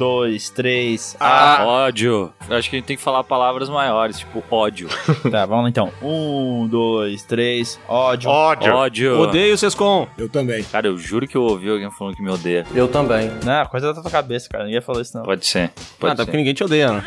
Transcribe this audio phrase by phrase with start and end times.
[0.00, 1.14] dois, três.
[1.20, 2.32] Ah, ódio.
[2.48, 4.88] Eu acho que a gente tem que falar palavras maiores, tipo ódio.
[5.30, 5.92] Tá, vamos lá então.
[6.02, 7.78] Um, dois, três.
[7.86, 8.30] Ódio.
[8.30, 8.74] Ódio.
[8.74, 9.20] ódio.
[9.20, 10.08] Odeio o Sescom.
[10.16, 10.62] Eu também.
[10.64, 12.64] Cara, eu juro que eu ouvi alguém falando que me odeia.
[12.74, 13.30] Eu também.
[13.44, 14.64] Não, coisa da tua cabeça, cara.
[14.64, 15.22] Ninguém falou isso, não.
[15.24, 15.70] Pode ser.
[15.98, 16.26] Pode Ah, tá ser.
[16.26, 17.04] porque ninguém te odeia, né?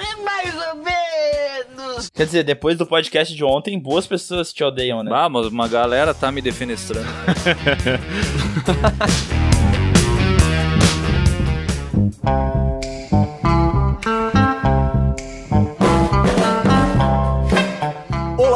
[2.13, 5.09] Quer dizer, depois do podcast de ontem, boas pessoas te odeiam, né?
[5.11, 7.07] Ah, mas uma galera tá me defenestrando.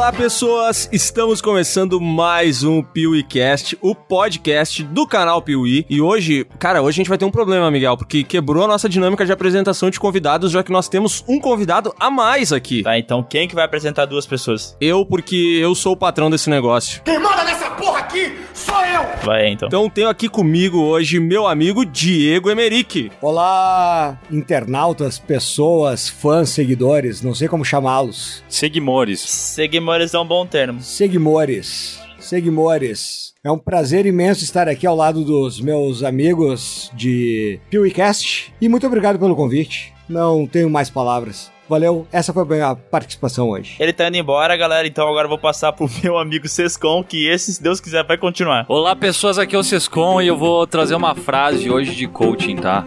[0.08, 0.88] Olá, pessoas!
[0.90, 5.84] Estamos começando mais um PeeWeeCast, o podcast do canal Piuí.
[5.86, 8.88] E hoje, cara, hoje a gente vai ter um problema, Miguel, porque quebrou a nossa
[8.88, 12.82] dinâmica de apresentação de convidados, já que nós temos um convidado a mais aqui.
[12.82, 14.74] Tá, então quem que vai apresentar duas pessoas?
[14.80, 17.02] Eu, porque eu sou o patrão desse negócio.
[17.04, 19.06] Quem manda nessa porra aqui sou eu!
[19.24, 19.68] Vai, então.
[19.68, 23.10] Então tenho aqui comigo hoje meu amigo Diego Emerick.
[23.20, 28.42] Olá, internautas, pessoas, fãs, seguidores, não sei como chamá-los.
[28.48, 29.20] Seguimores.
[29.20, 30.80] Seguimores é um bom termo.
[30.80, 33.32] Seguimores, seguimores.
[33.44, 38.86] É um prazer imenso estar aqui ao lado dos meus amigos de PeeWeeCast e muito
[38.86, 39.92] obrigado pelo convite.
[40.08, 41.50] Não tenho mais palavras.
[41.68, 43.76] Valeu, essa foi a minha participação hoje.
[43.78, 47.28] Ele tá indo embora, galera, então agora eu vou passar pro meu amigo Sescon, que
[47.28, 48.64] esse, se Deus quiser, vai continuar.
[48.68, 52.56] Olá, pessoas, aqui é o Sescom e eu vou trazer uma frase hoje de coaching,
[52.56, 52.86] tá?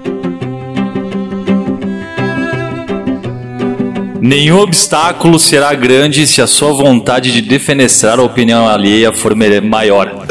[4.23, 10.28] Nenhum obstáculo será grande se a sua vontade de defenestrar a opinião alheia for maior.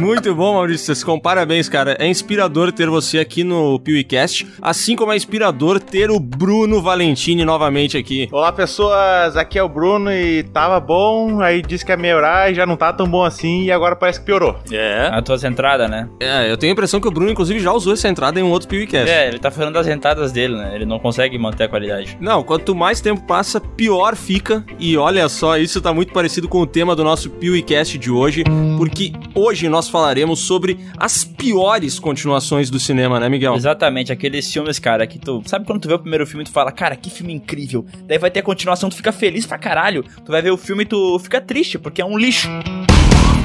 [0.00, 1.18] Muito bom, Maurício Sescom.
[1.20, 1.94] Parabéns, cara.
[2.00, 7.44] É inspirador ter você aqui no PeeWeeCast, assim como é inspirador ter o Bruno Valentini
[7.44, 8.26] novamente aqui.
[8.32, 9.36] Olá, pessoas.
[9.36, 12.76] Aqui é o Bruno e tava bom, aí disse que ia melhorar e já não
[12.76, 14.56] tá tão bom assim e agora parece que piorou.
[14.72, 15.10] É.
[15.12, 16.08] As tuas entradas, né?
[16.18, 18.50] É, eu tenho a impressão que o Bruno, inclusive, já usou essa entrada em um
[18.50, 19.10] outro PeeWeeCast.
[19.10, 20.74] É, ele tá falando das entradas dele, né?
[20.74, 22.16] Ele não consegue manter a qualidade.
[22.18, 24.64] Não, quanto mais tempo passa, pior fica.
[24.78, 28.44] E olha só, isso tá muito parecido com o tema do nosso PeeWeeCast de hoje,
[28.78, 33.54] porque hoje nós falaremos sobre as piores continuações do cinema, né, Miguel?
[33.54, 35.42] Exatamente, aqueles filmes, cara, que tu.
[35.44, 37.84] Sabe quando tu vê o primeiro filme e tu fala, cara, que filme incrível.
[38.06, 40.04] Daí vai ter a continuação, tu fica feliz pra caralho.
[40.24, 42.48] Tu vai ver o filme e tu fica triste, porque é um lixo.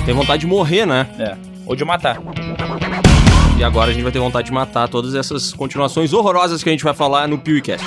[0.06, 1.08] Tem vontade de morrer, né?
[1.20, 1.36] É.
[1.66, 2.22] Ou de matar.
[3.58, 6.72] E agora a gente vai ter vontade de matar todas essas continuações horrorosas que a
[6.72, 7.86] gente vai falar no PeeWeeCast.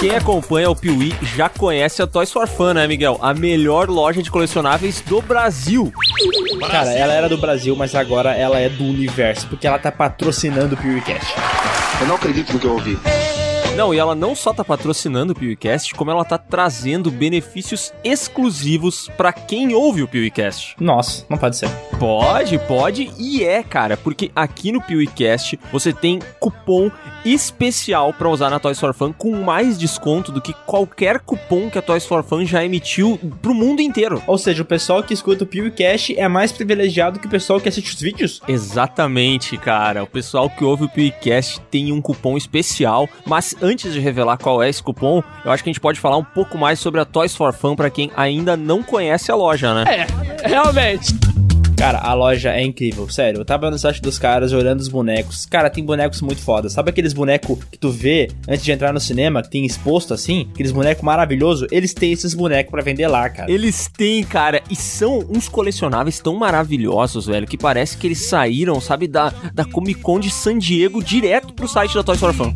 [0.00, 3.18] Quem acompanha o Piuí já conhece a Toys for Fun, né, Miguel?
[3.20, 5.92] A melhor loja de colecionáveis do Brasil.
[6.70, 10.74] Cara, ela era do Brasil, mas agora ela é do universo, porque ela tá patrocinando
[10.74, 11.34] o PewCast.
[12.00, 12.98] Eu não acredito no que eu ouvi.
[13.80, 19.08] Não, e ela não só tá patrocinando o PewCast, como ela tá trazendo benefícios exclusivos
[19.16, 20.76] pra quem ouve o PewCast.
[20.78, 21.70] Nossa, não pode ser.
[21.98, 26.90] Pode, pode e é, cara, porque aqui no PewCast você tem cupom
[27.24, 31.78] especial pra usar na Toys for Fun com mais desconto do que qualquer cupom que
[31.78, 34.22] a Toys for Fun já emitiu pro mundo inteiro.
[34.26, 37.68] Ou seja, o pessoal que escuta o PewCast é mais privilegiado que o pessoal que
[37.68, 38.42] assiste os vídeos?
[38.46, 40.02] Exatamente, cara.
[40.02, 44.62] O pessoal que ouve o PewCast tem um cupom especial, mas antes de revelar qual
[44.62, 47.04] é esse cupom, eu acho que a gente pode falar um pouco mais sobre a
[47.04, 50.06] Toys for Fun pra quem ainda não conhece a loja, né?
[50.44, 51.14] Realmente.
[51.80, 53.40] Cara, a loja é incrível, sério.
[53.40, 55.46] Eu tava no site dos caras olhando os bonecos.
[55.46, 56.74] Cara, tem bonecos muito fodas.
[56.74, 60.46] Sabe aqueles bonecos que tu vê antes de entrar no cinema, que tem exposto assim?
[60.52, 61.66] Aqueles bonecos maravilhosos?
[61.72, 63.50] Eles têm esses bonecos pra vender lá, cara.
[63.50, 68.78] Eles têm, cara, e são uns colecionáveis tão maravilhosos, velho, que parece que eles saíram,
[68.78, 72.54] sabe, da, da Comic Con de San Diego direto pro site da Toys for Fun.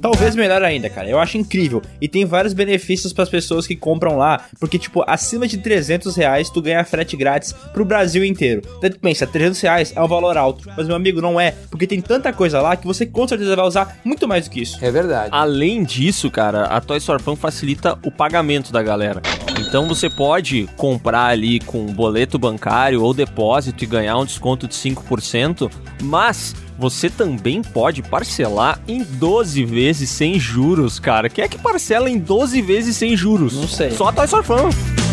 [0.00, 1.08] Talvez melhor ainda, cara.
[1.08, 1.82] Eu acho incrível.
[2.00, 4.46] E tem vários benefícios pras pessoas que compram lá.
[4.58, 8.62] Porque, tipo, acima de 300 reais tu ganha frete grátis pro Brasil inteiro.
[8.80, 10.68] Daí tu pensa, 300 reais é um valor alto.
[10.76, 11.52] Mas, meu amigo, não é.
[11.70, 14.62] Porque tem tanta coisa lá que você com certeza vai usar muito mais do que
[14.62, 14.84] isso.
[14.84, 15.30] É verdade.
[15.32, 19.22] Além disso, cara, a Toys for Fun facilita o pagamento da galera.
[19.58, 24.74] Então você pode comprar ali com boleto bancário ou depósito e ganhar um desconto de
[24.74, 25.70] 5%,
[26.02, 31.28] mas você também pode parcelar em 12 vezes sem juros, cara.
[31.28, 33.54] Quem é que parcela em 12 vezes sem juros?
[33.54, 33.90] Não sei.
[33.90, 35.05] Só a Toys for Fun.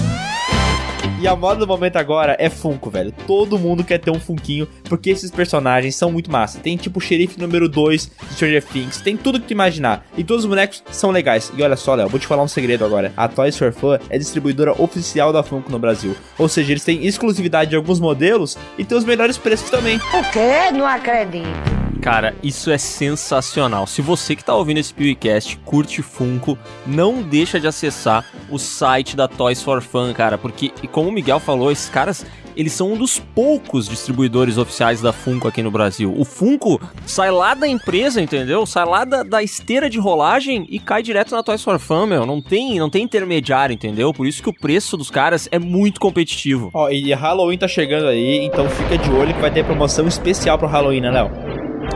[1.23, 3.13] E a moda do momento agora é Funko, velho.
[3.25, 6.59] Todo mundo quer ter um Funkinho, porque esses personagens são muito massa.
[6.59, 10.05] Tem tipo o xerife número 2 de Stranger Things, tem tudo que tu imaginar.
[10.17, 11.51] E todos os bonecos são legais.
[11.55, 13.13] E olha só, Léo, vou te falar um segredo agora.
[13.15, 16.15] A Toys for Fun é distribuidora oficial da Funko no Brasil.
[16.37, 19.97] Ou seja, eles têm exclusividade de alguns modelos e tem os melhores preços também.
[19.97, 20.71] O quê?
[20.73, 21.82] Não acredito.
[22.03, 23.87] Cara, isso é sensacional.
[23.87, 29.15] Se você que tá ouvindo esse PewCast curte Funko, não deixa de acessar o site
[29.15, 32.25] da Toys for Fun, cara, porque, como o Miguel falou, esses caras,
[32.57, 36.13] eles são um dos poucos distribuidores oficiais da Funko aqui no Brasil.
[36.17, 38.65] O Funko sai lá da empresa, entendeu?
[38.65, 42.25] Sai lá da, da esteira de rolagem e cai direto na Toys for Fun, meu.
[42.25, 44.13] Não tem, não tem intermediário, entendeu?
[44.13, 46.69] Por isso que o preço dos caras é muito competitivo.
[46.73, 50.57] Ó, e Halloween tá chegando aí, então fica de olho que vai ter promoção especial
[50.57, 51.52] pro Halloween, né, Léo?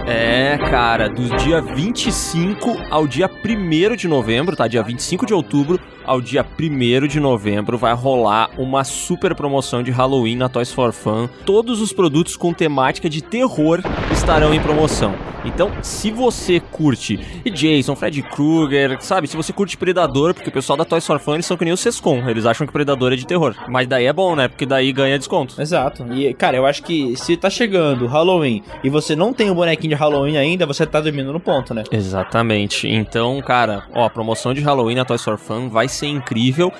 [0.09, 4.65] É, cara, do dia 25 ao dia 1 de novembro, tá?
[4.65, 9.91] Dia 25 de outubro ao dia 1 de novembro vai rolar uma super promoção de
[9.91, 11.27] Halloween na Toys for Fun.
[11.45, 13.81] Todos os produtos com temática de terror
[14.13, 15.13] estarão em promoção.
[15.45, 17.17] Então, se você curte
[17.53, 19.27] Jason, Freddy Krueger, sabe?
[19.27, 21.73] Se você curte Predador, porque o pessoal da Toys for Fun eles são que nem
[21.73, 23.55] o Sescom, eles acham que Predador é de terror.
[23.67, 24.47] Mas daí é bom, né?
[24.47, 25.61] Porque daí ganha desconto.
[25.61, 26.05] Exato.
[26.13, 29.89] E, cara, eu acho que se tá chegando Halloween e você não tem o bonequinho
[29.89, 31.83] de Halloween ainda, você tá dormindo no ponto, né?
[31.91, 32.87] Exatamente.
[32.87, 36.71] Então, cara, ó, a promoção de Halloween na Toys for Fun vai ser incrível.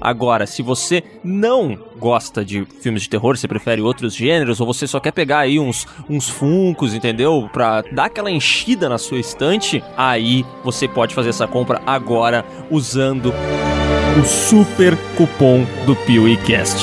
[0.00, 4.86] Agora, se você não gosta de filmes de terror, você prefere outros gêneros, ou você
[4.86, 7.50] só quer pegar aí uns, uns funcos, entendeu?
[7.52, 13.34] Pra dar aquela enchida na sua estante, aí você pode fazer essa compra agora usando
[14.18, 16.78] o super cupom do PeeWeeCast.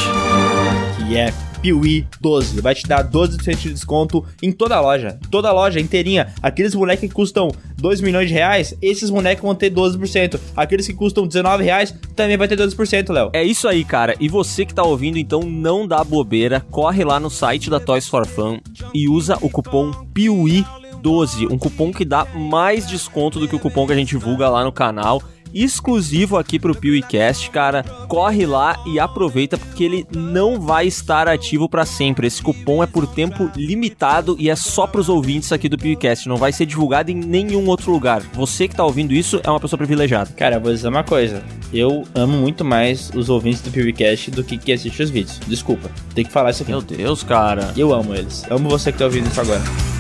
[0.98, 1.34] Que é
[1.68, 2.62] Piuí 12.
[2.62, 5.20] Vai te dar 12% de desconto em toda a loja.
[5.30, 6.34] Toda a loja inteirinha.
[6.42, 10.40] Aqueles bonecos que custam 2 milhões de reais, esses bonecos vão ter 12%.
[10.56, 13.32] Aqueles que custam 19 reais também vai ter 12%, Léo.
[13.34, 14.16] É isso aí, cara.
[14.18, 18.08] E você que tá ouvindo, então não dá bobeira, corre lá no site da Toys
[18.08, 18.60] for Fun
[18.94, 20.66] e usa o cupom PIUI
[21.02, 24.50] 12, um cupom que dá mais desconto do que o cupom que a gente divulga
[24.50, 25.22] lá no canal
[25.54, 27.84] exclusivo aqui pro PewCast, cara.
[28.08, 32.28] Corre lá e aproveita porque ele não vai estar ativo para sempre.
[32.28, 36.38] Esse cupom é por tempo limitado e é só pros ouvintes aqui do PewCast, não
[36.38, 38.22] vai ser divulgado em nenhum outro lugar.
[38.34, 40.32] Você que tá ouvindo isso é uma pessoa privilegiada.
[40.36, 41.44] Cara, vou dizer uma coisa.
[41.74, 45.40] Eu amo muito mais os ouvintes do PewCast do que quem assiste os vídeos.
[45.48, 46.72] Desculpa, tem que falar isso aqui.
[46.72, 47.74] Meu Deus, cara.
[47.76, 48.44] Eu amo eles.
[48.50, 49.97] Amo você que tá ouvindo isso agora.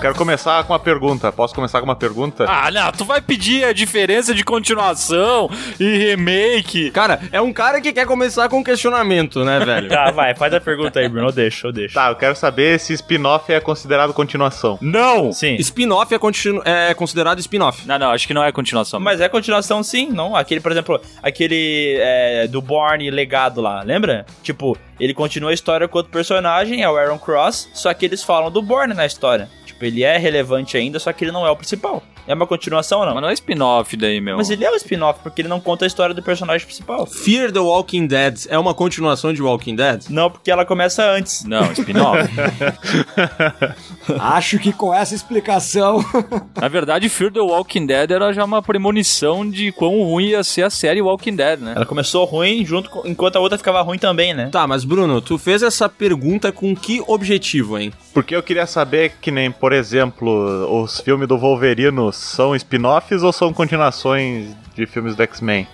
[0.00, 1.30] Quero começar com uma pergunta.
[1.30, 2.44] Posso começar com uma pergunta?
[2.48, 6.90] Ah, não, tu vai pedir a diferença de continuação e remake.
[6.90, 9.88] Cara, é um cara que quer começar com um questionamento, né, velho?
[9.88, 11.28] Tá, vai, faz a pergunta aí, Bruno.
[11.28, 11.94] Eu deixo, eu deixo.
[11.94, 14.78] Tá, eu quero saber se spin-off é considerado continuação.
[14.80, 15.32] Não!
[15.32, 15.56] Sim.
[15.56, 17.86] Spin-off é, continu- é considerado spin-off.
[17.86, 18.98] Não, não, acho que não é continuação.
[18.98, 20.34] Mas é continuação sim, não?
[20.34, 24.24] Aquele, por exemplo, aquele é, do Born legado lá, lembra?
[24.42, 28.22] Tipo, ele continua a história com outro personagem, é o Aaron Cross, só que eles
[28.22, 29.48] falam do Born na história.
[29.80, 32.02] Tipo, ele é relevante ainda, só que ele não é o principal.
[32.30, 33.14] É uma continuação ou não?
[33.14, 34.36] Mas não é spin-off daí, meu.
[34.36, 37.04] Mas ele é um spin-off, porque ele não conta a história do personagem principal.
[37.06, 40.04] Fear the Walking Dead é uma continuação de Walking Dead?
[40.08, 41.44] Não, porque ela começa antes.
[41.44, 42.30] Não, spin-off.
[44.18, 46.04] Acho que com essa explicação.
[46.60, 50.62] Na verdade, Fear the Walking Dead era já uma premonição de quão ruim ia ser
[50.62, 51.72] a série Walking Dead, né?
[51.76, 54.48] Ela começou ruim, junto com- enquanto a outra ficava ruim também, né?
[54.52, 57.92] Tá, mas Bruno, tu fez essa pergunta com que objetivo, hein?
[58.14, 63.32] Porque eu queria saber que nem, por exemplo, os filmes do Wolverino são spin-offs ou
[63.32, 65.66] são continuações de filmes do X-Men?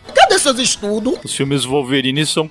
[1.24, 2.48] Os filmes Wolverine são.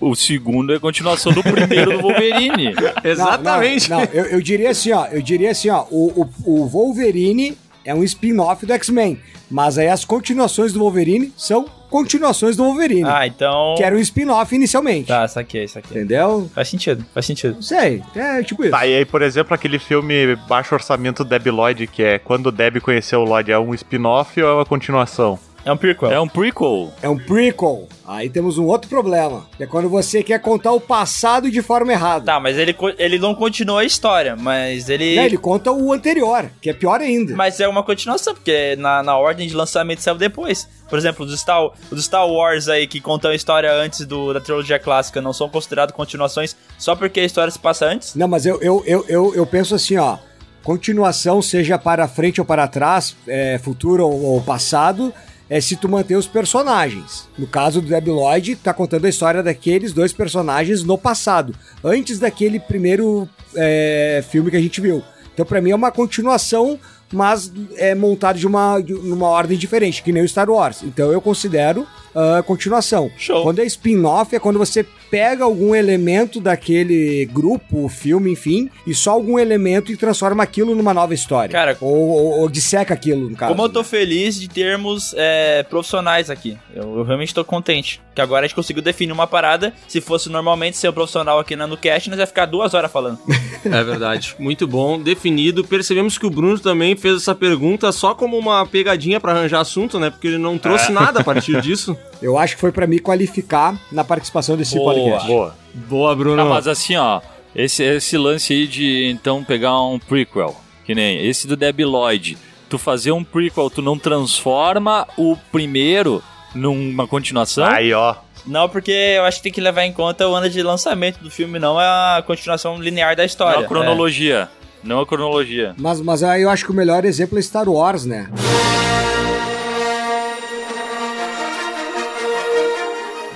[0.00, 2.74] O segundo é continuação do primeiro do Wolverine.
[3.04, 3.90] Exatamente.
[3.90, 5.06] Não, não, eu, eu diria assim, ó.
[5.06, 5.84] Eu diria assim, ó.
[5.90, 9.20] O, o, o Wolverine é um spin-off do X-Men.
[9.50, 13.08] Mas aí as continuações do Wolverine são continuações do Wolverine.
[13.08, 13.74] Ah, então.
[13.76, 15.08] Que era um spin-off inicialmente.
[15.08, 15.98] Tá, saquei, saquei.
[15.98, 16.50] Entendeu?
[16.54, 17.54] Faz sentido, faz sentido.
[17.54, 18.02] Não sei.
[18.16, 18.72] É tipo isso.
[18.72, 22.80] Tá, e aí, por exemplo, aquele filme baixo orçamento Deb Lloyd, que é Quando Deb
[22.80, 25.38] Conheceu o Lloyd, é um spin-off ou é uma continuação?
[25.64, 26.10] É um prequel.
[26.12, 26.92] É um prequel.
[27.02, 27.88] É um prequel.
[28.06, 29.46] Aí temos um outro problema.
[29.56, 32.26] Que é quando você quer contar o passado de forma errada.
[32.26, 35.16] Tá, mas ele, ele não continua a história, mas ele.
[35.16, 37.34] Né, Ele conta o anterior, que é pior ainda.
[37.34, 40.68] Mas é uma continuação, porque na, na ordem de lançamento saiu depois.
[40.88, 44.40] Por exemplo, os Star, os Star Wars aí que contam a história antes do, da
[44.40, 48.14] trilogia clássica não são considerados continuações só porque a história se passa antes?
[48.14, 50.18] Não, mas eu, eu, eu, eu, eu penso assim, ó.
[50.62, 55.12] Continuação, seja para frente ou para trás, é, futuro ou, ou passado,
[55.48, 57.28] é se tu manter os personagens.
[57.38, 62.18] No caso do Debi Lloyd, tá contando a história daqueles dois personagens no passado, antes
[62.18, 65.02] daquele primeiro é, filme que a gente viu.
[65.32, 66.78] Então, pra mim, é uma continuação,
[67.12, 70.82] mas é montado de uma, de uma ordem diferente, que nem o Star Wars.
[70.82, 73.10] Então, eu considero a continuação.
[73.16, 73.42] Show.
[73.42, 79.12] Quando é spin-off, é quando você pega algum elemento daquele grupo, filme, enfim, e só
[79.12, 81.50] algum elemento e transforma aquilo numa nova história.
[81.50, 83.52] Cara, ou, ou, ou disseca aquilo, no caso.
[83.52, 86.58] Como eu tô feliz de termos é, profissionais aqui.
[86.74, 88.00] Eu, eu realmente tô contente.
[88.14, 89.72] Que agora a gente conseguiu definir uma parada.
[89.88, 93.18] Se fosse normalmente ser um profissional aqui na NuCast, nós ia ficar duas horas falando.
[93.64, 94.36] É verdade.
[94.38, 95.64] Muito bom, definido.
[95.64, 99.98] Percebemos que o Bruno também fez essa pergunta só como uma pegadinha pra arranjar assunto,
[99.98, 100.10] né?
[100.10, 101.96] Porque ele não trouxe nada a partir disso.
[102.22, 104.94] Eu acho que foi pra me qualificar na participação desse Boa.
[104.94, 105.28] podcast.
[105.28, 105.54] Boa.
[105.74, 106.36] Boa, Bruno.
[106.36, 107.20] Não, mas assim, ó,
[107.54, 112.38] esse, esse lance aí de então pegar um prequel, que nem esse do Debi Lloyd,
[112.68, 116.22] tu fazer um prequel, tu não transforma o primeiro
[116.54, 117.64] numa continuação?
[117.64, 118.14] Aí, ó.
[118.46, 121.30] Não, porque eu acho que tem que levar em conta o ano de lançamento do
[121.30, 123.58] filme, não é a continuação linear da história.
[123.58, 124.48] não a cronologia.
[124.82, 125.74] Não a cronologia.
[125.78, 128.28] Mas, mas aí eu acho que o melhor exemplo é Star Wars, né?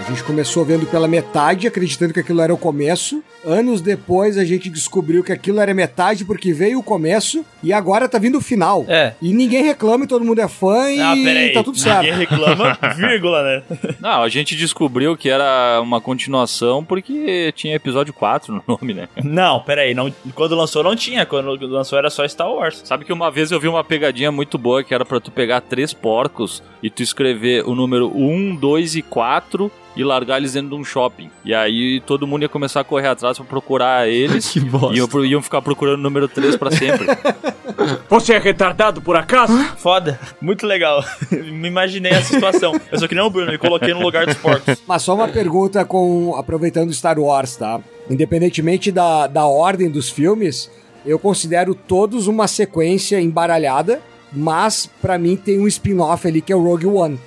[0.08, 3.22] A gente começou vendo pela metade, acreditando que aquilo era o começo.
[3.44, 8.08] Anos depois a gente descobriu que aquilo era metade porque veio o começo e agora
[8.08, 8.86] tá vindo o final.
[8.88, 9.12] É.
[9.20, 11.52] E ninguém reclama e todo mundo é fã e Ah, peraí.
[11.52, 12.04] tá tudo certo.
[12.04, 13.62] Ninguém reclama, vírgula, né?
[14.00, 19.08] Não, a gente descobriu que era uma continuação porque tinha episódio 4 no nome, né?
[19.22, 19.92] Não, peraí.
[19.92, 21.26] Não, quando lançou não tinha.
[21.26, 22.80] Quando lançou era só Star Wars.
[22.82, 25.60] Sabe que uma vez eu vi uma pegadinha muito boa que era pra tu pegar
[25.60, 30.70] três porcos e tu escrever o número 1, 2 e 4 e largar eles dentro
[30.70, 31.28] de um shopping.
[31.44, 34.48] E aí todo mundo ia começar a correr atrás pra procurar eles.
[34.58, 34.94] Que bosta.
[34.94, 37.06] E iam, iam ficar procurando o número 3 pra sempre.
[38.08, 39.52] Você é retardado por acaso?
[39.76, 40.18] Foda.
[40.40, 41.04] Muito legal.
[41.30, 42.72] Me imaginei essa situação.
[42.90, 44.82] Eu só que nem o Bruno, me coloquei no lugar dos porcos.
[44.86, 47.80] Mas só uma pergunta com aproveitando Star Wars, tá?
[48.08, 50.70] Independentemente da, da ordem dos filmes,
[51.04, 54.00] eu considero todos uma sequência embaralhada,
[54.32, 57.18] mas pra mim tem um spin-off ali que é o Rogue One.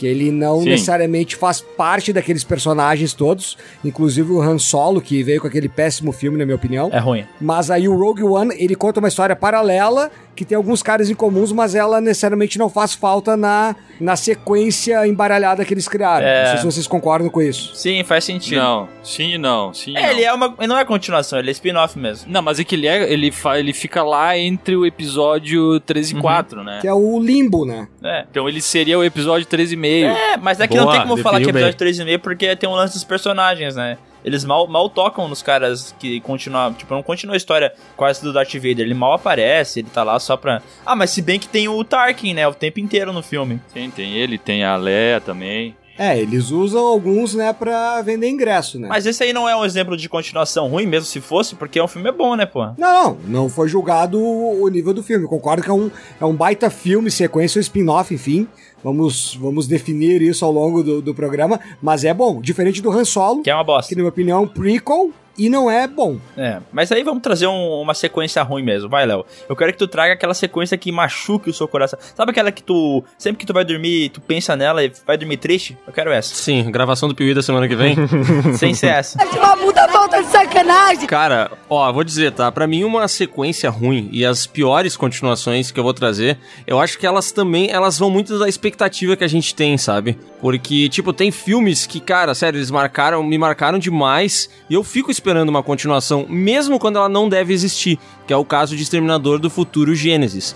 [0.00, 0.70] Que ele não Sim.
[0.70, 6.10] necessariamente faz parte daqueles personagens todos, inclusive o Han Solo, que veio com aquele péssimo
[6.10, 6.88] filme, na minha opinião.
[6.90, 7.26] É ruim.
[7.38, 11.14] Mas aí o Rogue One, ele conta uma história paralela que tem alguns caras em
[11.14, 16.26] comuns, mas ela necessariamente não faz falta na, na sequência embaralhada que eles criaram.
[16.26, 16.42] É.
[16.42, 17.74] Não sei se vocês concordam com isso.
[17.74, 18.58] Sim, faz sentido.
[18.58, 20.10] não, sim e não, sim e É, não.
[20.10, 20.54] ele é uma.
[20.58, 22.30] Ele não é continuação, ele é spin-off mesmo.
[22.30, 26.12] Não, mas é que ele, é, ele, fa, ele fica lá entre o episódio 3
[26.12, 26.78] e 4, né?
[26.80, 27.86] Que é o limbo, né?
[28.02, 28.24] É.
[28.30, 30.06] Então ele seria o episódio 3 e meio.
[30.08, 32.68] É, mas é que Boa, não tem como falar que é episódio 3,5 porque tem
[32.68, 33.98] um lance dos personagens, né?
[34.24, 36.72] Eles mal, mal tocam nos caras que continuam.
[36.74, 38.80] Tipo, não continua a história quase do Darth Vader.
[38.80, 40.62] Ele mal aparece, ele tá lá só pra.
[40.84, 42.46] Ah, mas se bem que tem o Tarkin, né?
[42.46, 43.60] O tempo inteiro no filme.
[43.72, 45.74] Tem, tem ele, tem a Leia também.
[46.02, 48.88] É, eles usam alguns, né, pra vender ingresso, né?
[48.88, 51.86] Mas esse aí não é um exemplo de continuação ruim, mesmo se fosse, porque o
[51.86, 52.66] filme é bom, né, pô?
[52.78, 55.26] Não, não, foi julgado o nível do filme.
[55.26, 58.48] Concordo que é um, é um baita filme, sequência ou spin-off, enfim.
[58.82, 61.60] Vamos, vamos definir isso ao longo do, do programa.
[61.82, 62.40] Mas é bom.
[62.40, 63.90] Diferente do Han Solo, Que é uma bosta.
[63.90, 65.10] que na minha opinião é um prequel
[65.44, 66.18] e não é bom.
[66.36, 68.88] É, mas aí vamos trazer um- uma sequência ruim mesmo.
[68.88, 69.24] Vai, Léo.
[69.48, 71.98] Eu quero que tu traga aquela sequência que machuque o seu coração.
[72.14, 75.36] Sabe aquela que tu, sempre que tu vai dormir, tu pensa nela e vai dormir
[75.38, 75.76] triste?
[75.86, 76.34] Eu quero essa.
[76.34, 77.96] Sim, gravação do Piuí da semana que vem.
[78.56, 79.18] Sem ser essa.
[79.36, 81.06] Uma puta falta de sacanagem.
[81.06, 82.50] Cara, ó, vou dizer, tá?
[82.52, 86.98] Pra mim, uma sequência ruim e as piores continuações que eu vou trazer, eu acho
[86.98, 90.18] que elas também, elas vão muito da expectativa que a gente tem, sabe?
[90.40, 95.10] Porque, tipo, tem filmes que, cara, sério, eles marcaram, me marcaram demais e eu fico
[95.10, 99.38] esperando uma continuação, mesmo quando ela não deve existir, que é o caso de Exterminador
[99.38, 100.54] do Futuro Gênesis.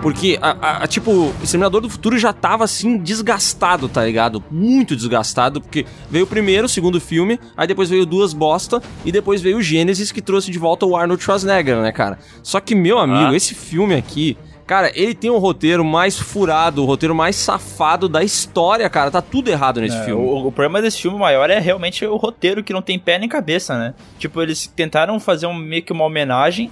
[0.00, 4.42] Porque, a, a- tipo, o Exterminador do Futuro já tava assim, desgastado, tá ligado?
[4.48, 9.10] Muito desgastado, porque veio o primeiro, o segundo filme, aí depois veio duas bosta, e
[9.10, 12.20] depois veio o Gênesis que trouxe de volta o Arnold Schwarzenegger, né, cara?
[12.44, 13.36] Só que, meu amigo, Ah.
[13.36, 14.36] esse filme aqui.
[14.68, 19.10] Cara, ele tem o roteiro mais furado, o roteiro mais safado da história, cara.
[19.10, 20.22] Tá tudo errado nesse É, filme.
[20.22, 23.30] o, o problema desse filme maior é realmente o roteiro que não tem pé nem
[23.30, 23.94] cabeça, né?
[24.18, 26.70] Tipo, eles tentaram fazer um, meio que uma homenagem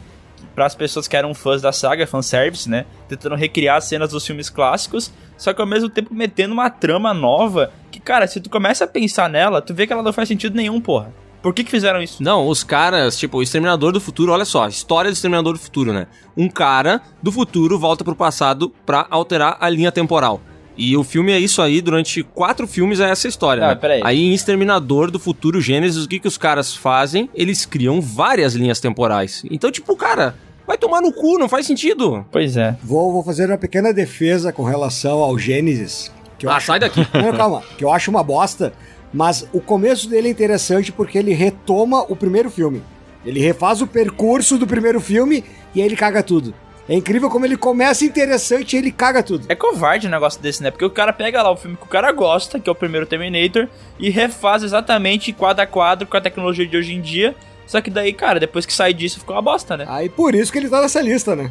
[0.54, 2.84] para as pessoas que eram fãs da saga, fanservice, né?
[3.08, 7.14] Tentando recriar as cenas dos filmes clássicos, só que ao mesmo tempo metendo uma trama
[7.14, 10.28] nova que, cara, se tu começa a pensar nela, tu vê que ela não faz
[10.28, 11.12] sentido nenhum, porra.
[11.46, 12.20] Por que que fizeram isso?
[12.20, 15.92] Não, os caras, tipo, o Exterminador do Futuro, olha só, história do Exterminador do Futuro,
[15.92, 16.08] né?
[16.36, 20.40] Um cara do futuro volta pro passado pra alterar a linha temporal.
[20.76, 23.64] E o filme é isso aí, durante quatro filmes é essa história.
[23.64, 23.74] Ah, né?
[23.76, 24.00] peraí.
[24.02, 27.30] Aí em Exterminador do Futuro Gênesis, o que, que os caras fazem?
[27.32, 29.44] Eles criam várias linhas temporais.
[29.48, 30.34] Então, tipo, cara,
[30.66, 32.26] Vai tomar no cu, não faz sentido.
[32.32, 32.76] Pois é.
[32.82, 36.10] Vou, vou fazer uma pequena defesa com relação ao Gênesis.
[36.40, 36.66] Que eu Ah, acho...
[36.66, 37.06] sai daqui.
[37.14, 38.72] Não, calma, que eu acho uma bosta,
[39.16, 42.82] mas o começo dele é interessante porque ele retoma o primeiro filme.
[43.24, 45.42] Ele refaz o percurso do primeiro filme
[45.74, 46.52] e aí ele caga tudo.
[46.86, 49.46] É incrível como ele começa interessante e ele caga tudo.
[49.48, 50.70] É covarde um negócio desse, né?
[50.70, 53.06] Porque o cara pega lá o filme que o cara gosta, que é o primeiro
[53.06, 53.66] Terminator,
[53.98, 57.34] e refaz exatamente quadro a quadro com a tecnologia de hoje em dia.
[57.66, 59.86] Só que daí, cara, depois que sai disso, ficou uma bosta, né?
[59.88, 61.50] Aí por isso que ele tá nessa lista, né?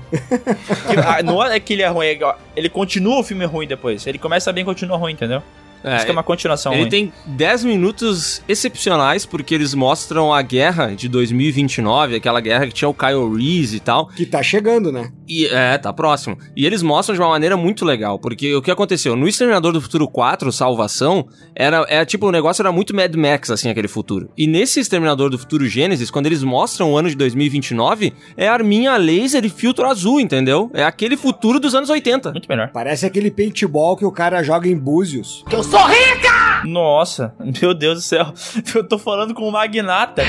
[1.04, 4.06] Ah, não é que ele é ruim, é ele continua o filme ruim depois.
[4.06, 5.42] Ele começa bem e continua ruim, entendeu?
[5.84, 6.90] É, Isso que é uma continuação Ele ruim.
[6.90, 12.90] tem 10 minutos excepcionais, porque eles mostram a guerra de 2029, aquela guerra que tinha
[12.90, 14.08] o Kyle Reese e tal.
[14.08, 15.12] Que tá chegando, né?
[15.28, 16.38] E é, tá próximo.
[16.56, 19.16] E eles mostram de uma maneira muito legal, porque o que aconteceu?
[19.16, 23.50] No Exterminador do Futuro 4, Salvação, era, era tipo, o negócio era muito Mad Max,
[23.52, 24.30] assim, aquele futuro.
[24.38, 28.98] E nesse Exterminador do Futuro Gênesis, quando eles mostram o ano de 2029, é arminha
[28.98, 30.70] laser e filtro azul, entendeu?
[30.74, 32.32] É aquele futuro dos anos 80.
[32.32, 32.70] Muito melhor.
[32.74, 36.45] Parece aquele paintball que o cara joga em Búzios sou rica!
[36.66, 38.34] Nossa, meu Deus do céu.
[38.74, 40.24] Eu tô falando com o magnata.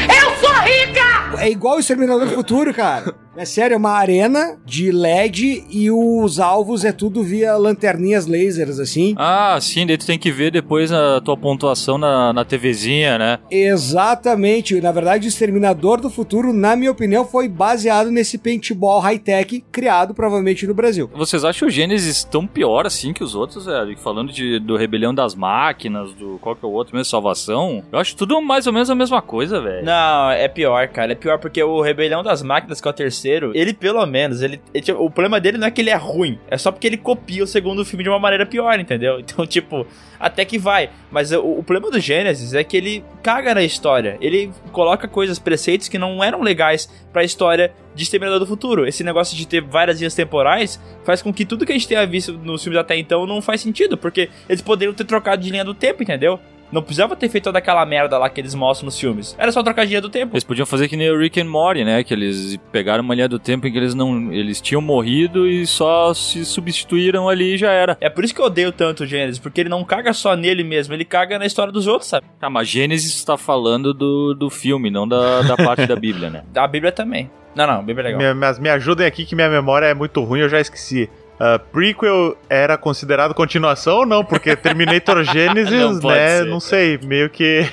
[1.39, 3.15] É igual o Exterminador do Futuro, cara.
[3.37, 8.79] É sério, é uma arena de LED e os alvos é tudo via lanterninhas lasers,
[8.79, 9.15] assim.
[9.19, 13.39] Ah, sim, daí tu tem que ver depois a tua pontuação na, na TVzinha, né?
[13.51, 14.81] Exatamente.
[14.81, 20.15] Na verdade, o Exterminador do Futuro, na minha opinião, foi baseado nesse paintball high-tech criado
[20.15, 21.11] provavelmente no Brasil.
[21.15, 23.99] Vocês acham o Gênesis tão pior assim que os outros, velho?
[23.99, 27.83] Falando de, do Rebelião das Máquinas, do qual que é o outro mesmo, Salvação?
[27.93, 29.85] Eu acho tudo mais ou menos a mesma coisa, velho.
[29.85, 31.13] Não, é pior, cara.
[31.13, 34.61] É pior porque o Rebelião das Máquinas, que é o terceiro, ele pelo menos, ele,
[34.75, 36.97] ele- tipo, o problema dele não é que ele é ruim, é só porque ele
[36.97, 39.21] copia o segundo filme de uma maneira pior, entendeu?
[39.27, 39.87] Então, tipo,
[40.21, 40.89] até que vai.
[41.11, 44.17] Mas o, o problema do Gênesis é que ele caga na história.
[44.21, 48.87] Ele coloca coisas, preceitos que não eram legais pra história de Exterminador do Futuro.
[48.87, 52.07] Esse negócio de ter várias linhas temporais faz com que tudo que a gente tenha
[52.07, 55.65] visto nos filmes até então não faz sentido, porque eles poderiam ter trocado de linha
[55.65, 56.39] do tempo, entendeu?
[56.73, 59.35] Não precisava ter feito toda aquela merda lá que eles mostram nos filmes.
[59.39, 60.35] Era só trocar de linha do tempo.
[60.35, 62.03] Eles podiam fazer que nem o Rick and Morty, né?
[62.03, 64.33] Que eles pegaram uma linha do tempo em que eles não.
[64.33, 67.97] Eles tinham morrido e só se substituíram ali e já era.
[68.01, 70.65] É por isso que eu odeio tanto o Gênesis, porque ele não caga só nele
[70.65, 72.27] mesmo, ele caga na história dos outros, sabe?
[72.41, 76.43] Tá, mas Gênesis tá falando do, do filme, não da, da parte da Bíblia, né?
[76.57, 77.31] A Bíblia também.
[77.55, 78.35] Não, não, a Bíblia é legal.
[78.35, 81.09] Me- Mas me ajudem aqui que minha memória é muito ruim, eu já esqueci.
[81.39, 84.25] Ah, prequel era considerado continuação ou não?
[84.25, 86.39] Porque Terminator Genesis, Não né?
[86.39, 87.67] ser, não sei, meio que.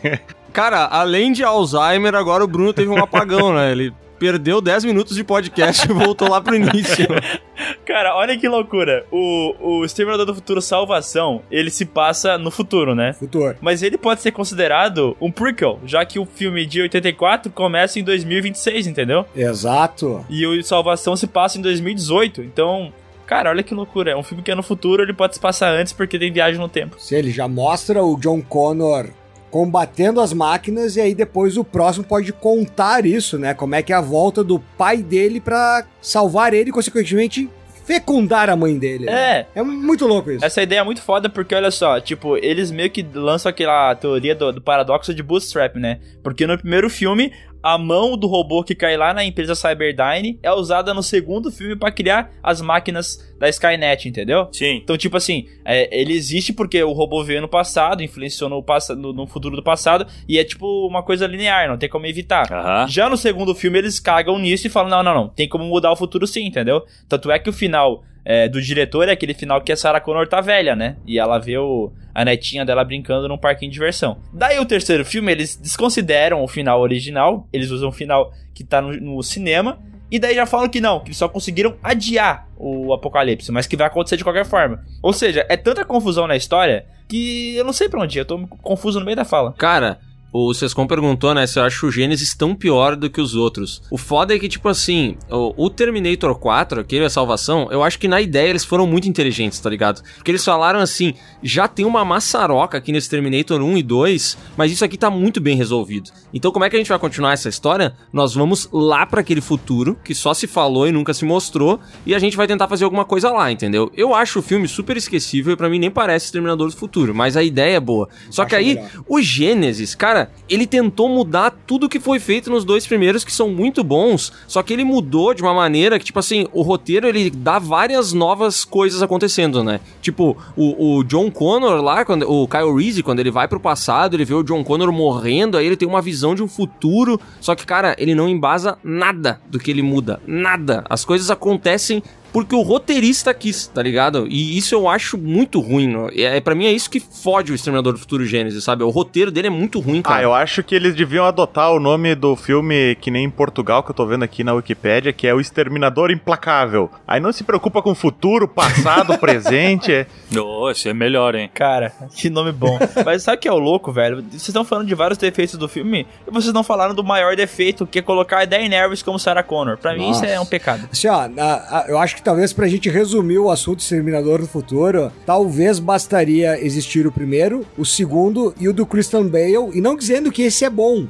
[0.52, 3.72] Cara, além de Alzheimer, agora o Bruno teve um apagão, né?
[3.72, 7.06] Ele perdeu 10 minutos de podcast e voltou lá pro início.
[7.84, 9.04] Cara, olha que loucura.
[9.10, 13.12] O, o Exterminador do Futuro Salvação, ele se passa no futuro, né?
[13.12, 13.56] Futuro.
[13.60, 18.02] Mas ele pode ser considerado um prequel, já que o filme de 84 começa em
[18.02, 19.26] 2026, entendeu?
[19.36, 20.24] Exato.
[20.30, 22.40] E o Salvação se passa em 2018.
[22.42, 22.92] Então,
[23.26, 24.12] cara, olha que loucura.
[24.12, 26.60] É um filme que é no futuro, ele pode se passar antes porque tem viagem
[26.60, 26.96] no tempo.
[26.98, 29.06] Se ele já mostra o John Connor
[29.50, 33.54] combatendo as máquinas e aí depois o próximo pode contar isso, né?
[33.54, 37.48] Como é que é a volta do pai dele pra salvar ele e consequentemente
[37.86, 39.06] fecundar a mãe dele.
[39.06, 39.46] né?
[39.54, 40.44] É, É muito louco isso.
[40.44, 44.34] Essa ideia é muito foda porque, olha só, tipo, eles meio que lançam aquela teoria
[44.34, 46.00] do, do paradoxo de Bootstrap, né?
[46.22, 47.32] Porque no primeiro filme,
[47.74, 51.74] a mão do robô que cai lá na empresa Cyberdyne é usada no segundo filme
[51.74, 54.48] pra criar as máquinas da Skynet, entendeu?
[54.52, 54.76] Sim.
[54.82, 58.94] Então, tipo assim, é, ele existe porque o robô veio no passado, influenciou no, passa-
[58.94, 62.46] no, no futuro do passado, e é tipo uma coisa linear, não tem como evitar.
[62.88, 65.90] Já no segundo filme, eles cagam nisso e falam: não, não, não, tem como mudar
[65.90, 66.82] o futuro sim, entendeu?
[67.08, 70.26] Tanto é que o final é, do diretor é aquele final que a Sarah Connor
[70.26, 70.96] tá velha, né?
[71.06, 74.18] E ela vê o, a netinha dela brincando num parquinho de diversão.
[74.32, 78.82] Daí o terceiro filme, eles desconsideram o final original, eles usam o final que tá
[78.82, 79.78] no, no cinema.
[80.10, 83.86] E daí já falam que não, que só conseguiram adiar o apocalipse, mas que vai
[83.86, 84.84] acontecer de qualquer forma.
[85.00, 88.24] Ou seja, é tanta confusão na história que eu não sei pra onde ir, eu
[88.24, 89.52] tô confuso no meio da fala.
[89.52, 90.00] Cara,
[90.32, 93.82] o Sescom perguntou, né, se eu acho o Gênesis tão pior do que os outros.
[93.90, 98.08] O foda é que, tipo assim, o, Terminator 4, aquele a salvação, eu acho que
[98.08, 100.02] na ideia eles foram muito inteligentes, tá ligado?
[100.16, 104.72] Porque eles falaram assim, já tem uma maçaroca aqui nesse Terminator 1 e 2, mas
[104.72, 106.10] isso aqui tá muito bem resolvido.
[106.32, 107.94] Então como é que a gente vai continuar essa história?
[108.12, 112.14] Nós vamos lá pra aquele futuro, que só se falou e nunca se mostrou, e
[112.14, 113.90] a gente vai tentar fazer alguma coisa lá, entendeu?
[113.96, 117.36] Eu acho o filme super esquecível e pra mim nem parece Terminador do Futuro, mas
[117.36, 118.08] a ideia é boa.
[118.30, 118.90] Só que aí, melhor.
[119.08, 123.32] o Gênesis, cara, cara, ele tentou mudar tudo que foi feito nos dois primeiros, que
[123.32, 127.06] são muito bons, só que ele mudou de uma maneira que, tipo assim, o roteiro
[127.06, 129.80] ele dá várias novas coisas acontecendo, né?
[130.00, 134.14] Tipo, o, o John Connor lá, quando, o Kyle Reese, quando ele vai pro passado,
[134.14, 137.54] ele vê o John Connor morrendo, aí ele tem uma visão de um futuro, só
[137.54, 140.20] que, cara, ele não embasa nada do que ele muda.
[140.26, 140.84] Nada.
[140.88, 142.02] As coisas acontecem
[142.36, 144.26] porque o roteirista quis, tá ligado?
[144.28, 145.86] E isso eu acho muito ruim.
[145.88, 146.10] Não?
[146.14, 148.82] É, para mim é isso que fode o Exterminador do Futuro Gênesis, sabe?
[148.84, 150.18] O roteiro dele é muito ruim, cara.
[150.18, 153.82] Ah, eu acho que eles deviam adotar o nome do filme que nem em Portugal,
[153.82, 156.90] que eu tô vendo aqui na Wikipédia, que é o Exterminador Implacável.
[157.08, 159.90] Aí não se preocupa com o futuro, passado, presente.
[159.90, 161.50] é- Nossa, é melhor, hein?
[161.54, 162.78] Cara, que nome bom.
[163.02, 164.16] Mas sabe o que é o louco, velho?
[164.30, 167.86] Vocês estão falando de vários defeitos do filme e vocês não falaram do maior defeito,
[167.86, 169.78] que é colocar a Daenerys como Sarah Connor.
[169.78, 170.26] Pra mim isso Nossa.
[170.26, 170.86] é um pecado.
[170.92, 174.48] Assim, ó, a- a- eu acho que talvez pra gente resumir o assunto Exterminador do
[174.48, 179.94] Futuro, talvez bastaria existir o primeiro, o segundo e o do Christian Bale, e não
[179.94, 181.06] dizendo que esse é bom,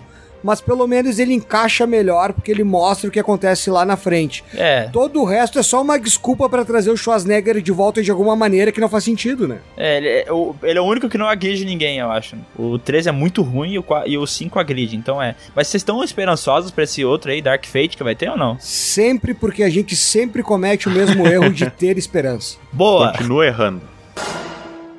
[0.46, 4.44] mas pelo menos ele encaixa melhor porque ele mostra o que acontece lá na frente.
[4.54, 8.12] É, Todo o resto é só uma desculpa pra trazer o Schwarzenegger de volta de
[8.12, 9.58] alguma maneira que não faz sentido, né?
[9.76, 12.36] é, ele, é o, ele é o único que não agride ninguém, eu acho.
[12.56, 15.34] O 13 é muito ruim e o, e o 5 agride, então é.
[15.54, 18.56] Mas vocês estão esperançosos pra esse outro aí, Dark Fate, que vai ter ou não?
[18.60, 22.56] Sempre porque a gente sempre comete o mesmo erro de ter esperança.
[22.72, 23.10] Boa!
[23.10, 23.82] Continua errando.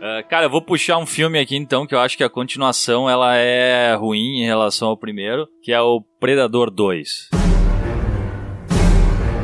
[0.02, 3.10] Ah, cara, eu vou puxar um filme aqui então, que eu acho que a continuação
[3.10, 7.30] ela é ruim em relação ao primeiro, que é o Predador 2.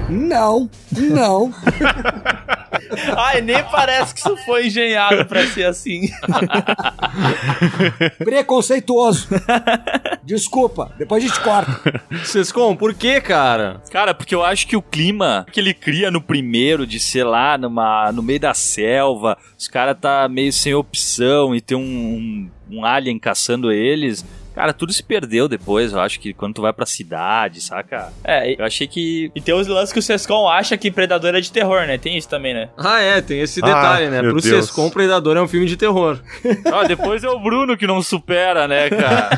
[0.10, 1.52] Não, não.
[3.18, 6.10] Ai, nem parece que isso foi engenhado pra ser assim.
[8.20, 9.28] Preconceituoso.
[10.24, 12.04] Desculpa, depois a gente corta.
[12.24, 13.82] Sescom, por que, cara?
[13.92, 17.58] Cara, porque eu acho que o clima que ele cria no primeiro, de ser lá
[17.58, 22.78] numa, no meio da selva, os caras tá meio sem opção e tem um, um,
[22.80, 24.26] um alien caçando eles.
[24.56, 28.12] Cara, tudo se perdeu depois, eu acho que quando tu vai pra cidade, saca?
[28.24, 29.32] É, Eu achei que.
[29.36, 31.98] e tem os lances que o Sescom acha que Predador é de terror, né?
[31.98, 32.70] Tem isso também, né?
[32.78, 34.22] Ah, é, tem esse Ah, detalhe, né?
[34.22, 34.66] meu Pro Deus.
[34.66, 36.20] Sescom, Predador é um filme de terror.
[36.72, 39.30] Ah, depois é o Bruno que não supera, né, cara?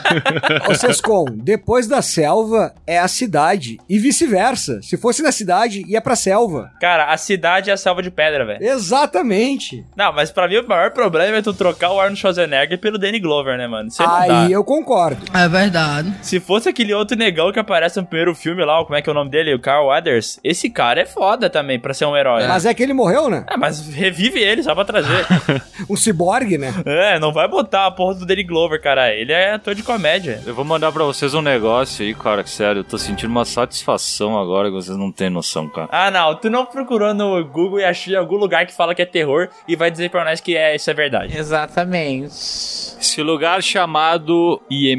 [0.69, 3.77] Ô Sescom, depois da selva é a cidade.
[3.89, 4.81] E vice-versa.
[4.81, 6.71] Se fosse na cidade, ia pra selva.
[6.81, 8.63] Cara, a cidade é a selva de pedra, velho.
[8.63, 9.85] Exatamente.
[9.95, 13.19] Não, mas pra mim o maior problema é tu trocar o Arnold Schwarzenegger pelo Danny
[13.19, 13.87] Glover, né, mano?
[13.87, 15.04] Isso aí eu concordo.
[15.33, 16.13] É verdade.
[16.21, 19.11] Se fosse aquele outro negão que aparece no primeiro filme lá, como é que é
[19.11, 19.53] o nome dele?
[19.53, 20.39] O Carl Weathers.
[20.43, 22.47] Esse cara é foda também pra ser um herói.
[22.47, 23.45] Mas é que ele morreu, né?
[23.47, 25.25] É, mas revive ele só pra trazer.
[25.89, 26.73] Um ciborgue, né?
[26.85, 29.13] é, não vai botar a porra do Danny Glover, cara.
[29.13, 30.41] Ele é ator de comédia.
[30.45, 33.45] Eu vou mandar pra vocês um negócio aí, cara, que sério, eu tô sentindo uma
[33.45, 35.89] satisfação agora que vocês não têm noção, cara.
[35.91, 36.33] Ah, não.
[36.35, 39.49] Tu não procurou no Google e achou em algum lugar que fala que é terror
[39.67, 41.37] e vai dizer pra nós que é, isso é verdade.
[41.37, 42.27] Exatamente.
[42.27, 44.94] Esse lugar chamado IMDB,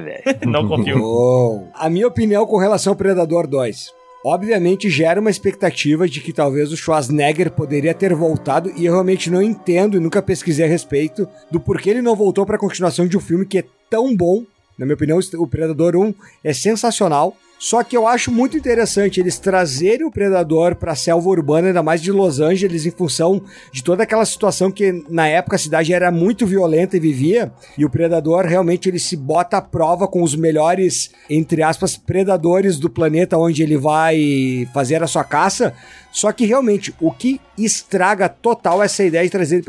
[0.00, 0.22] velho.
[0.46, 1.68] não confio.
[1.74, 3.96] A minha opinião com relação ao Predador 2.
[4.24, 9.30] Obviamente gera uma expectativa de que talvez o Schwarzenegger poderia ter voltado e eu realmente
[9.30, 13.06] não entendo e nunca pesquisei a respeito do porquê ele não voltou para a continuação
[13.06, 14.44] de um filme que é tão bom.
[14.76, 17.36] Na minha opinião, o Predador 1 é sensacional.
[17.58, 22.00] Só que eu acho muito interessante eles trazerem o Predador pra selva urbana, ainda mais
[22.00, 23.42] de Los Angeles, em função
[23.72, 27.52] de toda aquela situação que na época a cidade era muito violenta e vivia.
[27.76, 32.78] E o Predador realmente ele se bota à prova com os melhores, entre aspas, predadores
[32.78, 35.74] do planeta onde ele vai fazer a sua caça.
[36.12, 39.64] Só que realmente o que estraga total essa ideia de trazer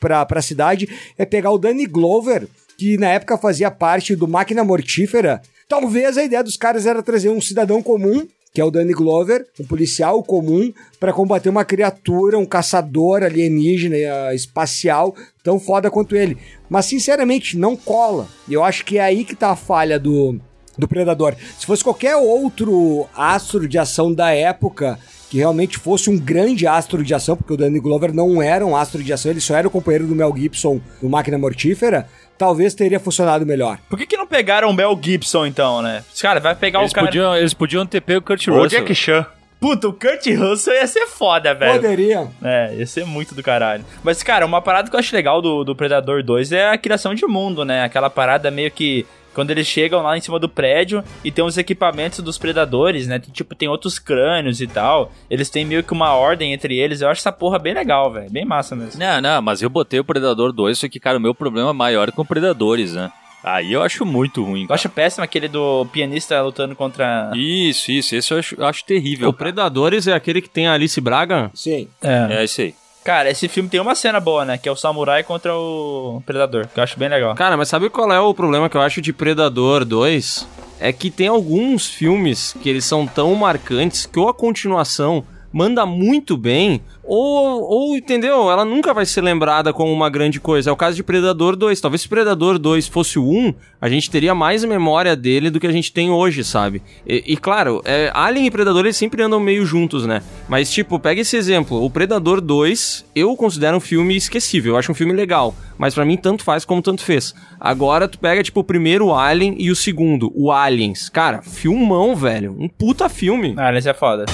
[0.00, 4.64] pra, pra cidade é pegar o Danny Glover, que na época fazia parte do Máquina
[4.64, 5.42] Mortífera.
[5.68, 9.46] Talvez a ideia dos caras era trazer um cidadão comum, que é o Danny Glover,
[9.58, 16.14] um policial comum, para combater uma criatura, um caçador alienígena eh, espacial tão foda quanto
[16.14, 16.38] ele.
[16.70, 18.28] Mas sinceramente, não cola.
[18.48, 20.38] Eu acho que é aí que tá a falha do,
[20.78, 21.34] do Predador.
[21.58, 25.00] Se fosse qualquer outro astro de ação da época
[25.34, 28.76] que realmente fosse um grande astro de ação, porque o Danny Glover não era um
[28.76, 32.06] astro de ação, ele só era o companheiro do Mel Gibson no Máquina Mortífera,
[32.38, 33.80] talvez teria funcionado melhor.
[33.90, 36.04] Por que, que não pegaram o Mel Gibson, então, né?
[36.14, 37.08] Os caras, vai pegar Eles o cara...
[37.08, 38.68] podiam, eles podiam ter pego o Kurt Russell.
[38.68, 39.26] Jack Chan.
[39.58, 41.82] Puta, o Kurt Russell ia ser foda, velho.
[41.82, 42.28] Poderia.
[42.40, 43.84] É, ia ser muito do caralho.
[44.04, 47.12] Mas, cara, uma parada que eu acho legal do, do Predador 2 é a criação
[47.12, 47.82] de mundo, né?
[47.82, 49.04] Aquela parada meio que.
[49.34, 53.18] Quando eles chegam lá em cima do prédio e tem os equipamentos dos predadores, né?
[53.18, 55.12] Tem, tipo, tem outros crânios e tal.
[55.28, 57.00] Eles têm meio que uma ordem entre eles.
[57.00, 58.30] Eu acho essa porra bem legal, velho.
[58.30, 58.98] Bem massa mesmo.
[59.00, 62.08] Não, não, mas eu botei o Predador 2, só que, cara, o meu problema maior
[62.08, 63.10] é com Predadores, né?
[63.42, 64.62] Aí eu acho muito ruim.
[64.62, 64.76] Eu cara.
[64.76, 67.30] acho péssimo aquele do pianista lutando contra.
[67.34, 69.28] Isso, isso, esse eu acho, eu acho terrível.
[69.28, 71.50] O Predadores é aquele que tem a Alice Braga?
[71.52, 71.86] Sim.
[72.02, 72.38] É.
[72.38, 72.74] É esse aí.
[73.04, 74.56] Cara, esse filme tem uma cena boa, né?
[74.56, 77.34] Que é o samurai contra o predador, que eu acho bem legal.
[77.34, 80.48] Cara, mas sabe qual é o problema que eu acho de Predador 2?
[80.80, 85.22] É que tem alguns filmes que eles são tão marcantes que ou a continuação
[85.54, 88.50] manda muito bem, ou, ou, entendeu?
[88.50, 90.68] Ela nunca vai ser lembrada como uma grande coisa.
[90.68, 91.80] É o caso de Predador 2.
[91.80, 95.66] Talvez se Predador 2 fosse o 1, a gente teria mais memória dele do que
[95.68, 96.82] a gente tem hoje, sabe?
[97.06, 100.22] E, e claro, é, Alien e Predador eles sempre andam meio juntos, né?
[100.48, 101.84] Mas, tipo, pega esse exemplo.
[101.84, 104.72] O Predador 2, eu considero um filme esquecível.
[104.72, 105.54] Eu acho um filme legal.
[105.78, 107.32] Mas para mim, tanto faz como tanto fez.
[107.60, 111.08] Agora, tu pega, tipo, o primeiro Alien e o segundo, o Aliens.
[111.08, 112.56] Cara, filmão, velho.
[112.58, 113.54] Um puta filme.
[113.56, 114.24] Aliens é foda.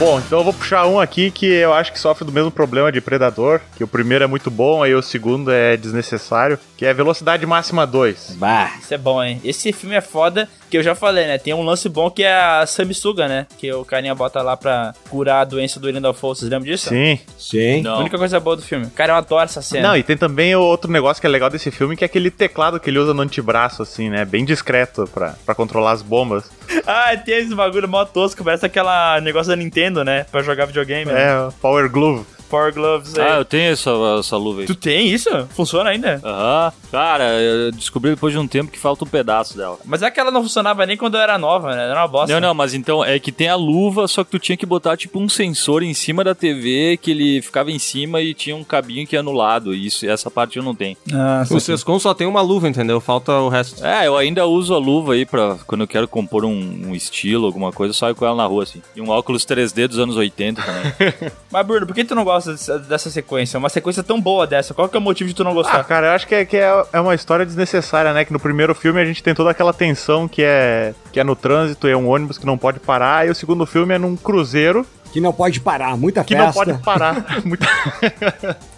[0.00, 2.90] Bom, então eu vou puxar um aqui que eu acho que sofre do mesmo problema
[2.90, 6.94] de Predador, que o primeiro é muito bom, aí o segundo é desnecessário, que é
[6.94, 8.36] Velocidade Máxima 2.
[8.38, 9.38] Bah, isso é bom, hein?
[9.44, 11.36] Esse filme é foda, que eu já falei, né?
[11.38, 13.46] Tem um lance bom que é a Samisuga, né?
[13.58, 16.88] Que o carinha bota lá pra curar a doença do Irindalfo, vocês lembram disso?
[16.88, 17.18] Sim.
[17.38, 17.86] Sim.
[17.86, 18.86] A única coisa boa do filme.
[18.90, 19.88] Cara, eu adoro essa cena.
[19.88, 22.30] Não, e tem também o outro negócio que é legal desse filme, que é aquele
[22.30, 24.24] teclado que ele usa no antebraço, assim, né?
[24.24, 26.50] Bem discreto pra, pra controlar as bombas.
[26.86, 30.24] Ah, tem esse bagulho mó tosco, parece aquela negócio da Nintendo, né?
[30.30, 31.10] Pra jogar videogame.
[31.10, 31.20] né?
[31.20, 32.24] É, Power Glove.
[32.50, 33.24] Power Gloves aí.
[33.26, 34.66] Ah, eu tenho essa, essa luva aí.
[34.66, 35.30] Tu tem isso?
[35.50, 36.20] Funciona ainda?
[36.24, 36.72] Aham.
[36.90, 39.78] Cara, eu descobri depois de um tempo que falta um pedaço dela.
[39.84, 41.88] Mas é que ela não funcionava nem quando eu era nova, né?
[41.88, 42.32] Era uma bosta.
[42.34, 44.96] Não, não, mas então é que tem a luva, só que tu tinha que botar
[44.96, 48.64] tipo um sensor em cima da TV que ele ficava em cima e tinha um
[48.64, 49.72] cabinho que ia no lado.
[49.74, 50.96] E isso, essa parte eu não tenho.
[51.12, 53.00] Ah, O Sescom só tem uma luva, entendeu?
[53.00, 53.84] Falta o resto.
[53.84, 56.50] É, eu ainda uso a luva aí pra quando eu quero compor um,
[56.88, 58.82] um estilo, alguma coisa, eu saio com ela na rua assim.
[58.96, 61.12] E um óculos 3D dos anos 80 também.
[61.52, 63.58] Mas, Bruno, por que tu não gosta dessa, dessa sequência?
[63.58, 64.72] Uma sequência tão boa dessa.
[64.74, 65.84] Qual que é o motivo de tu não Ah, gostar?
[65.84, 68.24] cara, eu acho que, é, que é, é uma história desnecessária, né?
[68.24, 71.34] Que no primeiro filme a gente tem toda aquela tensão que é, que é no
[71.36, 74.86] trânsito, é um ônibus que não pode parar, e o segundo filme é num cruzeiro
[75.12, 76.46] Que não pode parar, muita que festa.
[76.46, 77.26] não pode parar.
[77.44, 77.66] Muito-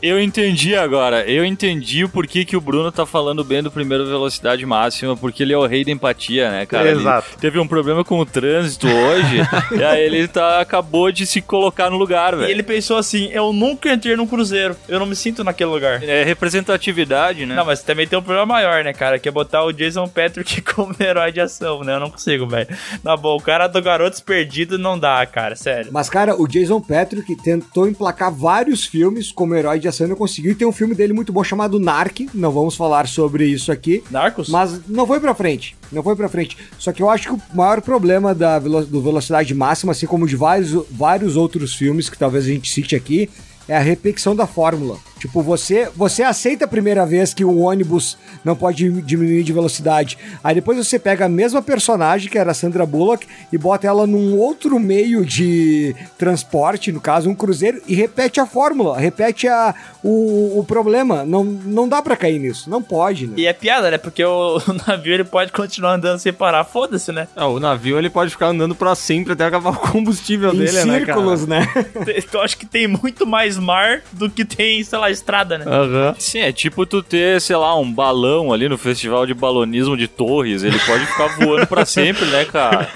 [0.01, 1.29] eu entendi agora.
[1.31, 5.43] Eu entendi o porquê que o Bruno tá falando bem do primeiro velocidade máxima, porque
[5.43, 6.89] ele é o rei da empatia, né, cara?
[6.91, 7.37] Ele Exato.
[7.39, 9.41] teve um problema com o trânsito hoje,
[9.79, 12.51] e aí ele tá, acabou de se colocar no lugar, E velho.
[12.51, 14.77] ele pensou assim: eu nunca entrei num cruzeiro.
[14.89, 16.03] Eu não me sinto naquele lugar.
[16.03, 17.55] É representatividade, né?
[17.55, 19.19] Não, mas também tem um problema maior, né, cara?
[19.19, 21.95] Que é botar o Jason Patrick como herói de ação, né?
[21.95, 22.69] Eu não consigo, velho.
[23.05, 25.91] Na boa, o cara do Garotos Perdidos não dá, cara, sério.
[25.93, 30.17] Mas, cara, o Jason Patrick tentou emplacar vários filmes como herói de ação e não
[30.17, 30.53] conseguiu.
[30.53, 32.21] E tem um filme dele muito bom chamado Narc.
[32.35, 34.03] Não vamos falar sobre isso aqui.
[34.11, 34.49] Narcos?
[34.49, 35.75] Mas não foi pra frente.
[35.91, 36.57] Não foi pra frente.
[36.79, 40.27] Só que eu acho que o maior problema da velo- do Velocidade Máxima, assim como
[40.27, 43.29] de vários, vários outros filmes que talvez a gente cite aqui,
[43.69, 44.99] é a repetição da fórmula.
[45.23, 50.19] Tipo, você, você aceita a primeira vez que o ônibus não pode diminuir de velocidade.
[50.43, 54.05] Aí depois você pega a mesma personagem, que era a Sandra Bullock, e bota ela
[54.05, 59.73] num outro meio de transporte, no caso, um cruzeiro, e repete a fórmula, repete a,
[60.03, 61.25] o, o problema.
[61.25, 62.69] Não, não dá pra cair nisso.
[62.69, 63.35] Não pode, né?
[63.37, 63.99] E é piada, né?
[63.99, 66.65] Porque o, o navio ele pode continuar andando sem parar.
[66.65, 67.29] Foda-se, né?
[67.37, 70.73] Ah, o navio ele pode ficar andando pra sempre até acabar o combustível Em dele,
[70.73, 70.99] né, cara?
[70.99, 71.65] círculos, né?
[72.35, 75.65] Eu acho que tem muito mais mar do que tem, sei lá, estrada, né?
[75.67, 76.15] Aham.
[76.19, 80.09] Sim, é tipo tu ter, sei lá, um balão ali no festival de balonismo de
[80.09, 80.63] Torres.
[80.63, 82.89] Ele pode ficar voando pra sempre, né, cara?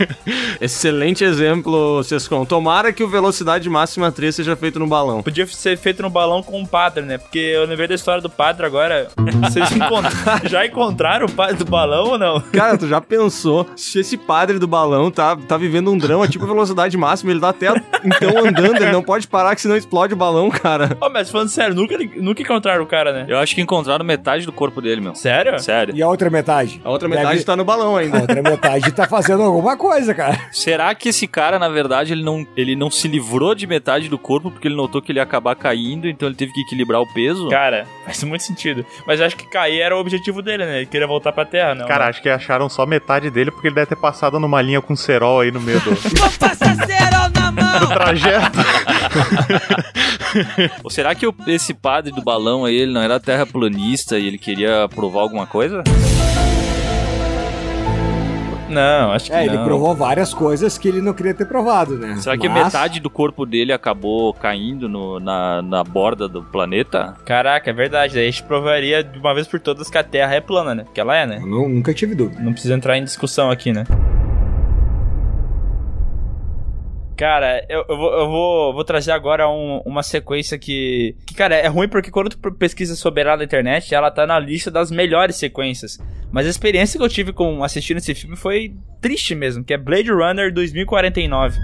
[0.60, 2.44] Excelente exemplo, Sescon.
[2.44, 5.22] Tomara que o Velocidade Máxima 3 seja feito no balão.
[5.22, 7.18] Podia ser feito no balão com o padre, né?
[7.18, 9.08] Porque eu lembrei da história do padre agora.
[9.42, 10.06] Vocês encont-
[10.44, 12.40] já encontraram o padre do balão ou não?
[12.40, 16.46] Cara, tu já pensou se esse padre do balão tá, tá vivendo um drama tipo
[16.46, 17.66] velocidade máxima, ele tá até
[18.04, 20.96] então andando, ele não pode parar que senão explode o balão, cara.
[21.00, 23.26] Ô, mas falando sério, nunca, nunca encontraram o cara, né?
[23.28, 25.14] Eu acho que encontraram metade do corpo dele, meu.
[25.14, 25.58] Sério?
[25.58, 25.94] Sério.
[25.96, 26.80] E a outra metade?
[26.84, 28.20] A outra metade Deve- tá no balão A ainda.
[28.20, 30.38] outra metade tá fazendo alguma coisa, cara.
[30.52, 34.18] Será que esse cara, na verdade, ele não, ele não se livrou de metade do
[34.18, 37.12] corpo porque ele notou que ele ia acabar caindo, então ele teve que equilibrar o
[37.14, 37.48] peso?
[37.48, 38.84] Cara, faz muito sentido.
[39.06, 40.76] Mas eu acho que cair era o objetivo dele, né?
[40.78, 41.86] Ele queria voltar pra terra, não.
[41.86, 44.94] Cara, acho que acharam só metade dele porque ele deve ter passado numa linha com
[44.96, 45.90] cerol aí no meio do,
[47.80, 48.58] do trajeto.
[50.84, 54.38] Ou será que o- esse padre do balão aí, ele não era terraplanista e ele
[54.38, 55.82] queria provar alguma coisa?
[58.68, 59.54] Não, acho que É, não.
[59.54, 62.16] ele provou várias coisas que ele não queria ter provado, né?
[62.18, 67.14] Será que Mas- metade do corpo dele acabou caindo no- na, na borda do planeta?
[67.24, 68.14] Caraca, é verdade.
[68.14, 70.82] Daí a gente provaria de uma vez por todas que a Terra é plana, né?
[70.84, 71.38] Porque ela é, né?
[71.40, 72.42] Eu nu- nunca tive dúvida.
[72.42, 73.84] Não precisa entrar em discussão aqui, né?
[77.16, 81.34] Cara, eu, eu, vou, eu vou, vou trazer agora um- uma sequência que, que.
[81.34, 84.70] Cara, é ruim porque quando tu pesquisa sobre ela na internet, ela tá na lista
[84.70, 85.98] das melhores sequências.
[86.30, 89.78] Mas a experiência que eu tive com assistindo esse filme foi triste mesmo, que é
[89.78, 91.56] Blade Runner 2049.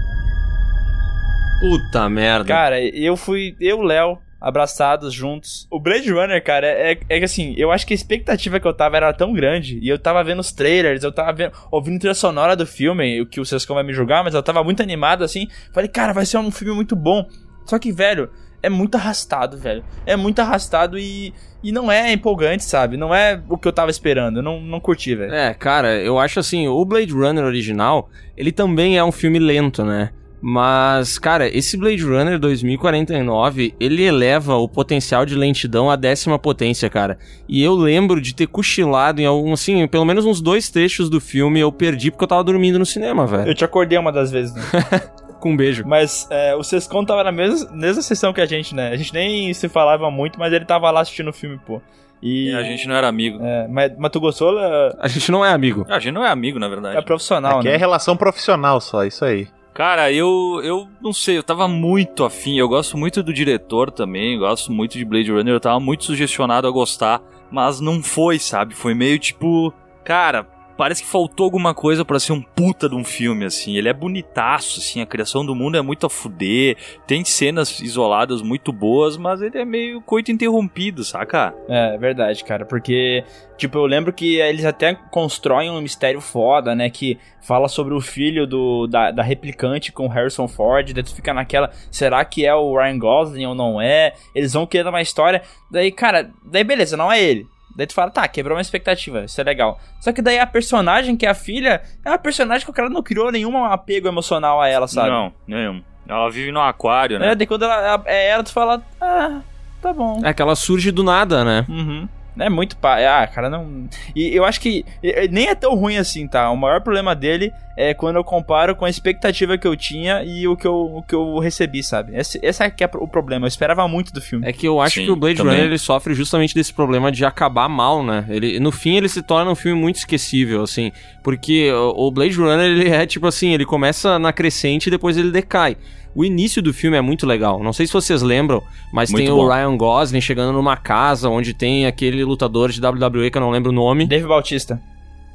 [1.59, 2.45] Puta merda.
[2.45, 5.65] Cara, eu fui, eu, Léo, abraçados juntos.
[5.71, 8.73] O Blade Runner, cara, é, é que assim, eu acho que a expectativa que eu
[8.73, 9.79] tava era tão grande.
[9.81, 13.21] E eu tava vendo os trailers, eu tava vendo, ouvindo a trilha sonora do filme,
[13.21, 15.47] o que o Sescão vai me julgar, mas eu tava muito animado assim.
[15.71, 17.25] Falei, cara, vai ser um filme muito bom.
[17.65, 18.29] Só que, velho,
[18.61, 19.81] é muito arrastado, velho.
[20.05, 22.97] É muito arrastado e, e não é empolgante, sabe?
[22.97, 24.39] Não é o que eu tava esperando.
[24.39, 25.33] Eu não, não curti, velho.
[25.33, 29.85] É, cara, eu acho assim, o Blade Runner original, ele também é um filme lento,
[29.85, 30.11] né?
[30.45, 36.89] Mas, cara, esse Blade Runner 2049, ele eleva o potencial de lentidão à décima potência,
[36.89, 37.17] cara.
[37.47, 41.21] E eu lembro de ter cochilado em algum, assim, pelo menos uns dois trechos do
[41.21, 43.47] filme eu perdi porque eu tava dormindo no cinema, velho.
[43.47, 44.63] Eu te acordei uma das vezes, né?
[45.39, 45.85] Com um beijo.
[45.87, 48.89] Mas é, o Sescon tava na mesma, mesma sessão que a gente, né?
[48.89, 51.81] A gente nem se falava muito, mas ele tava lá assistindo o filme, pô.
[52.21, 53.39] E, E a gente não era amigo.
[53.41, 54.57] É, mas, mas tu gostou?
[54.99, 55.85] A gente não é amigo.
[55.87, 56.97] A gente não é amigo, na verdade.
[56.97, 57.75] É profissional, Aqui né?
[57.75, 59.47] é relação profissional só, isso aí.
[59.73, 62.57] Cara, eu, eu não sei, eu tava muito afim.
[62.59, 65.53] Eu gosto muito do diretor também, gosto muito de Blade Runner.
[65.53, 68.75] Eu tava muito sugestionado a gostar, mas não foi, sabe?
[68.75, 73.03] Foi meio tipo, cara, parece que faltou alguma coisa pra ser um puta de um
[73.03, 73.77] filme, assim.
[73.77, 76.77] Ele é bonitaço, assim, a criação do mundo é muito a fuder.
[77.05, 81.53] Tem cenas isoladas muito boas, mas ele é meio coito interrompido, saca?
[81.67, 83.23] É, verdade, cara, porque,
[83.57, 88.01] tipo, eu lembro que eles até constroem um mistério foda, né, que fala sobre o
[88.01, 92.55] filho do, da, da replicante com Harrison Ford, daí tu fica naquela, será que é
[92.55, 94.13] o Ryan Gosling ou não é?
[94.33, 97.52] Eles vão criando uma história, daí, cara, daí beleza, não é ele.
[97.75, 99.79] Daí tu fala, tá, quebrou uma expectativa, isso é legal.
[99.99, 102.89] Só que daí a personagem, que é a filha, é uma personagem que o cara
[102.89, 105.09] não criou nenhum apego emocional a ela, sabe?
[105.09, 105.81] Não, nenhum.
[106.07, 107.31] Ela vive no aquário, né?
[107.31, 109.41] É, daí quando ela, é ela, tu fala, ah,
[109.81, 110.21] tá bom.
[110.23, 111.65] É que ela surge do nada, né?
[111.67, 112.07] Uhum.
[112.37, 112.97] É muito pá.
[112.99, 113.87] Ah, cara, não.
[114.15, 114.85] E eu acho que
[115.31, 116.49] nem é tão ruim assim, tá?
[116.51, 120.47] O maior problema dele é quando eu comparo com a expectativa que eu tinha e
[120.47, 122.15] o que eu, o que eu recebi, sabe?
[122.15, 123.45] Esse, esse é que é o problema.
[123.45, 124.47] Eu esperava muito do filme.
[124.47, 125.53] É que eu acho Sim, que o Blade também.
[125.53, 128.25] Runner ele sofre justamente desse problema de acabar mal, né?
[128.29, 130.91] Ele, no fim ele se torna um filme muito esquecível, assim,
[131.23, 135.17] porque o o Blade Runner ele é tipo assim, ele começa na crescente e depois
[135.17, 135.77] ele decai.
[136.15, 137.61] O início do filme é muito legal.
[137.63, 139.45] Não sei se vocês lembram, mas Muito tem bom.
[139.45, 143.49] o Ryan Gosling chegando numa casa onde tem aquele lutador de WWE que eu não
[143.51, 144.05] lembro o nome.
[144.05, 144.79] Dave Bautista.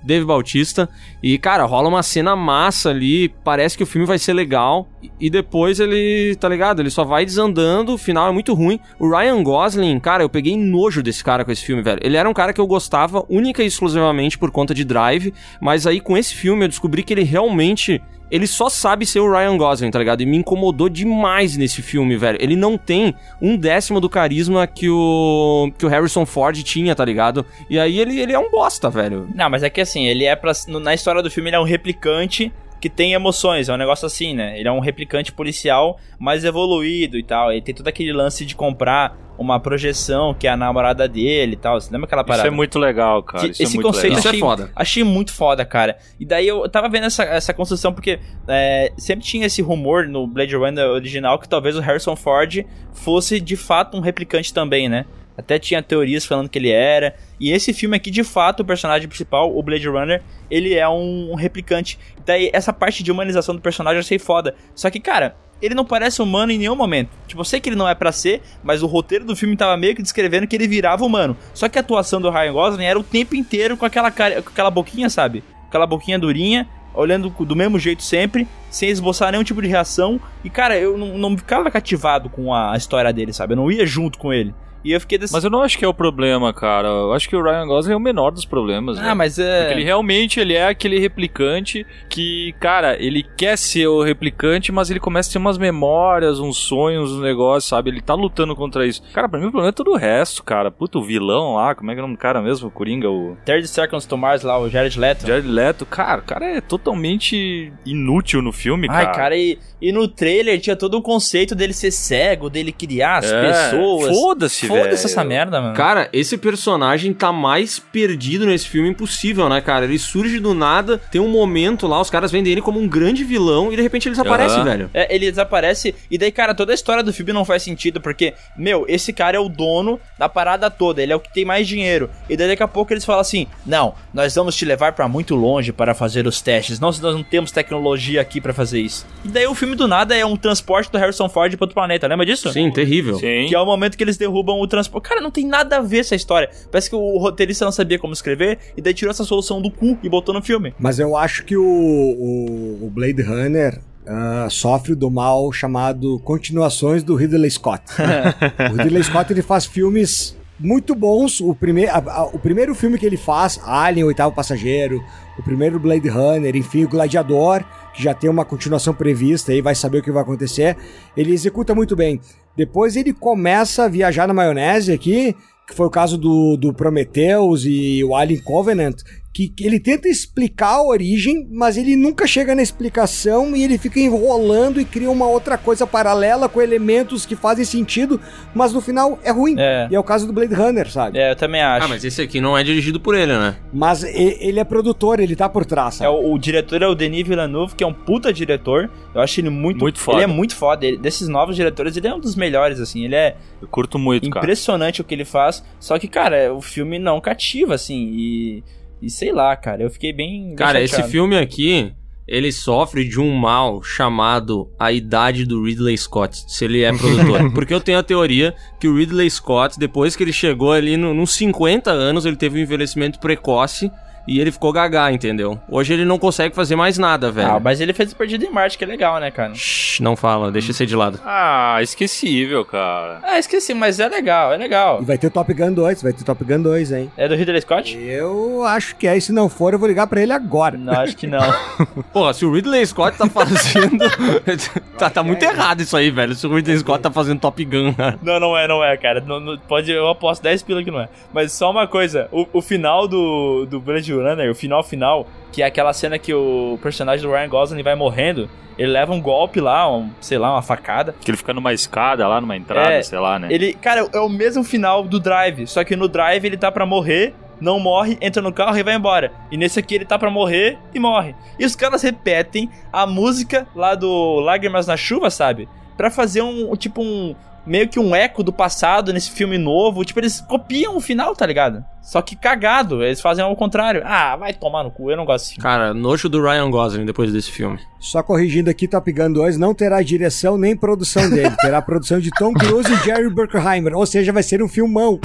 [0.00, 0.88] Dave Bautista.
[1.20, 3.28] E, cara, rola uma cena massa ali.
[3.42, 4.86] Parece que o filme vai ser legal.
[5.02, 6.80] e- E depois ele, tá ligado?
[6.80, 7.94] Ele só vai desandando.
[7.94, 8.78] O final é muito ruim.
[9.00, 11.98] O Ryan Gosling, cara, eu peguei nojo desse cara com esse filme, velho.
[12.00, 15.34] Ele era um cara que eu gostava única e exclusivamente por conta de Drive.
[15.60, 18.00] Mas aí com esse filme eu descobri que ele realmente.
[18.30, 20.22] Ele só sabe ser o Ryan Gosling, tá ligado?
[20.22, 22.38] E me incomodou demais nesse filme, velho.
[22.40, 27.04] Ele não tem um décimo do carisma que o que o Harrison Ford tinha, tá
[27.04, 27.44] ligado?
[27.70, 29.28] E aí ele, ele é um bosta, velho.
[29.34, 30.52] Não, mas é que assim, ele é pra.
[30.66, 33.68] Na história do filme, ele é um replicante que tem emoções.
[33.68, 34.58] É um negócio assim, né?
[34.58, 37.50] Ele é um replicante policial mais evoluído e tal.
[37.50, 41.56] Ele tem todo aquele lance de comprar uma projeção que é a namorada dele e
[41.56, 41.80] tal.
[41.80, 42.48] Você lembra aquela Isso parada?
[42.48, 43.44] é muito legal, cara.
[43.44, 44.18] Que Isso é esse muito conceito legal.
[44.18, 44.70] Isso é achei, foda.
[44.74, 45.96] achei muito foda, cara.
[46.18, 50.26] E daí eu tava vendo essa, essa construção porque é, sempre tinha esse rumor no
[50.26, 55.06] Blade Runner original que talvez o Harrison Ford fosse de fato um replicante também, né?
[55.38, 57.14] Até tinha teorias falando que ele era.
[57.38, 60.20] E esse filme aqui, de fato, o personagem principal, o Blade Runner,
[60.50, 61.96] ele é um, um replicante.
[62.26, 64.56] Daí essa parte de humanização do personagem eu achei foda.
[64.74, 67.10] Só que, cara, ele não parece humano em nenhum momento.
[67.26, 69.76] Tipo, eu sei que ele não é pra ser, mas o roteiro do filme tava
[69.76, 71.36] meio que descrevendo que ele virava humano.
[71.52, 74.50] Só que a atuação do Ryan Gosling era o tempo inteiro com aquela cara, com
[74.50, 75.42] aquela boquinha, sabe?
[75.68, 80.20] Aquela boquinha durinha, olhando do mesmo jeito sempre, sem esboçar nenhum tipo de reação.
[80.44, 83.52] E, cara, eu não, não ficava cativado com a história dele, sabe?
[83.52, 84.54] Eu não ia junto com ele.
[84.84, 85.32] E eu fiquei desse.
[85.32, 86.88] Mas eu não acho que é o problema, cara.
[86.88, 88.98] Eu acho que o Ryan Gosling é o menor dos problemas.
[88.98, 89.16] ah, velho.
[89.16, 89.60] mas é.
[89.62, 94.90] Porque ele realmente ele é aquele replicante que, cara, ele quer ser o replicante, mas
[94.90, 97.90] ele começa a ter umas memórias, uns sonhos, uns negócios, sabe?
[97.90, 99.02] Ele tá lutando contra isso.
[99.12, 100.70] Cara, pra mim o problema é todo o resto, cara.
[100.70, 102.68] Puta, o vilão lá, como é que é o nome do cara mesmo?
[102.68, 105.26] O Coringa, o 30 Seconds to Mars lá, o Jared Leto.
[105.26, 105.84] Jared Leto.
[105.86, 109.08] Cara, o cara é totalmente inútil no filme, cara.
[109.08, 113.18] Ai, cara, e, e no trailer tinha todo o conceito dele ser cego, dele criar
[113.18, 114.16] as É, pessoas.
[114.16, 114.84] Foda-se, velho.
[114.84, 115.74] Foda-se essa merda, mano.
[115.74, 119.84] Cara, esse personagem tá mais perdido nesse filme impossível, né, cara?
[119.84, 123.24] Ele surge do nada, tem um momento lá, os caras vendem ele como um grande
[123.24, 124.64] vilão e de repente ele desaparece, Aham.
[124.64, 124.90] velho.
[124.94, 128.34] É, ele desaparece e daí, cara, toda a história do filme não faz sentido, porque,
[128.56, 131.66] meu, esse cara é o dono da parada toda, ele é o que tem mais
[131.66, 132.10] dinheiro.
[132.28, 135.34] E daí daqui a pouco eles falam assim: "Não, nós vamos te levar pra muito
[135.34, 136.80] longe para fazer os testes.
[136.80, 139.06] Nós, nós não temos tecnologia aqui pra fazer isso".
[139.24, 142.06] E daí o filme do nada é um transporte do Harrison Ford para outro planeta,
[142.06, 142.52] lembra disso?
[142.52, 143.16] Sim, terrível.
[143.18, 143.46] Sim.
[143.48, 145.08] Que é o momento que eles derrubam o transporte.
[145.08, 146.50] Cara, não tem nada a ver essa história.
[146.70, 149.98] Parece que o roteirista não sabia como escrever e daí tirou essa solução do cu
[150.02, 150.74] e botou no filme.
[150.78, 157.02] Mas eu acho que o, o, o Blade Runner ah, sofre do mal chamado continuações
[157.02, 157.82] do Ridley Scott.
[158.72, 161.40] o Ridley Scott ele faz filmes muito bons.
[161.40, 165.02] O, prime a- a- o primeiro filme que ele faz, Alien, o Oitavo Passageiro,
[165.38, 167.62] o primeiro Blade Runner, enfim, o Gladiador,
[167.98, 170.76] já tem uma continuação prevista aí, vai saber o que vai acontecer.
[171.16, 172.20] Ele executa muito bem.
[172.56, 175.34] Depois ele começa a viajar na maionese aqui,
[175.66, 178.96] que foi o caso do, do Prometheus e o Alien Covenant,
[179.32, 184.00] que, ele tenta explicar a origem, mas ele nunca chega na explicação e ele fica
[184.00, 188.20] enrolando e cria uma outra coisa paralela com elementos que fazem sentido,
[188.54, 189.54] mas no final é ruim.
[189.58, 189.86] É.
[189.90, 191.18] E é o caso do Blade Runner, sabe?
[191.18, 191.84] É, eu também acho.
[191.86, 193.56] Ah, mas esse aqui não é dirigido por ele, né?
[193.72, 196.10] Mas ele é produtor, ele tá por trás, É, sabe?
[196.10, 198.90] o, o diretor é o Denis Villeneuve, que é um puta diretor.
[199.14, 200.18] Eu acho ele muito, Muito foda.
[200.18, 200.84] Ele é muito foda.
[200.86, 203.04] Ele- desses novos diretores, ele é um dos melhores, assim.
[203.04, 204.44] Ele é Eu curto muito, cara.
[204.44, 205.62] impressionante o que ele faz.
[205.78, 208.10] Só que, cara, o filme não cativa, assim.
[208.14, 208.64] E,
[209.00, 210.54] e sei lá, cara, eu fiquei bem.
[210.54, 211.12] Cara, esse chateado.
[211.12, 211.92] filme aqui,
[212.26, 217.50] ele sofre de um mal chamado a idade do Ridley Scott, se ele é produtor.
[217.54, 221.14] Porque eu tenho a teoria que o Ridley Scott, depois que ele chegou ali no,
[221.14, 223.90] nos 50 anos, ele teve um envelhecimento precoce
[224.28, 225.58] e ele ficou gagá, entendeu?
[225.68, 227.52] Hoje ele não consegue fazer mais nada, velho.
[227.52, 229.54] Ah, mas ele fez o Perdido em Marte, que é legal, né, cara?
[229.54, 231.18] Shhh, não fala, deixa ser de lado.
[231.24, 233.20] Ah, esquecível, cara.
[233.22, 235.00] Ah, esqueci, mas é legal, é legal.
[235.00, 237.10] E vai ter Top Gun 2, vai ter Top Gun 2, hein?
[237.16, 237.96] É do Ridley Scott?
[237.96, 240.76] Eu acho que é, e se não for, eu vou ligar pra ele agora.
[240.76, 241.40] Não, acho que não.
[242.12, 243.98] Porra, se o Ridley Scott tá fazendo.
[244.98, 246.34] tá, tá muito errado isso aí, velho.
[246.34, 248.18] Se o Ridley Scott tá fazendo Top Gun, cara.
[248.22, 249.20] Não, não é, não é, cara.
[249.20, 251.08] Não- não- pode, eu aposto 10 pila que não é.
[251.32, 255.62] Mas só uma coisa, o, o final do, do Blade Runner, o final final, que
[255.62, 258.48] é aquela cena que o personagem do Ryan Gosling vai morrendo,
[258.78, 261.14] ele leva um golpe lá, um, sei lá, uma facada.
[261.20, 263.48] Que ele fica numa escada lá, numa entrada, É, sei lá, né?
[263.50, 266.86] Ele, cara, é o mesmo final do Drive, só que no Drive ele tá pra
[266.86, 269.32] morrer, não morre, entra no carro e vai embora.
[269.50, 271.34] E nesse aqui ele tá pra morrer e morre.
[271.58, 275.68] E os caras repetem a música lá do Lágrimas na Chuva, sabe?
[275.96, 277.34] Pra fazer um, tipo um
[277.68, 280.04] meio que um eco do passado nesse filme novo.
[280.04, 281.84] Tipo, eles copiam o final, tá ligado?
[282.00, 284.02] Só que cagado, eles fazem ao contrário.
[284.04, 285.62] Ah, vai tomar no cu, eu não gosto desse filme.
[285.62, 287.78] Cara, nojo do Ryan Gosling depois desse filme.
[288.00, 291.54] Só corrigindo aqui, Top Gun 2 não terá direção nem produção dele.
[291.60, 293.94] terá produção de Tom Cruise e Jerry Bruckheimer.
[293.94, 295.20] Ou seja, vai ser um filmão.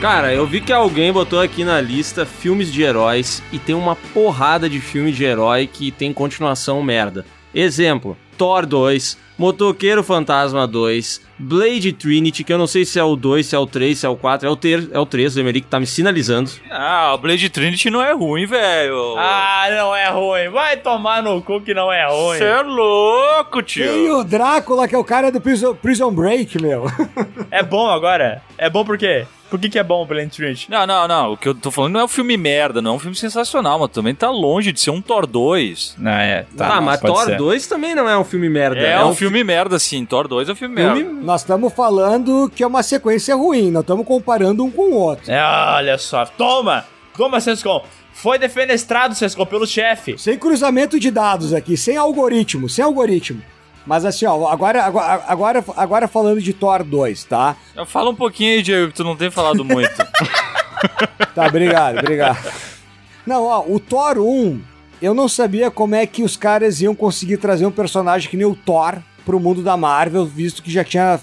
[0.00, 3.96] Cara, eu vi que alguém botou aqui na lista filmes de heróis e tem uma
[3.96, 7.24] porrada de filme de herói que tem continuação merda.
[7.52, 13.14] Exemplo: Thor 2, Motoqueiro Fantasma 2, Blade Trinity, que eu não sei se é o
[13.14, 15.36] 2, se é o 3, se é o 4, é o, ter, é o 3,
[15.36, 16.50] o Emerick tá me sinalizando.
[16.70, 19.14] Ah, o Blade Trinity não é ruim, velho.
[19.18, 20.48] Ah, não é ruim.
[20.48, 22.38] Vai tomar no cu que não é ruim.
[22.38, 23.84] Você é louco, tio.
[23.84, 26.86] Tem o Drácula, que é o cara do Prison, Prison Break, meu.
[27.48, 28.42] É bom agora?
[28.58, 29.24] É bom por quê?
[29.48, 30.70] Por que, que é bom o Blade Trinity?
[30.70, 31.32] Não, não, não.
[31.32, 33.78] O que eu tô falando não é um filme merda, não é um filme sensacional,
[33.78, 35.96] mas também tá longe de ser um Thor 2.
[35.98, 36.46] Não, é.
[36.58, 38.80] ah, mas Thor 2 também não é um filme merda.
[38.80, 40.04] É, um filme merda, sim.
[40.04, 41.02] Thor 2 é um filme merda.
[41.02, 45.30] Nós estamos falando que é uma sequência ruim, nós estamos comparando um com o outro.
[45.30, 46.24] É, olha só.
[46.24, 46.84] Toma!
[47.16, 47.84] Toma, Sescom.
[48.12, 50.18] Foi defenestrado, Sescom, pelo chefe.
[50.18, 53.42] Sem cruzamento de dados aqui, sem algoritmo, sem algoritmo.
[53.86, 57.56] Mas assim, ó, agora, agora, agora, agora falando de Thor 2, tá?
[57.86, 59.90] Fala um pouquinho aí, Diego, que tu não tem falado muito.
[61.34, 62.52] Tá, obrigado, obrigado.
[63.26, 64.60] Não, ó, o Thor 1,
[65.02, 68.46] eu não sabia como é que os caras iam conseguir trazer um personagem que nem
[68.46, 68.96] o Thor
[69.26, 71.20] pro mundo da Marvel, visto que já tinha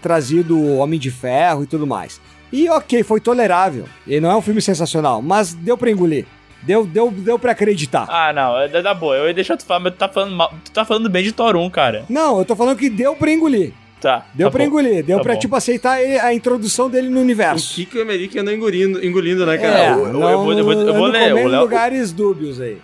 [0.00, 2.20] trazido o Homem de Ferro e tudo mais.
[2.52, 3.86] E ok, foi tolerável.
[4.06, 6.24] Ele não é um filme sensacional, mas deu pra engolir.
[6.62, 8.06] Deu, deu, deu pra acreditar.
[8.08, 9.16] Ah, não, é da boa.
[9.16, 11.32] Eu ia deixar tu falar, mas tu tá falando, mal, tu tá falando bem de
[11.32, 12.04] Thor 1, cara.
[12.08, 13.72] Não, eu tô falando que deu pra engolir.
[14.00, 14.26] Tá.
[14.34, 14.66] Deu tá pra bom.
[14.66, 15.38] engolir, deu Tá pra, bom.
[15.40, 17.74] tipo, aceitar a introdução dele no O universo.
[17.74, 19.78] que, que o Emerick andou engolindo, engolindo né, cara?
[19.78, 22.60] É, eu- eu não, vou- eu vou- eu vou ler, comendo o Léo- lugares dúbios
[22.60, 22.78] aí.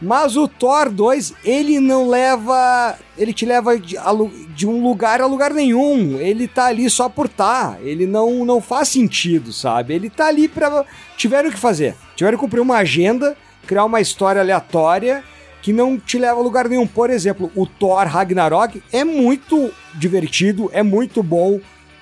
[0.00, 2.96] Mas o Thor 2, ele não leva.
[3.16, 3.96] Ele te leva de,
[4.54, 6.18] de um lugar a lugar nenhum.
[6.18, 7.78] Ele tá ali só por tá.
[7.80, 9.94] Ele não, não faz sentido, sabe?
[9.94, 10.84] Ele tá ali pra.
[11.16, 11.94] Tiveram que fazer.
[12.16, 13.36] Tiveram que cumprir uma agenda,
[13.66, 15.22] criar uma história aleatória
[15.62, 16.86] que não te leva a lugar nenhum.
[16.86, 21.58] Por exemplo, o Thor Ragnarok é muito divertido, é muito bom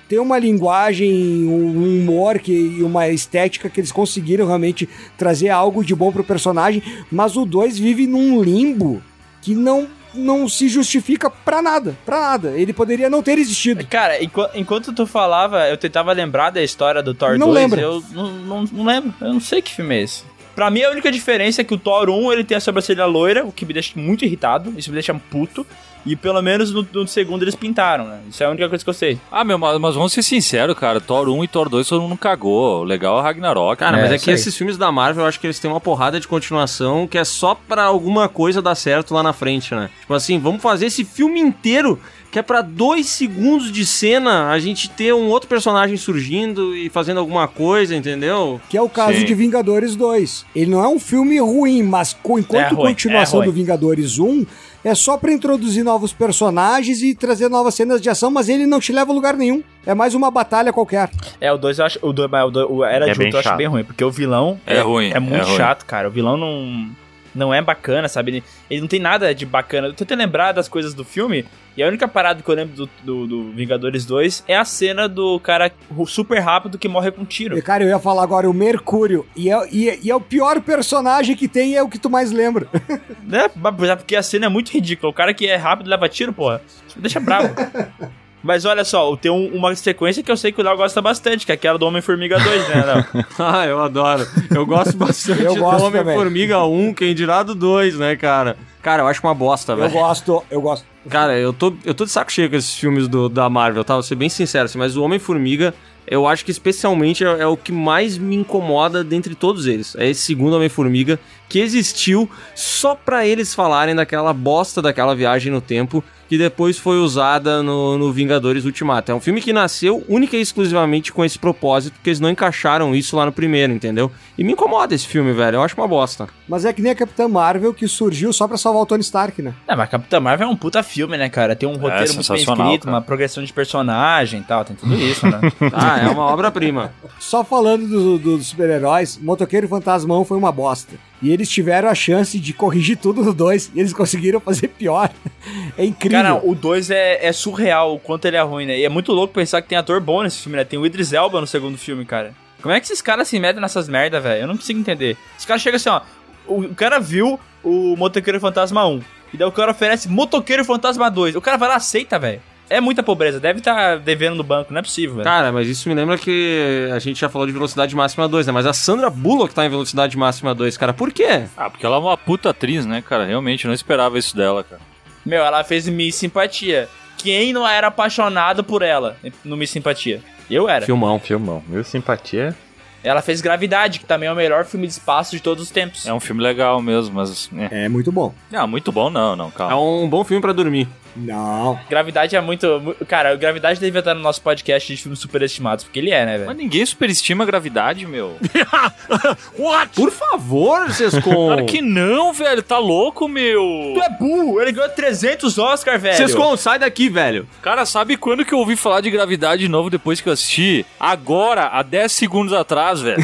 [0.09, 4.87] tem uma linguagem, um humor que, e uma estética que eles conseguiram realmente
[5.17, 6.81] trazer algo de bom pro personagem,
[7.11, 9.01] mas o 2 vive num limbo
[9.41, 12.49] que não não se justifica pra nada, pra nada.
[12.51, 13.83] Ele poderia não ter existido.
[13.87, 17.59] Cara, enqu- enquanto tu falava, eu tentava lembrar da história do Thor Não 2.
[17.59, 17.81] lembra.
[17.81, 19.11] Eu não, não, não lembro.
[19.19, 20.23] Eu não sei que filme é esse.
[20.53, 23.43] Pra mim, a única diferença é que o Thor 1 ele tem a sobrancelha loira,
[23.43, 24.71] o que me deixa muito irritado.
[24.77, 25.65] Isso me deixa puto.
[26.05, 28.19] E pelo menos no, no segundo eles pintaram, né?
[28.29, 29.17] Isso é a única coisa que eu sei.
[29.31, 30.99] Ah, meu, mas, mas vamos ser sinceros, cara.
[30.99, 32.81] Thor 1 e Thor 2 todo mundo cagou.
[32.81, 33.77] O legal é o Ragnarok.
[33.79, 34.35] Cara, É, mas é que aí.
[34.35, 37.23] esses filmes da Marvel, eu acho que eles têm uma porrada de continuação que é
[37.23, 39.89] só pra alguma coisa dar certo lá na frente, né?
[40.01, 41.99] Tipo assim, vamos fazer esse filme inteiro
[42.31, 46.89] que é pra dois segundos de cena a gente ter um outro personagem surgindo e
[46.89, 48.59] fazendo alguma coisa, entendeu?
[48.69, 49.25] Que é o caso Sim.
[49.25, 50.43] de Vingadores 2.
[50.55, 54.45] Ele não é um filme ruim, mas enquanto É ruim, continuação é do Vingadores 1,
[54.83, 58.79] é só pra introduzir novos personagens e trazer novas cenas de ação, mas ele não
[58.79, 59.63] te leva a lugar nenhum.
[59.85, 61.09] É mais uma batalha qualquer.
[61.39, 61.99] É, o 2 eu acho.
[62.01, 64.11] O, dois, o, dois- o Era É de Ultron eu acho bem ruim, porque o
[64.11, 65.57] vilão É ruim, É muito é ruim.
[65.57, 66.07] chato, cara.
[66.07, 66.89] O vilão não.
[67.33, 68.31] Não é bacana, sabe?
[68.31, 69.87] Ele, ele não tem nada de bacana.
[69.87, 71.45] Eu tô tentando lembrar das coisas do filme.
[71.75, 75.09] E a única parada que eu lembro do, do, do Vingadores 2 é a cena
[75.09, 75.71] do cara
[76.05, 77.57] super rápido que morre com um tiro.
[77.57, 79.25] E, cara, eu ia falar agora o Mercúrio.
[79.35, 82.09] E é, e e é o pior personagem que tem e é o que tu
[82.09, 82.67] mais lembra.
[83.23, 83.45] Né?
[83.45, 85.09] É Porque a cena é muito ridícula.
[85.09, 86.61] O cara que é rápido leva tiro, porra.
[86.87, 87.49] Isso me deixa bravo.
[88.43, 91.45] Mas olha só, tem um- uma sequência que eu sei que o Léo gosta bastante,
[91.45, 93.25] que é aquela do Homem-Formiga 2, né, Léo?
[93.39, 94.27] Ah, eu adoro.
[94.53, 95.85] Eu gosto bastante Eu gosto do.
[95.99, 98.57] Homem-Formiga 1, quem dirá do 2, né, cara?
[98.81, 99.91] Cara, eu acho uma bosta, Eu velho.
[99.91, 100.85] gosto, eu gosto.
[101.09, 103.93] Cara, eu tô, eu tô de saco cheio com esses filmes do, da Marvel, tá?
[103.93, 105.73] Vou ser bem sincero, assim, mas o Homem-Formiga,
[106.07, 109.95] eu acho que especialmente é, é o que mais me incomoda dentre todos eles.
[109.95, 115.61] É esse segundo Homem-Formiga que existiu só pra eles falarem daquela bosta daquela viagem no
[115.61, 119.11] tempo que depois foi usada no, no Vingadores Ultimato.
[119.11, 122.95] É um filme que nasceu única e exclusivamente com esse propósito, porque eles não encaixaram
[122.95, 124.11] isso lá no primeiro, entendeu?
[124.35, 125.57] E me incomoda esse filme, velho.
[125.57, 126.27] Eu acho uma bosta.
[126.47, 129.43] Mas é que nem a Capitã Marvel que surgiu só pra salvar o Tony Stark,
[129.43, 129.53] né?
[129.67, 131.55] Não, mas Capitã Marvel é um puta filme, né, cara?
[131.55, 132.95] Tem um roteiro muito bem escrito, cara.
[132.95, 135.39] uma progressão de personagem e tal, tem tudo isso, né?
[135.71, 136.93] Ah, é uma obra-prima.
[137.19, 140.95] Só falando do- do- dos super-heróis, Motoqueiro Fantasma 1 foi uma bosta.
[141.21, 145.09] E eles tiveram a chance de corrigir tudo no 2 e eles conseguiram fazer pior.
[145.77, 146.21] É incrível.
[146.23, 148.77] Cara, o 2 é, é surreal o quanto ele é ruim, né?
[148.79, 150.63] E é muito louco pensar que tem ator bom nesse filme, né?
[150.63, 152.33] Tem o Idris Elba no segundo filme, cara.
[152.61, 154.43] Como é que esses caras se metem nessas merda, velho?
[154.43, 155.17] Eu não consigo entender.
[155.37, 156.01] Os caras chegam assim, ó.
[156.47, 159.01] O, o cara viu o Motoqueiro Fantasma 1.
[159.33, 161.35] E daí o cara oferece Motoqueiro Fantasma 2.
[161.35, 162.41] O cara vai lá, aceita, velho.
[162.69, 163.39] É muita pobreza.
[163.39, 164.71] Deve estar devendo no banco.
[164.73, 165.23] Não é possível, velho.
[165.25, 168.53] Cara, mas isso me lembra que a gente já falou de velocidade máxima 2, né?
[168.53, 170.93] Mas a Sandra Bullock tá em velocidade máxima 2, cara.
[170.93, 171.43] Por quê?
[171.57, 173.25] Ah, porque ela é uma puta atriz, né, cara?
[173.25, 174.81] Realmente, eu não esperava isso dela, cara.
[175.25, 176.89] Meu, ela fez Miss Simpatia.
[177.17, 180.21] Quem não era apaixonado por ela no Miss Simpatia?
[180.49, 180.85] Eu era.
[180.85, 181.19] Filmão.
[181.19, 181.63] Filmão.
[181.67, 182.55] Meu simpatia.
[183.03, 186.05] Ela fez Gravidade, que também é o melhor filme de espaço de todos os tempos.
[186.07, 187.49] É um filme legal mesmo, mas.
[187.71, 187.85] É.
[187.85, 188.33] É muito bom.
[188.49, 189.79] Não, muito bom não, não, É calma.
[189.79, 190.87] um bom filme pra dormir.
[191.15, 191.79] Não.
[191.89, 192.79] Gravidade é muito.
[192.79, 196.37] mu- Cara, Gravidade devia estar no nosso podcast de filmes superestimados, porque ele é, né,
[196.37, 196.57] Mas velho?
[196.57, 198.35] ninguém superestima a gravidade, meu.
[199.95, 201.47] Por favor, Sescon.
[201.47, 202.61] Claro que não, velho.
[202.63, 203.61] Tá louco, meu.
[203.95, 204.61] Tu é burro!
[204.61, 206.15] Ele ganhou 300 Oscar, velho!
[206.17, 207.47] Sescon, sai daqui, velho.
[207.61, 210.85] Cara, sabe quando que eu ouvi falar de gravidade de novo depois que eu assisti?
[210.99, 213.23] Agora, há 10 segundos atrás, velho.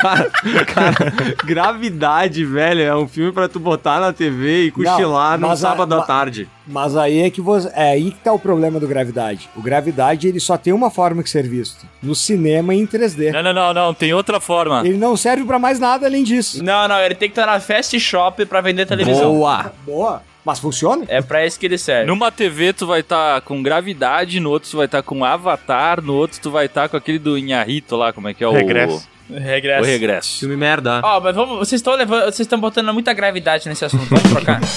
[0.00, 0.30] Cara,
[0.66, 1.12] cara,
[1.44, 5.60] Gravidade, velho, é um filme pra tu botar na TV e cochilar Não, no mas
[5.60, 6.48] sábado à tarde.
[6.66, 7.70] Mas aí é que você.
[7.74, 9.48] É aí que tá o problema do Gravidade.
[9.56, 13.32] O Gravidade ele só tem uma forma de ser visto: no cinema e em 3D.
[13.32, 13.94] Não, não, não, não.
[13.94, 14.82] Tem outra forma.
[14.86, 16.62] Ele não serve pra mais nada além disso.
[16.62, 19.32] Não, não, ele tem que estar na Fast Shop pra vender televisão.
[19.32, 19.72] Boa.
[19.86, 20.22] Boa.
[20.44, 21.04] Mas funciona?
[21.08, 22.06] É pra isso que ele serve.
[22.06, 26.14] Numa TV tu vai estar com gravidade, no outro tu vai estar com Avatar, no
[26.14, 29.08] outro tu vai estar com aquele do Inharito lá, como é que é o Regresso.
[29.28, 29.82] Regresso.
[29.82, 30.38] O regresso.
[30.40, 31.00] Filme merda.
[31.02, 34.06] Ó, mas vamos, vocês estão levando, vocês estão botando muita gravidade nesse assunto.
[34.08, 34.60] Vamos trocar.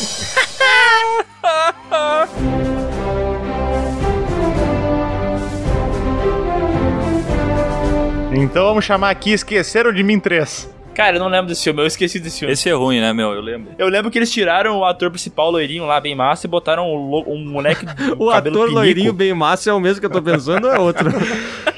[8.32, 10.70] Então vamos chamar aqui Esqueceram de Mim 3.
[10.94, 12.52] Cara, eu não lembro desse filme, eu esqueci desse filme.
[12.52, 13.32] Esse é ruim, né, meu?
[13.32, 13.72] Eu lembro.
[13.78, 17.24] Eu lembro que eles tiraram o ator principal loirinho lá, bem massa, e botaram um,
[17.26, 17.86] um moleque
[18.20, 18.72] O cabelo ator pinico.
[18.72, 21.10] loirinho bem massa é o mesmo que eu tô pensando ou é outro?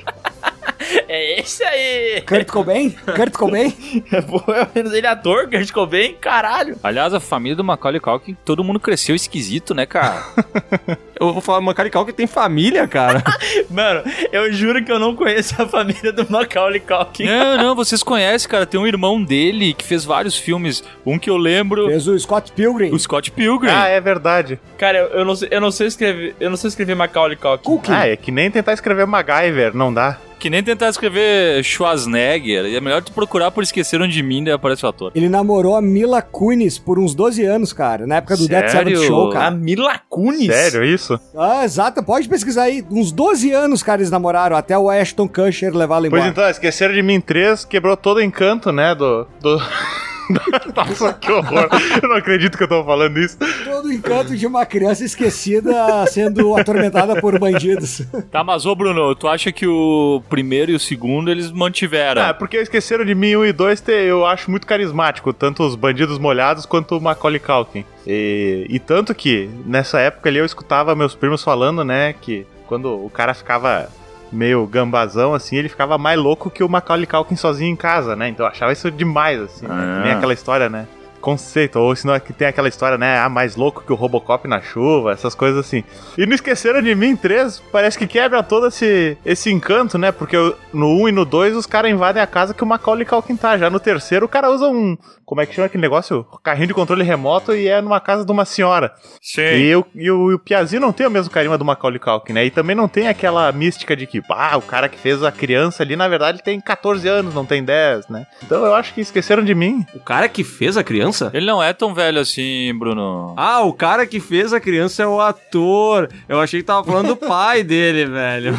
[1.21, 2.21] É esse aí!
[2.21, 2.89] Kurt Cobain?
[2.89, 3.69] Kurt Cobain?
[4.27, 4.43] Pô,
[4.73, 6.77] ele é ator, ficou bem, caralho.
[6.81, 10.23] Aliás, a família do Macaulay Culkin, todo mundo cresceu esquisito, né, cara?
[11.21, 13.23] Eu vou falar uma carical que tem família, cara.
[13.69, 14.01] Mano,
[14.31, 17.25] eu juro que eu não conheço a família do Macaulay Culkin.
[17.25, 18.65] não, não, vocês conhecem, cara.
[18.65, 20.83] Tem um irmão dele que fez vários filmes.
[21.05, 22.91] Um que eu lembro, Fez o Scott Pilgrim.
[22.91, 23.69] o Scott Pilgrim.
[23.71, 24.59] Ah, é verdade.
[24.77, 27.63] Cara, eu, eu não sei, eu não sei escrever, eu não sei escrever Macaulay Culkin.
[27.63, 27.91] Cookie.
[27.91, 30.17] Ah, é que nem tentar escrever MacGyver, não dá.
[30.39, 32.65] Que nem tentar escrever Schwarzenegger.
[32.75, 35.11] É melhor tu procurar por Esqueceram de Mim, daí aparece o ator.
[35.13, 38.07] Ele namorou a Mila Kunis por uns 12 anos, cara.
[38.07, 38.97] Na época do Dead Sério?
[38.97, 39.51] Seventh Show, A cara.
[39.51, 40.47] Mila Kunis?
[40.47, 41.10] Sério isso?
[41.35, 42.03] Ah, exato.
[42.03, 42.85] Pode pesquisar aí.
[42.89, 44.55] Uns 12 anos, cara, eles namoraram.
[44.55, 46.21] Até o Ashton Kutcher levá-lo embora.
[46.21, 49.25] Pois então, Esqueceram de Mim 3 quebrou todo o encanto, né, do...
[49.39, 49.59] do...
[50.75, 51.67] Nossa, que horror.
[52.01, 53.37] Eu não acredito que eu tô falando isso.
[53.63, 58.03] Todo o encanto de uma criança esquecida sendo atormentada por bandidos.
[58.31, 62.21] Tá, mas ô Bruno, tu acha que o primeiro e o segundo eles mantiveram?
[62.21, 66.17] Ah, porque esqueceram de mim 1 e 2, eu acho muito carismático, tanto os bandidos
[66.17, 67.85] molhados quanto o Macaulay Culkin.
[68.05, 73.05] E, e tanto que nessa época ali eu escutava meus primos falando, né, que quando
[73.05, 73.89] o cara ficava
[74.31, 78.29] meio gambazão, assim, ele ficava mais louco que o Macaulay Culkin sozinho em casa, né?
[78.29, 79.75] Então eu achava isso demais, assim, né?
[79.75, 79.97] Ah.
[79.97, 80.87] Que nem aquela história, né?
[81.21, 83.19] Conceito, ou senão é que tem aquela história, né?
[83.19, 85.83] Ah, mais louco que o Robocop na chuva, essas coisas assim.
[86.17, 90.11] E não esqueceram de mim, 3, parece que quebra todo esse, esse encanto, né?
[90.11, 90.35] Porque
[90.73, 93.57] no 1 e no 2 os caras invadem a casa que o Macaulay Culkin tá.
[93.57, 94.97] Já no terceiro o cara usa um.
[95.25, 96.25] Como é que chama aquele negócio?
[96.43, 98.93] Carrinho de controle remoto e é numa casa de uma senhora.
[99.21, 99.41] Sim.
[99.41, 102.33] E, o, e, o, e o Piazinho não tem o mesmo carisma do Macaulay Culkin,
[102.33, 102.45] né?
[102.45, 105.83] E também não tem aquela mística de que, ah, o cara que fez a criança
[105.83, 108.25] ali, na verdade, tem 14 anos, não tem 10, né?
[108.43, 109.85] Então eu acho que esqueceram de mim.
[109.93, 111.10] O cara que fez a criança?
[111.33, 113.33] Ele não é tão velho assim, Bruno.
[113.37, 116.09] Ah, o cara que fez a criança é o ator.
[116.27, 118.53] Eu achei que tava falando do pai dele, velho.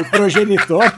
[0.00, 0.84] O progenitor.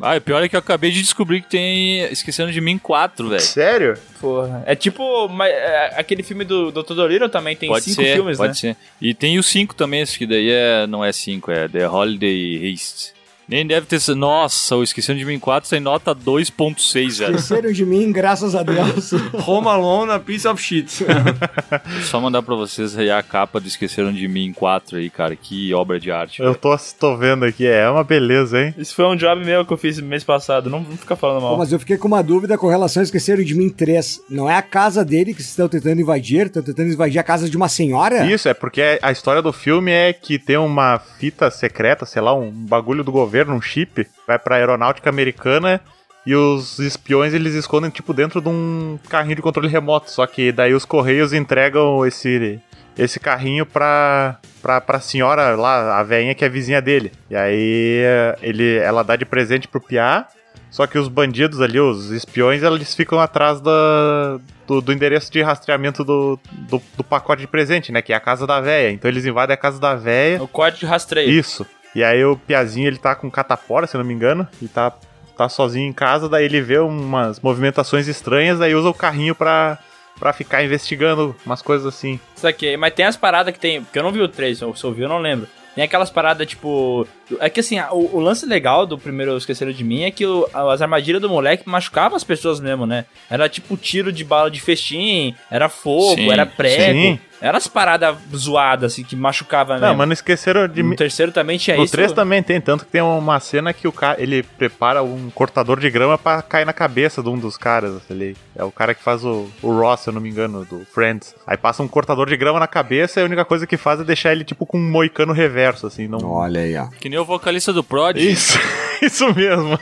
[0.00, 3.28] Ah, e pior é que eu acabei de descobrir que tem Esquecendo de Mim 4,
[3.28, 3.40] velho.
[3.40, 3.98] Sério?
[4.20, 4.62] Porra.
[4.66, 6.94] É tipo mas, é, aquele filme do Dr.
[6.94, 8.54] Dolittle também tem Pode cinco ser, filmes, pode né?
[8.54, 8.76] ser.
[9.00, 12.72] E tem o 5 também, esse que daí é, não é 5, é The Holiday
[12.72, 13.12] Haste.
[13.52, 14.16] Nem deve ter sido.
[14.16, 17.36] Nossa, o Esquecendo de Mim 4 tem nota 2.6, velho.
[17.36, 19.12] Esqueceram de mim, graças a Deus.
[19.46, 21.04] Home Alone, a piece of shit.
[22.04, 25.36] Só mandar pra vocês aí a capa do Esqueceram de Mim 4 aí, cara.
[25.36, 26.40] Que obra de arte.
[26.40, 28.74] Eu tô, tô vendo aqui, é uma beleza, hein?
[28.78, 30.70] Isso foi um job meu que eu fiz mês passado.
[30.70, 31.58] Não vamos ficar falando Pô, mal.
[31.58, 34.22] mas eu fiquei com uma dúvida com relação a Esqueceram de Mim 3.
[34.30, 36.46] Não é a casa dele que vocês estão tentando invadir?
[36.46, 38.24] Estão tentando invadir a casa de uma senhora?
[38.24, 42.34] Isso, é porque a história do filme é que tem uma fita secreta, sei lá,
[42.34, 45.80] um bagulho do governo, um chip, vai pra aeronáutica americana
[46.24, 50.10] e os espiões eles escondem tipo dentro de um carrinho de controle remoto.
[50.10, 52.60] Só que daí os correios entregam esse
[52.96, 57.10] esse carrinho pra, pra, pra senhora lá, a velhinha que é vizinha dele.
[57.30, 58.02] E aí
[58.42, 60.26] ele, ela dá de presente pro Piá.
[60.70, 65.42] Só que os bandidos ali, os espiões, eles ficam atrás da, do, do endereço de
[65.42, 68.00] rastreamento do, do, do pacote de presente, né?
[68.00, 68.90] Que é a casa da véia.
[68.90, 70.42] Então eles invadem a casa da véia.
[70.42, 71.28] O código de rastreio.
[71.30, 71.66] Isso.
[71.94, 74.46] E aí o Piazinho, ele tá com catapora, se eu não me engano.
[74.60, 74.92] E tá,
[75.36, 79.78] tá sozinho em casa, daí ele vê umas movimentações estranhas, aí usa o carrinho pra,
[80.18, 82.18] pra ficar investigando umas coisas assim.
[82.36, 82.76] Isso aqui.
[82.76, 83.82] Mas tem as paradas que tem.
[83.82, 85.46] Porque eu não vi o 3, se eu se eu vi, eu não lembro.
[85.74, 87.06] Tem aquelas paradas, tipo.
[87.40, 90.46] É que assim, o, o lance legal do primeiro Esqueceram de Mim é que o-
[90.52, 93.06] as armadilhas do moleque machucavam as pessoas mesmo, né?
[93.30, 96.98] Era tipo tiro de bala de festim, era fogo, Sim, era prego.
[97.00, 97.20] sim.
[97.42, 99.88] Era as paradas zoadas, assim, que machucava mesmo.
[99.88, 100.96] Não, mas não esqueceram de No mim.
[100.96, 101.92] terceiro também tinha No isso.
[101.92, 105.80] 3 também tem, tanto que tem uma cena que o cara, ele prepara um cortador
[105.80, 108.36] de grama pra cair na cabeça de um dos caras ali.
[108.54, 111.34] É o cara que faz o, o Ross, se eu não me engano, do Friends.
[111.46, 114.04] Aí passa um cortador de grama na cabeça e a única coisa que faz é
[114.04, 116.18] deixar ele tipo com um moicano reverso, assim, não...
[116.30, 116.86] Olha aí, ó.
[117.00, 118.16] Que nem o vocalista do Prod.
[118.16, 118.56] Isso,
[119.06, 119.78] isso mesmo.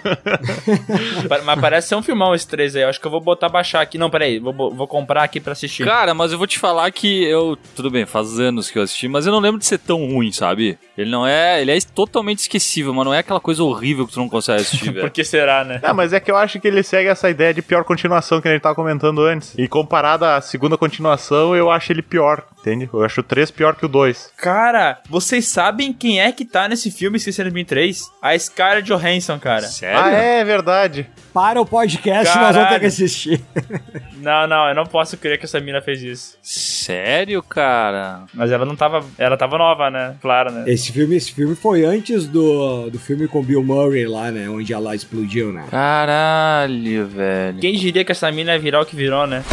[1.44, 2.82] Mas parece ser um filmão esse 3 aí.
[2.82, 3.98] Eu acho que eu vou botar baixar aqui.
[3.98, 4.38] Não, peraí.
[4.38, 5.84] Vou, vou comprar aqui pra assistir.
[5.84, 7.58] Cara, mas eu vou te falar que eu.
[7.76, 10.32] Tudo bem, faz anos que eu assisti, mas eu não lembro de ser tão ruim,
[10.32, 10.78] sabe?
[11.00, 11.60] Ele não é.
[11.60, 14.86] Ele é totalmente esquecível, mas não é aquela coisa horrível que tu não consegue assistir,
[14.92, 15.10] Por velho.
[15.10, 15.80] que será, né?
[15.82, 18.48] Não, mas é que eu acho que ele segue essa ideia de pior continuação que
[18.48, 19.54] a gente tava comentando antes.
[19.56, 22.88] E comparado à segunda continuação, eu acho ele pior, entende?
[22.92, 24.32] Eu acho o 3 pior que o 2.
[24.36, 28.00] Cara, vocês sabem quem é que tá nesse filme Esqueceram de Mim 3?
[28.22, 29.62] A Scarlett Johansson, cara.
[29.62, 29.98] Sério?
[30.00, 31.08] Ah, é verdade.
[31.32, 32.54] Para o podcast, nós Caralho.
[32.54, 33.40] vamos ter que assistir.
[34.20, 36.36] Não, não, eu não posso crer que essa mina fez isso.
[36.42, 38.24] Sério, cara?
[38.34, 39.02] Mas ela não tava.
[39.16, 40.14] Ela tava nova, né?
[40.20, 40.64] Claro, né?
[40.66, 44.48] Esse filme, esse filme foi antes do, do filme com Bill Murray lá, né?
[44.48, 45.64] Onde ela explodiu, né?
[45.70, 47.58] Caralho, velho.
[47.58, 49.44] Quem diria que essa mina ia virar o que virou, né?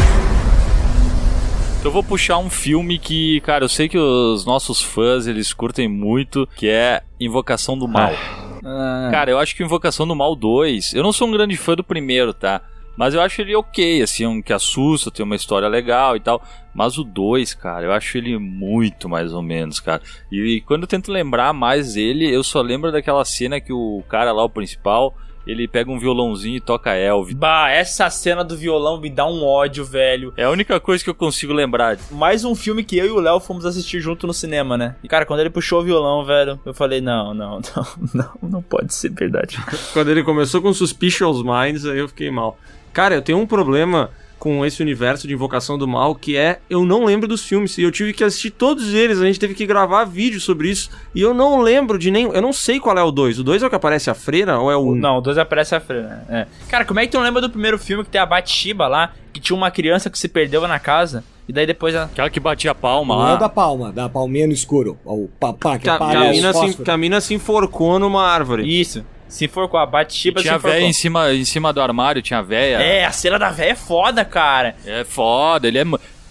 [1.84, 5.88] Eu vou puxar um filme que, cara, eu sei que os nossos fãs eles curtem
[5.88, 8.12] muito, que é Invocação do Mal.
[8.64, 10.92] Ah, Cara, eu acho que Invocação do Mal 2.
[10.94, 12.60] Eu não sou um grande fã do primeiro, tá?
[12.98, 16.42] Mas eu acho ele ok, assim, um que assusta, tem uma história legal e tal.
[16.74, 20.02] Mas o 2, cara, eu acho ele muito mais ou menos, cara.
[20.32, 24.32] E, quando eu tento lembrar mais dele, eu só lembro daquela cena que o cara
[24.32, 25.14] lá, o principal,
[25.46, 27.34] ele pega um violãozinho e toca Elvis.
[27.34, 30.34] Bah, essa cena do violão me dá um ódio, velho.
[30.36, 31.96] É a única coisa que eu consigo lembrar.
[32.10, 34.96] Mais um filme que eu e o Léo fomos assistir junto no cinema, né?
[35.04, 38.62] E, cara, quando ele puxou o violão, velho, eu falei, não, não, não, não, não
[38.62, 39.56] pode ser verdade.
[39.92, 42.58] Quando ele começou com Suspicious Minds, aí eu fiquei mal.
[42.92, 46.84] Cara, eu tenho um problema com esse universo de Invocação do Mal, que é eu
[46.84, 47.76] não lembro dos filmes.
[47.76, 50.90] E eu tive que assistir todos eles, a gente teve que gravar vídeo sobre isso.
[51.12, 52.32] E eu não lembro de nenhum.
[52.32, 53.40] Eu não sei qual é o 2.
[53.40, 54.94] O 2 é o que aparece a freira ou é o.
[54.94, 56.24] Não, o 2 aparece a freira.
[56.28, 56.46] É.
[56.68, 59.12] Cara, como é que tu não lembra do primeiro filme que tem a Batshiba lá,
[59.32, 61.24] que tinha uma criança que se perdeu na casa?
[61.48, 62.04] E daí depois ela.
[62.04, 63.36] Aquela que batia a palma Não é o lá.
[63.36, 64.96] da palma, da palminha no escuro.
[65.04, 66.84] O papá que Que a, que a mina se, fósforos.
[66.84, 68.62] que a mina se enforcou numa árvore.
[68.80, 69.04] Isso.
[69.28, 70.88] Se for com a Batshiba, Tinha se for véia com...
[70.88, 72.76] em cima, em cima do armário, tinha véia.
[72.76, 74.74] É, a cena da véia é foda, cara.
[74.86, 75.84] É foda, ele é.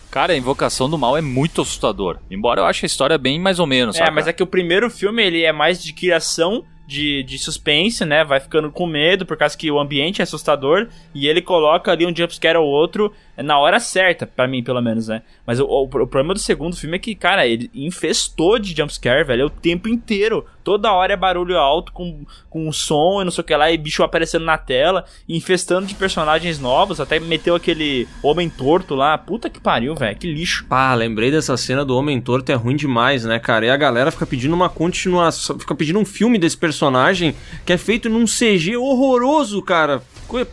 [0.10, 2.18] Cara, a Invocação do Mal é muito assustador.
[2.32, 4.90] Embora eu ache a história bem mais ou menos, É, mas é que o primeiro
[4.90, 8.24] filme ele é mais de criação de, de suspense, né?
[8.24, 12.06] Vai ficando com medo por causa que o ambiente é assustador e ele coloca ali
[12.06, 15.22] um jumpscare ou outro na hora certa, pra mim, pelo menos, né?
[15.46, 19.24] Mas o, o- o problema do segundo filme é que, cara, ele infestou de jumpscare,
[19.24, 20.46] velho, o tempo inteiro.
[20.64, 23.78] Toda hora é barulho alto com, com som e não sei o que lá, e
[23.78, 29.18] bicho aparecendo na tela, infestando de personagens novos, até meteu aquele homem torto lá.
[29.18, 30.66] Puta que pariu, velho, que lixo.
[30.68, 33.66] Pá, lembrei dessa cena do Homem Torto, é ruim demais, né, cara?
[33.66, 37.34] E a galera fica pedindo uma continuação, fica pedindo um filme desse personagem
[37.66, 40.02] que é feito num CG horroroso, cara.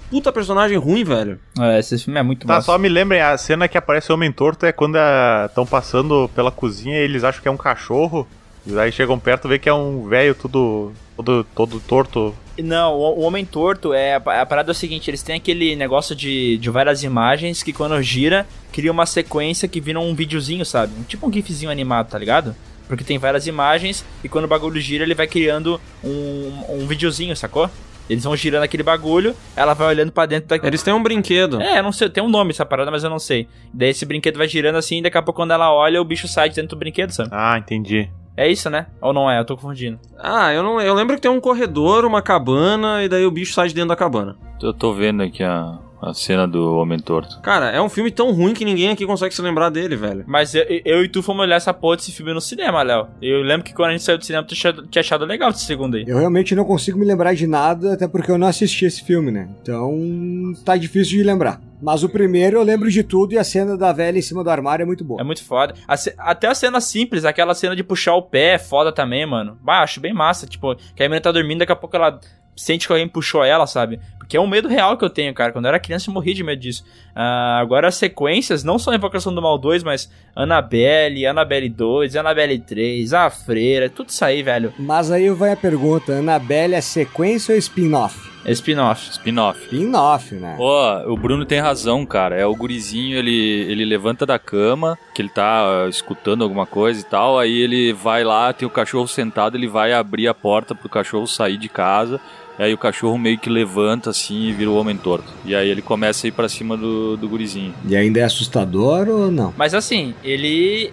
[0.08, 1.40] Puta personagem ruim, velho.
[1.58, 2.66] É, esse filme é muito Tá, massa.
[2.74, 4.98] Só me lembrem, a cena que aparece o Homem Torto é quando
[5.46, 8.26] estão passando pela cozinha e eles acham que é um cachorro.
[8.66, 12.34] E aí chegam perto e vê que é um velho tudo, todo, todo torto.
[12.58, 14.16] Não, o, o Homem Torto é.
[14.16, 17.72] A, a parada é o seguinte: eles têm aquele negócio de, de várias imagens que
[17.72, 20.92] quando gira, cria uma sequência que vira um videozinho, sabe?
[21.06, 22.56] Tipo um gifzinho animado, tá ligado?
[22.88, 27.36] Porque tem várias imagens e quando o bagulho gira, ele vai criando um, um videozinho,
[27.36, 27.70] sacou?
[28.08, 30.66] Eles vão girando aquele bagulho, ela vai olhando pra dentro da.
[30.66, 31.60] Eles têm um brinquedo.
[31.60, 33.48] É, não sei, tem um nome essa parada, mas eu não sei.
[33.72, 36.28] Daí esse brinquedo vai girando assim, e daqui a pouco quando ela olha, o bicho
[36.28, 37.30] sai de dentro do brinquedo, sabe?
[37.32, 38.10] Ah, entendi.
[38.36, 38.86] É isso, né?
[39.00, 39.38] Ou não é?
[39.38, 39.98] Eu tô confundindo.
[40.18, 43.54] Ah, eu não, eu lembro que tem um corredor, uma cabana e daí o bicho
[43.54, 44.36] sai de dentro da cabana.
[44.60, 45.78] Eu tô vendo aqui a,
[46.10, 47.40] a cena do Homem Torto.
[47.40, 50.24] Cara, é um filme tão ruim que ninguém aqui consegue se lembrar dele, velho.
[50.26, 53.08] Mas eu, eu e tu fomos olhar essa porra desse filme no cinema, Léo.
[53.22, 55.96] Eu lembro que quando a gente saiu do cinema, tu tinha, achado legal esse segundo
[55.96, 56.04] aí.
[56.06, 59.30] Eu realmente não consigo me lembrar de nada, até porque eu não assisti esse filme,
[59.30, 59.48] né?
[59.62, 61.60] Então, tá difícil de lembrar.
[61.82, 64.48] Mas o primeiro eu lembro de tudo e a cena da velha em cima do
[64.48, 65.20] armário é muito boa.
[65.20, 65.74] É muito foda.
[65.86, 69.26] A ce- até a cena simples, aquela cena de puxar o pé é foda também,
[69.26, 69.58] mano.
[69.62, 70.46] Bah, acho bem massa.
[70.46, 72.18] Tipo, que a menina tá dormindo, daqui a pouco ela
[72.56, 74.00] sente que alguém puxou ela, sabe?
[74.24, 75.52] Porque é um medo real que eu tenho, cara.
[75.52, 76.82] Quando eu era criança, eu morri de medo disso.
[77.14, 82.58] Ah, agora as sequências, não só Invocação do Mal 2, mas Annabelle, Annabelle 2, Annabelle
[82.58, 84.72] 3, A Freira, tudo isso aí, velho.
[84.78, 88.34] Mas aí vai a pergunta: Annabelle é sequência ou spin-off?
[88.46, 89.10] Spin-off.
[89.12, 89.60] Spin-off.
[89.62, 90.56] Spin-off, né?
[90.58, 92.36] Ó, o Bruno tem razão, cara.
[92.36, 97.00] É o gurizinho, ele, ele levanta da cama, que ele tá ah, escutando alguma coisa
[97.00, 97.38] e tal.
[97.38, 101.26] Aí ele vai lá, tem o cachorro sentado, ele vai abrir a porta pro cachorro
[101.26, 102.20] sair de casa.
[102.58, 105.26] E aí o cachorro meio que levanta assim e vira o homem torto.
[105.44, 107.74] E aí ele começa a ir pra cima do, do gurizinho.
[107.86, 109.52] E ainda é assustador ou não?
[109.56, 110.92] Mas assim, ele,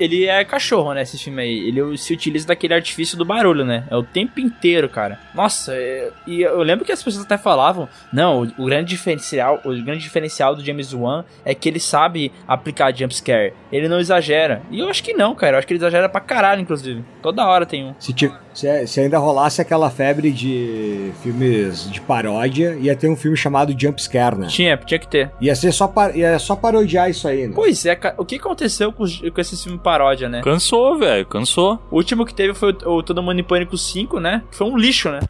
[0.00, 1.68] ele é cachorro, né, esse filme aí.
[1.68, 3.84] Ele se utiliza daquele artifício do barulho, né?
[3.90, 5.18] É o tempo inteiro, cara.
[5.34, 9.60] Nossa, é- e eu lembro que as pessoas até falavam, não, o, o grande diferencial,
[9.64, 13.52] o grande diferencial do James Wan é que ele sabe aplicar jumpscare.
[13.70, 14.62] Ele não exagera.
[14.70, 15.54] E eu acho que não, cara.
[15.54, 17.04] Eu acho que ele exagera pra caralho, inclusive.
[17.22, 17.94] Toda hora tem um.
[17.98, 18.14] Se,
[18.54, 23.74] se, se ainda rolasse aquela febre de filmes de paródia, ia ter um filme chamado
[23.78, 24.46] Jumpscare, né?
[24.48, 25.30] Tinha, tinha que ter.
[25.40, 27.52] Ia ser só, par- ia só parodiar isso aí, né?
[27.54, 30.40] Pois é, o que aconteceu com, os- com esse filme paródia, né?
[30.42, 31.80] Cansou, velho, cansou.
[31.90, 34.42] O último que teve foi o, o Todo Mundo em Pânico 5, né?
[34.50, 35.20] Foi um lixo, né?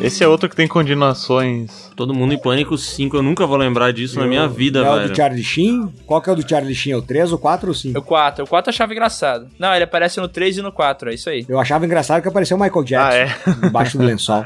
[0.00, 1.92] Esse é outro que tem continuações.
[1.94, 4.94] Todo mundo em Pânico 5, eu nunca vou lembrar disso na minha vida, é o
[4.96, 5.08] velho.
[5.10, 5.94] do Charlie Sheen?
[6.06, 6.94] Qual que é o do Charlie Sheen?
[6.94, 7.98] É o 3, o 4 ou o 5?
[7.98, 8.44] O 4.
[8.44, 9.46] O 4 eu achava engraçado.
[9.58, 11.46] Não, ele aparece no 3 e no 4, é isso aí.
[11.48, 14.44] Eu achava engraçado que apareceu o Michael Jackson Ah, embaixo do lençol.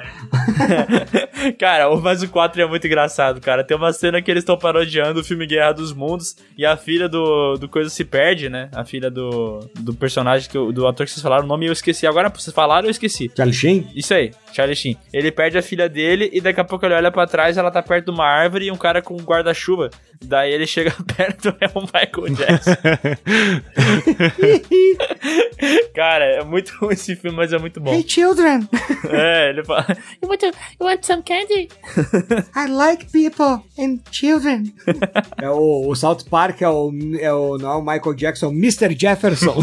[1.58, 3.64] cara, o- mas o 4 é muito engraçado, cara.
[3.64, 7.08] Tem uma cena que eles estão parodiando o filme Guerra dos Mundos e a filha
[7.08, 8.68] do, do Coisa se perde, né?
[8.74, 11.72] A filha do, do personagem, que, eu- do ator que vocês falaram, o nome eu
[11.72, 12.06] esqueci.
[12.06, 13.30] Agora, vocês falaram, eu esqueci.
[13.34, 13.86] Charlie Sheen?
[13.94, 14.96] Isso aí, Charlie Sheen.
[15.12, 17.82] Ele perde a filha dele e daqui a pouco ele olha pra trás, ela tá
[17.82, 19.90] perto de uma árvore e um cara com um guarda-chuva.
[20.24, 22.70] Daí ele chega perto, é o Michael Jackson.
[25.94, 28.02] cara, é muito ruim esse filme, mas é muito bom.
[28.06, 28.66] children,
[29.10, 29.84] É, ele fala.
[30.22, 31.68] you want, to, you want some candy?
[32.54, 34.72] I like people and children.
[35.36, 36.90] É o, o South Park é o,
[37.20, 37.58] é o.
[37.58, 38.96] Não é o Michael Jackson, é o Mr.
[38.98, 39.56] Jefferson.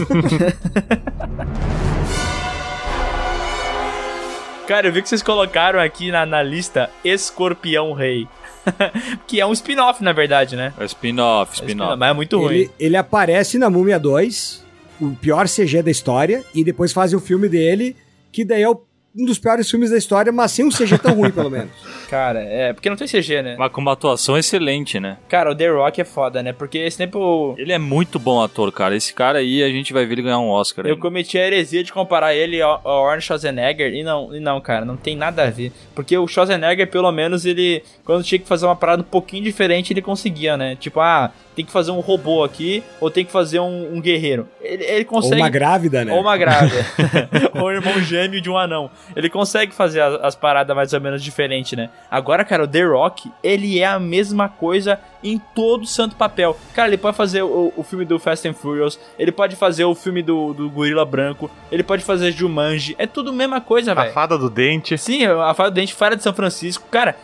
[4.68, 8.28] Cara, eu vi que vocês colocaram aqui na, na lista Escorpião Rei.
[9.28, 10.74] que é um spin-off, na verdade, né?
[10.80, 11.72] É spin-off, É spin-off.
[11.72, 12.56] spin-off, mas é muito ruim.
[12.56, 14.64] ele, ele aparece na Múmia 2,
[15.02, 17.96] o pior CG da história, e depois fazem o filme dele,
[18.32, 18.80] que daí é o
[19.16, 21.72] um dos piores filmes da história, mas sem um CG tão ruim, pelo menos.
[22.10, 23.56] Cara, é, porque não tem CG, né?
[23.58, 25.18] Mas com uma atuação excelente, né?
[25.28, 26.54] Cara, o The Rock é foda, né?
[26.54, 28.96] Porque esse tempo Ele é muito bom ator, cara.
[28.96, 30.86] Esse cara aí, a gente vai ver ele ganhar um Oscar.
[30.86, 31.02] eu ainda.
[31.02, 34.86] cometi a heresia de comparar ele ao ao Arnold Schwarzenegger e não, e não, cara,
[34.86, 35.72] não tem nada a ver.
[35.96, 39.94] Porque o Schwarzenegger, pelo menos, ele, quando tinha que fazer uma parada um pouquinho diferente,
[39.94, 40.76] ele conseguia, né?
[40.76, 44.48] Tipo, ah, tem que fazer um robô aqui ou tem que fazer um, um guerreiro.
[44.62, 45.42] Ele, ele Ou consegue.
[45.42, 46.14] uma grávida, né?
[46.14, 46.86] Ou uma grávida.
[47.56, 48.90] ou um irmão gêmeo de um anão.
[49.16, 51.90] Ele consegue fazer as, as paradas mais ou menos diferentes, né?
[52.10, 56.58] Agora, cara, o The Rock, ele é a mesma coisa em todo santo papel.
[56.74, 59.96] Cara, ele pode fazer o, o filme do Fast and Furious, ele pode fazer o
[59.96, 62.96] filme do, do Gorila Branco, ele pode fazer Jumanji.
[62.98, 64.14] É tudo a mesma coisa, A velho.
[64.14, 64.98] fada do dente.
[64.98, 66.86] Sim, a Fada do Dente Fara de São Francisco.
[66.90, 67.16] Cara,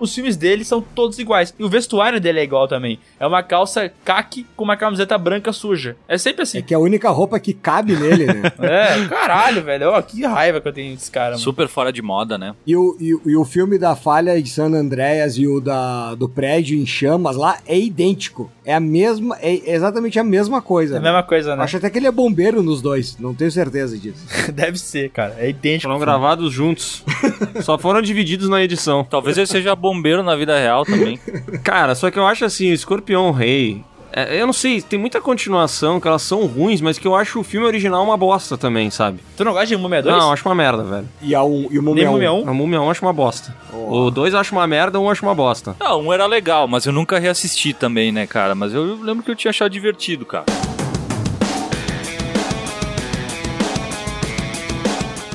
[0.00, 1.54] os filmes dele são todos iguais.
[1.58, 2.98] E o vestuário dele é igual também.
[3.18, 5.96] É uma calça caque com uma camiseta branca suja.
[6.08, 6.62] É sempre É assim.
[6.62, 8.42] que é a única roupa que cabe nele, né?
[8.60, 9.90] É, caralho, velho.
[9.90, 11.38] Ó, que raiva que eu tenho desse cara, mano.
[11.38, 12.54] Super fora de moda, né?
[12.66, 16.14] E o, e, o- e o filme da falha de San Andreas e o da,
[16.14, 18.50] do prédio em chamas lá é idêntico.
[18.64, 20.94] É a mesma, é exatamente a mesma coisa.
[20.94, 21.08] É a né?
[21.10, 21.62] mesma coisa, né?
[21.64, 24.24] Acho até que ele é bombeiro nos dois, não tenho certeza disso.
[24.52, 25.36] Deve ser, cara.
[25.38, 25.88] É idêntico.
[25.90, 27.02] Foram gravados juntos.
[27.62, 29.04] Só foram divididos na edição.
[29.04, 31.18] Talvez ele seja bombeiro na vida real também.
[31.62, 33.82] Cara, só que eu acho assim, Escorpião Rei.
[34.12, 37.40] é, eu não sei, tem muita continuação que elas são ruins, mas que eu acho
[37.40, 39.18] o filme original uma bosta também, sabe?
[39.36, 40.16] Tu não gosta de Múmia 2?
[40.16, 41.08] Não, eu acho uma merda, velho.
[41.20, 42.44] E, a um, e o Múmia Múmia 1.
[42.44, 42.48] 1?
[42.48, 43.56] A Múmia 1 eu acho uma bosta.
[43.72, 45.74] O 2 eu acho uma merda, o 1 eu acho uma bosta.
[45.80, 48.54] Ah, um era legal, mas eu nunca reassisti também, né, cara?
[48.54, 50.44] Mas eu lembro que eu tinha achado divertido, cara.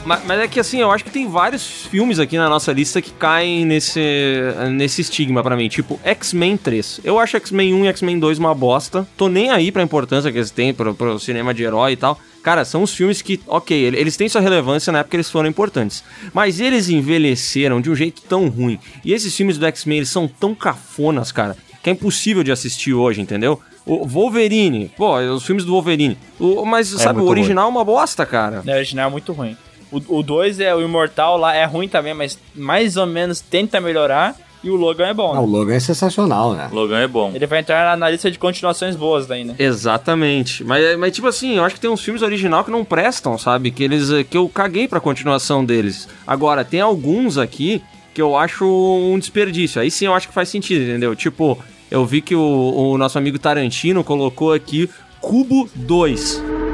[0.09, 2.99] Mas, mas é que assim, eu acho que tem vários filmes aqui na nossa lista
[2.99, 4.01] que caem nesse,
[4.71, 5.69] nesse estigma pra mim.
[5.69, 7.01] Tipo, X-Men 3.
[7.03, 9.07] Eu acho X-Men 1 e X-Men 2 uma bosta.
[9.15, 12.19] Tô nem aí pra importância que eles têm pro, pro cinema de herói e tal.
[12.41, 15.29] Cara, são os filmes que, ok, ele- eles têm sua relevância na época que eles
[15.29, 16.03] foram importantes.
[16.33, 18.79] Mas eles envelheceram de um jeito tão ruim.
[19.05, 22.93] E esses filmes do X-Men, eles são tão cafonas, cara, que é impossível de assistir
[22.95, 23.59] hoje, entendeu?
[23.85, 26.17] O Wolverine, pô, os filmes do Wolverine.
[26.39, 28.63] O, mas, sabe, o original é uma bosta, cara.
[28.65, 29.55] O original é muito ruim.
[29.91, 34.35] O 2 é o Imortal lá, é ruim também, mas mais ou menos tenta melhorar.
[34.61, 35.33] E o Logan é bom.
[35.33, 35.57] Não, o né?
[35.57, 36.69] Logan é sensacional, né?
[36.71, 37.31] Logan é bom.
[37.33, 39.55] Ele vai entrar na, na lista de continuações boas daí, né?
[39.57, 40.65] Exatamente.
[40.65, 43.71] Mas, mas, tipo assim, eu acho que tem uns filmes original que não prestam, sabe?
[43.71, 46.09] Que eles que eu caguei pra continuação deles.
[46.27, 47.81] Agora, tem alguns aqui
[48.13, 49.81] que eu acho um desperdício.
[49.81, 51.15] Aí sim eu acho que faz sentido, entendeu?
[51.15, 51.57] Tipo,
[51.89, 54.89] eu vi que o, o nosso amigo Tarantino colocou aqui
[55.21, 56.68] Cubo 2.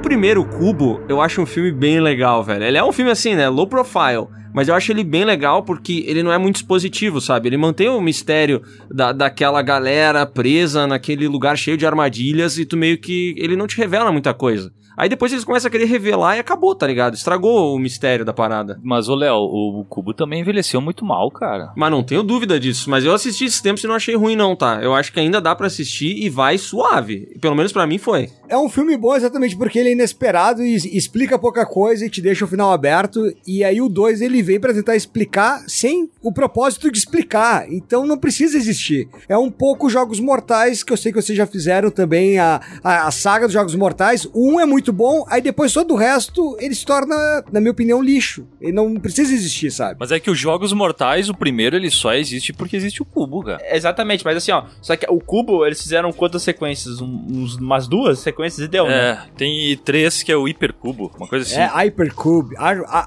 [0.00, 2.64] O primeiro Cubo, eu acho um filme bem legal, velho.
[2.64, 3.50] Ele é um filme assim, né?
[3.50, 4.28] Low profile.
[4.52, 7.48] Mas eu acho ele bem legal porque ele não é muito expositivo, sabe?
[7.48, 12.76] Ele mantém o mistério da, daquela galera presa naquele lugar cheio de armadilhas e tu
[12.76, 13.34] meio que.
[13.36, 14.72] Ele não te revela muita coisa.
[15.00, 17.14] Aí depois eles começam a querer revelar e acabou, tá ligado?
[17.14, 18.78] Estragou o mistério da parada.
[18.82, 21.72] Mas, ô Léo, o Cubo também envelheceu muito mal, cara.
[21.74, 22.90] Mas não tenho dúvida disso.
[22.90, 24.78] Mas eu assisti esses tempos e não achei ruim, não, tá?
[24.82, 27.34] Eu acho que ainda dá pra assistir e vai suave.
[27.40, 28.28] Pelo menos pra mim foi.
[28.46, 32.20] É um filme bom exatamente porque ele é inesperado e explica pouca coisa e te
[32.20, 33.20] deixa o final aberto.
[33.46, 37.70] E aí o 2 ele vem pra tentar explicar sem o propósito de explicar.
[37.70, 39.08] Então não precisa existir.
[39.28, 43.06] É um pouco Jogos Mortais, que eu sei que vocês já fizeram também a, a,
[43.06, 44.26] a saga dos Jogos Mortais.
[44.32, 47.16] O 1 é muito bom, aí depois todo o resto ele se torna,
[47.52, 48.46] na minha opinião, lixo.
[48.60, 49.96] Ele não precisa existir, sabe?
[49.98, 53.42] Mas é que os Jogos Mortais, o primeiro, ele só existe porque existe o Cubo,
[53.42, 53.60] cara.
[53.74, 54.64] Exatamente, mas assim, ó.
[54.82, 57.00] Só que o Cubo, eles fizeram quantas sequências?
[57.00, 59.10] Um- uns, umas duas sequências e deu, né?
[59.10, 61.56] É, tem três que é o Hipercubo, uma coisa assim.
[61.60, 62.54] É Hypercube,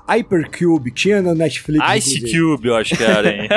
[0.08, 1.84] Hypercube, tinha no Netflix.
[1.98, 2.40] Ice inclusive.
[2.56, 3.50] Cube, eu acho que era, hein?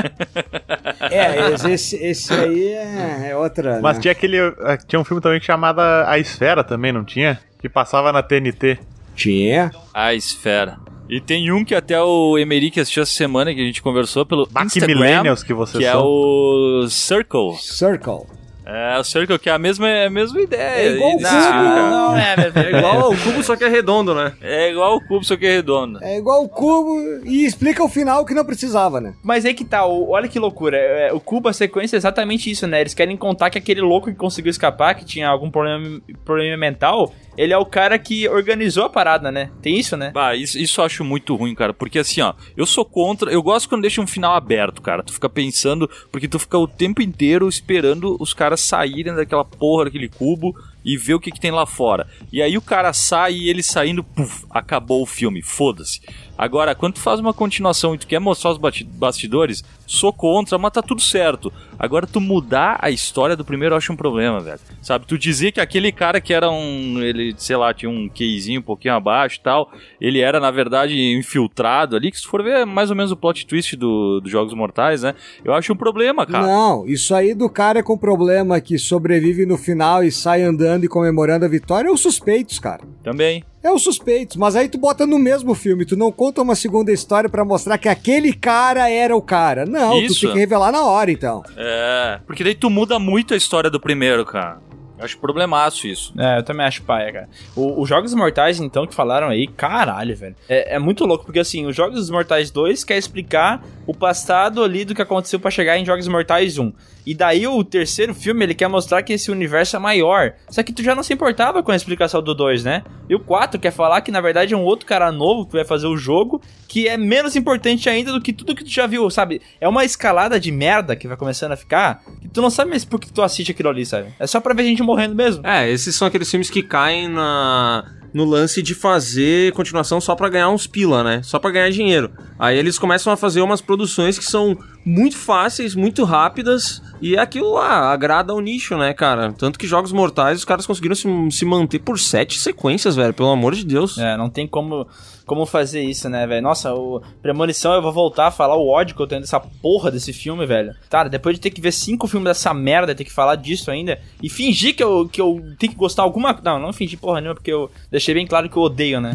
[1.11, 3.81] É, esse- esse, aí é, é outra.
[3.83, 4.03] Mas né?
[4.03, 4.37] tinha aquele.
[4.39, 7.39] eh, Tinha um filme também chamado A Esfera também, não tinha?
[7.61, 8.79] Que passava na TNT.
[9.15, 9.71] Tinha.
[9.93, 10.79] A esfera.
[11.09, 14.47] E tem um que até o Emerick assistiu essa semana, que a gente conversou pelo
[14.47, 17.55] que Instagram, millennials que vocês que é o Circle.
[17.61, 18.27] Circle.
[18.69, 20.61] É, o Circle, que é a mesma, é a mesma ideia.
[20.89, 21.29] É igual o Cubo.
[21.29, 21.91] filme, cara.
[21.91, 22.37] Não, é.
[22.57, 24.33] É igual ao cubo, só que é redondo, né?
[24.43, 26.03] É igual o Cubo, só que é redondo.
[26.03, 29.15] É igual o cubo e explica o final que não precisava, né?
[29.23, 30.77] Mas aí que tá, o- olha que loucura.
[30.77, 32.81] é, o Cubo, a sequência é exatamente isso, né?
[32.81, 37.13] Eles querem contar que aquele louco que conseguiu escapar, que tinha algum problema, problema mental,
[37.37, 39.51] ele é o cara que organizou a parada, né?
[39.61, 40.11] Tem isso, né?
[40.13, 41.73] Bah, isso, isso eu acho muito ruim, cara.
[41.73, 43.31] Porque assim, ó, eu sou contra.
[43.31, 45.03] Eu gosto quando deixa um final aberto, cara.
[45.03, 49.85] Tu fica pensando, porque tu fica o tempo inteiro esperando os caras saírem daquela porra
[49.85, 52.07] daquele cubo e ver o que, que tem lá fora.
[52.33, 56.01] E aí o cara sai e ele saindo, puf, acabou o filme, foda-se.
[56.39, 60.73] Agora, quando tu faz uma continuação e tu quer mostrar os bastidores, sou contra, mas
[60.73, 61.53] tá tudo certo.
[61.79, 64.59] Agora, tu mudar a história do primeiro eu acho um problema, velho.
[64.83, 67.01] Sabe, tu dizer que aquele cara que era um.
[67.01, 69.71] Ele, sei lá, tinha um queizinho um pouquinho abaixo e tal.
[70.01, 72.11] Ele era, na verdade, infiltrado ali.
[72.11, 75.03] Que se for ver, é mais ou menos o plot twist do- dos Jogos Mortais,
[75.03, 75.15] né?
[75.45, 76.47] Eu acho um problema, cara.
[76.47, 80.89] Não, isso aí do cara com problema que sobrevive no final e sai andando e
[80.89, 82.83] comemorando a vitória é os suspeitos, cara.
[83.03, 83.45] Também.
[83.67, 86.93] É os suspeitos, mas aí tu bota no mesmo filme, tu não conta uma segunda
[86.93, 89.67] história pra mostrar que aquele cara era o cara.
[89.67, 90.15] Não, Isso.
[90.21, 91.43] tu tem que revelar na hora, então.
[91.57, 92.21] É.
[92.27, 94.59] Porque daí tu muda muito a história do primeiro, cara.
[94.99, 96.15] Eu acho problemaço isso.
[96.19, 97.29] É, eu também acho paia, cara.
[97.55, 100.35] O- Os Jogos Mortais, então, que falaram aí, caralho, velho.
[100.49, 104.85] É, é muito louco, porque assim, os Jogos Mortais 2 quer explicar o passado ali
[104.87, 106.73] do que aconteceu pra chegar em Jogos Mortais 1.
[107.07, 110.33] E daí o terceiro filme, ele quer mostrar que esse universo é maior.
[110.51, 112.83] Só que tu já não se importava com a explicação do 2, né?
[113.09, 115.65] E o 4 quer falar que, na verdade, é um outro cara novo que vai
[115.65, 119.09] fazer o jogo, que é menos importante ainda do que tudo que tu já viu,
[119.09, 119.41] sabe?
[119.61, 122.85] É uma escalada de merda que vai começando a ficar, que tu não sabe mais
[122.85, 124.09] por que tu assiste aquilo ali, sabe?
[124.19, 125.47] É só pra ver gente morrendo mesmo.
[125.47, 127.85] É, esses são aqueles filmes que caem na
[128.17, 131.21] no lance de fazer continuação só pra ganhar uns pila, né?
[131.23, 132.11] Só pra ganhar dinheiro.
[132.39, 137.53] Aí eles começam a fazer umas produções que são muito fáceis, muito rápidas e aquilo
[137.53, 139.35] lá agrada ao nicho, né, cara?
[139.35, 143.29] Tanto que Jogos Mortais os caras conseguiram se, se manter por sete sequências, velho, pelo
[143.29, 143.99] amor de Deus.
[143.99, 144.89] É, não tem como,
[145.27, 146.41] como fazer isso, né, velho?
[146.43, 149.91] Nossa, o Premonição, eu vou voltar a falar o ódio que eu tenho dessa porra
[149.91, 150.75] desse filme, velho.
[150.89, 154.01] Cara, depois de ter que ver cinco filmes dessa merda, ter que falar disso ainda,
[154.23, 156.39] e fingir que eu, que eu tenho que gostar alguma...
[156.45, 159.13] Não, não fingir porra nenhuma, porque eu deixei bem claro que eu odeio, né?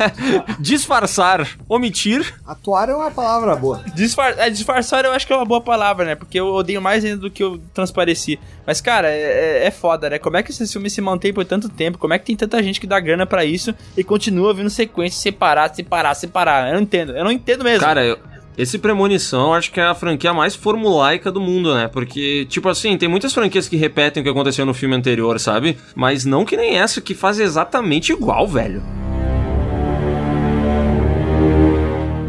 [0.58, 2.34] Disfarçar, omitir.
[2.46, 3.84] Atuar é uma palavra boa.
[3.94, 4.34] Disfar...
[4.38, 6.14] é, disfarçar eu acho que é uma boa palavra, né?
[6.14, 8.38] Porque eu odeio mais ainda do que eu transpareci.
[8.66, 10.18] Mas, cara, é, é foda, né?
[10.18, 11.98] Como é que esse filme se mantém por tanto tempo?
[11.98, 15.18] Como é que tem tanta gente que dá grana pra isso e continua vindo sequência,
[15.42, 16.68] separar, separar, separar?
[16.68, 17.16] Eu não entendo.
[17.16, 17.80] Eu não entendo mesmo.
[17.80, 18.18] Cara, eu-
[18.56, 21.88] esse Premonição acho que é a franquia mais formulaica do mundo, né?
[21.88, 25.76] Porque, tipo assim, tem muitas franquias que repetem o que aconteceu no filme anterior, sabe?
[25.94, 28.82] Mas não que nem essa, que faz exatamente igual, velho.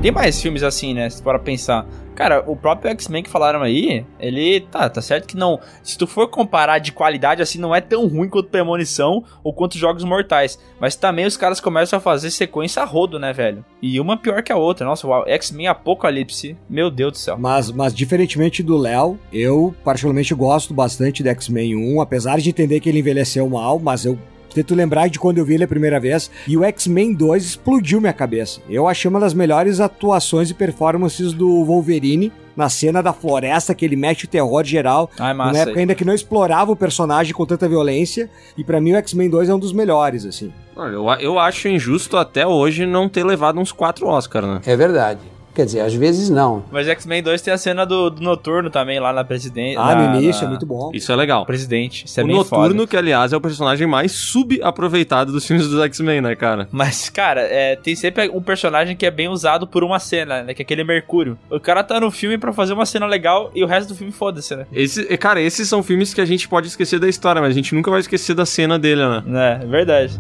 [0.02, 1.10] Tem mais filmes assim, né?
[1.10, 1.86] Se for pensar.
[2.16, 5.60] Cara, o próprio X-Men que falaram aí, ele tá, tá certo que não.
[5.82, 9.78] Se tu for comparar de qualidade assim, não é tão ruim quanto Premonição ou quanto
[9.78, 10.60] Jogos Mortais.
[10.80, 13.66] Mas também os caras começam a fazer sequência a rodo, né, velho?
[13.82, 14.86] E uma pior que a outra.
[14.86, 16.56] Nossa, o X-Men Apocalipse.
[16.70, 17.38] Meu Deus do céu.
[17.38, 22.80] Mas, mas diferentemente do Léo, eu particularmente gosto bastante do X-Men 1, apesar de entender
[22.80, 24.18] que ele envelheceu mal, mas eu
[24.54, 28.00] tento lembrar de quando eu vi ele a primeira vez, e o X-Men 2 explodiu
[28.00, 28.62] minha cabeça.
[28.70, 33.84] Eu achei uma das melhores atuações e performances do Wolverine na cena da floresta, que
[33.84, 35.60] ele mete o terror geral, Ai, na massa.
[35.62, 39.30] época ainda que não explorava o personagem com tanta violência, e pra mim o X-Men
[39.30, 40.54] 2 é um dos melhores, assim.
[40.76, 44.62] Olha, eu, eu acho injusto até hoje não ter levado uns quatro Oscars, né?
[44.66, 45.20] É verdade.
[45.54, 46.64] Quer dizer, às vezes não.
[46.72, 49.80] Mas X-Men 2 tem a cena do, do Noturno também, lá na presidência.
[49.80, 50.90] Ah, no início é muito bom.
[50.94, 51.46] Isso é legal.
[51.46, 52.06] Presidente.
[52.06, 52.88] Isso é o bem Noturno, foda.
[52.88, 56.68] que aliás é o personagem mais subaproveitado dos filmes dos X-Men, né, cara?
[56.72, 60.54] Mas, cara, é, tem sempre um personagem que é bem usado por uma cena, né?
[60.56, 61.38] Que é aquele Mercúrio.
[61.52, 64.12] O cara tá no filme pra fazer uma cena legal e o resto do filme
[64.12, 64.66] foda-se, né?
[64.74, 67.76] Esse, cara, esses são filmes que a gente pode esquecer da história, mas a gente
[67.76, 69.60] nunca vai esquecer da cena dele, né?
[69.62, 70.20] É, é verdade.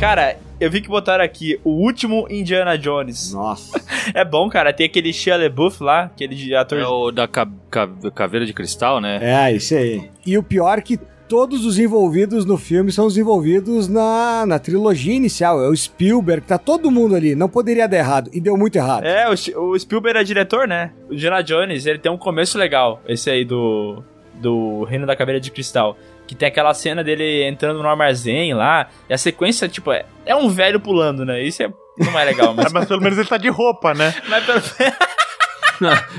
[0.00, 3.32] Cara, eu vi que botaram aqui o último Indiana Jones.
[3.32, 3.82] Nossa.
[4.12, 4.70] É bom, cara.
[4.70, 6.78] Tem aquele Shia LaBeouf lá, aquele de ator.
[6.78, 9.18] É o da ca- ca- caveira de cristal, né?
[9.22, 10.10] É, isso aí.
[10.26, 14.58] E o pior é que todos os envolvidos no filme são os envolvidos na, na
[14.58, 15.62] trilogia inicial.
[15.64, 17.34] É o Spielberg, tá todo mundo ali.
[17.34, 18.30] Não poderia dar errado.
[18.34, 19.04] E deu muito errado.
[19.04, 20.92] É, o, o Spielberg é diretor, né?
[21.08, 23.00] O Indiana Jones, ele tem um começo legal.
[23.08, 24.02] Esse aí do.
[24.34, 25.96] Do Reino da Caveira de Cristal.
[26.26, 28.88] Que tem aquela cena dele entrando no armazém lá.
[29.08, 31.42] E a sequência, tipo, é, é um velho pulando, né?
[31.42, 32.66] Isso é, não é legal, mas.
[32.66, 34.14] Ah, mas pelo menos ele tá de roupa, né?
[34.28, 34.60] mas pelo...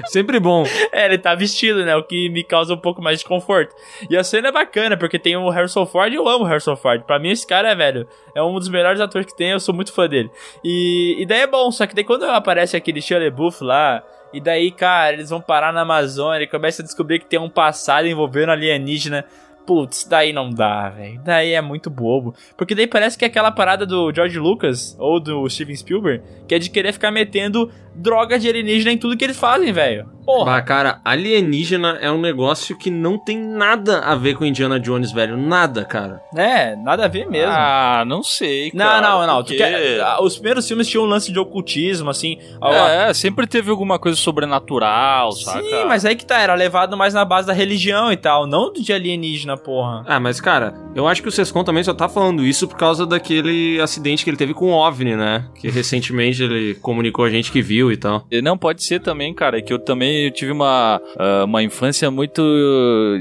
[0.07, 0.65] Sempre bom.
[0.91, 1.95] É, ele tá vestido, né?
[1.95, 3.73] O que me causa um pouco mais de conforto.
[4.09, 6.75] E a cena é bacana, porque tem o Harrison Ford e eu amo o Harrison
[6.75, 7.03] Ford.
[7.03, 9.73] Pra mim, esse cara é, velho, é um dos melhores atores que tem, eu sou
[9.73, 10.29] muito fã dele.
[10.63, 14.03] E, e daí é bom, só que daí quando aparece aquele Shia LaBeouf lá,
[14.33, 17.49] e daí, cara, eles vão parar na Amazônia e começa a descobrir que tem um
[17.49, 19.25] passado envolvendo alienígena.
[19.65, 21.19] Putz, daí não dá, velho.
[21.23, 22.35] Daí é muito bobo.
[22.55, 26.53] Porque daí parece que é aquela parada do George Lucas ou do Steven Spielberg, que
[26.53, 30.13] é de querer ficar metendo droga de alienígena em tudo que eles fazem, velho.
[30.25, 30.45] Porra.
[30.53, 35.11] Bah, cara, alienígena é um negócio que não tem nada a ver com Indiana Jones,
[35.11, 35.37] velho.
[35.37, 36.19] Nada, cara.
[36.35, 37.51] É, nada a ver mesmo.
[37.55, 39.01] Ah, não sei, não, cara.
[39.01, 39.43] não, não.
[39.43, 42.39] Tu porque- quer- ah, os primeiros filmes tinham um lance de ocultismo, assim.
[43.07, 45.61] É, sempre teve alguma coisa sobrenatural, saca?
[45.61, 48.73] Sim, mas aí que tá, era levado mais na base da religião e tal, não
[48.73, 50.03] de alienígena, porra.
[50.07, 53.05] Ah, mas cara, eu acho que o Sescon também só tá falando isso por causa
[53.05, 55.45] daquele acidente que ele teve com o OVNI, né?
[55.55, 58.25] Que recentemente ele comunicou a gente que viu e tal.
[58.31, 62.41] E Não, pode ser também, cara, que eu também tive uma, ah, uma infância muito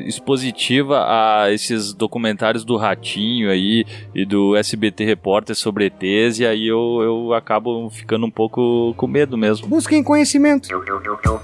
[0.07, 3.85] expositiva a esses documentários do Ratinho aí
[4.15, 9.07] e do SBT Repórter sobre ETs, e aí eu, eu acabo ficando um pouco com
[9.07, 9.67] medo mesmo.
[9.67, 10.69] Busquem conhecimento.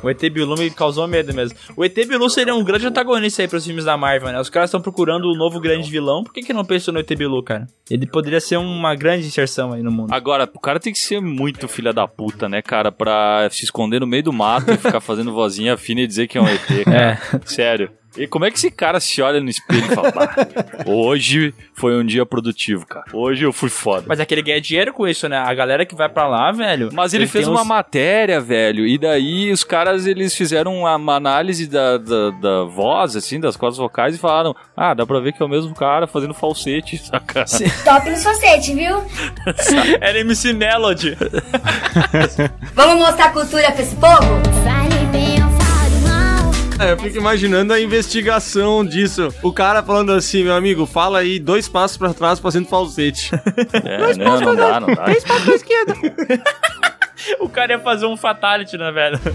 [0.03, 1.59] O ET Bilu me causou medo mesmo.
[1.77, 4.41] O ET Bilu seria um grande antagonista aí pros filmes da Marvel, né?
[4.41, 7.09] Os caras estão procurando o novo grande vilão, por que que não pensou no ET
[7.09, 7.67] Bilu, cara?
[7.91, 10.13] Ele poderia ser uma grande inserção aí no mundo.
[10.13, 13.10] Agora, o cara tem que ser muito filha da puta, né, cara, pra
[13.51, 16.41] se esconder no meio do mato e ficar fazendo vozinha fina e dizer que é
[16.41, 17.21] um ET, cara.
[17.45, 17.91] Sério.
[18.17, 20.35] E como é que esse cara se olha no espelho e fala, "Bah,
[20.87, 23.05] hoje foi um dia produtivo, cara.
[23.13, 24.05] Hoje eu fui foda.
[24.09, 25.39] Mas é que ele ganha dinheiro com isso, né?
[25.39, 26.91] A galera que vai pra lá, velho.
[26.93, 31.67] Mas ele, fez uma uns- matéria, velho, e daí os caras, eles fizeram uma, análise
[31.69, 35.43] da, da, da voz, assim, das cordas vocais e falaram, ah, dá pra ver que
[35.43, 37.45] é o mesmo cara fazendo falsete, saca?
[37.85, 39.05] Top nos falsete, viu?
[40.01, 41.17] Era MC Melody.
[42.75, 44.41] Vamos mostrar cultura pra esse povo?
[46.81, 49.29] É, eu fico imaginando a investigação disso.
[49.43, 53.31] O cara falando assim, meu amigo, fala aí dois passos pra trás fazendo falsete.
[53.85, 55.05] É, não, não dá, não dá.
[55.05, 55.95] passos pra esquerda.
[57.39, 59.21] o cara ia fazer um fatality, né, velho?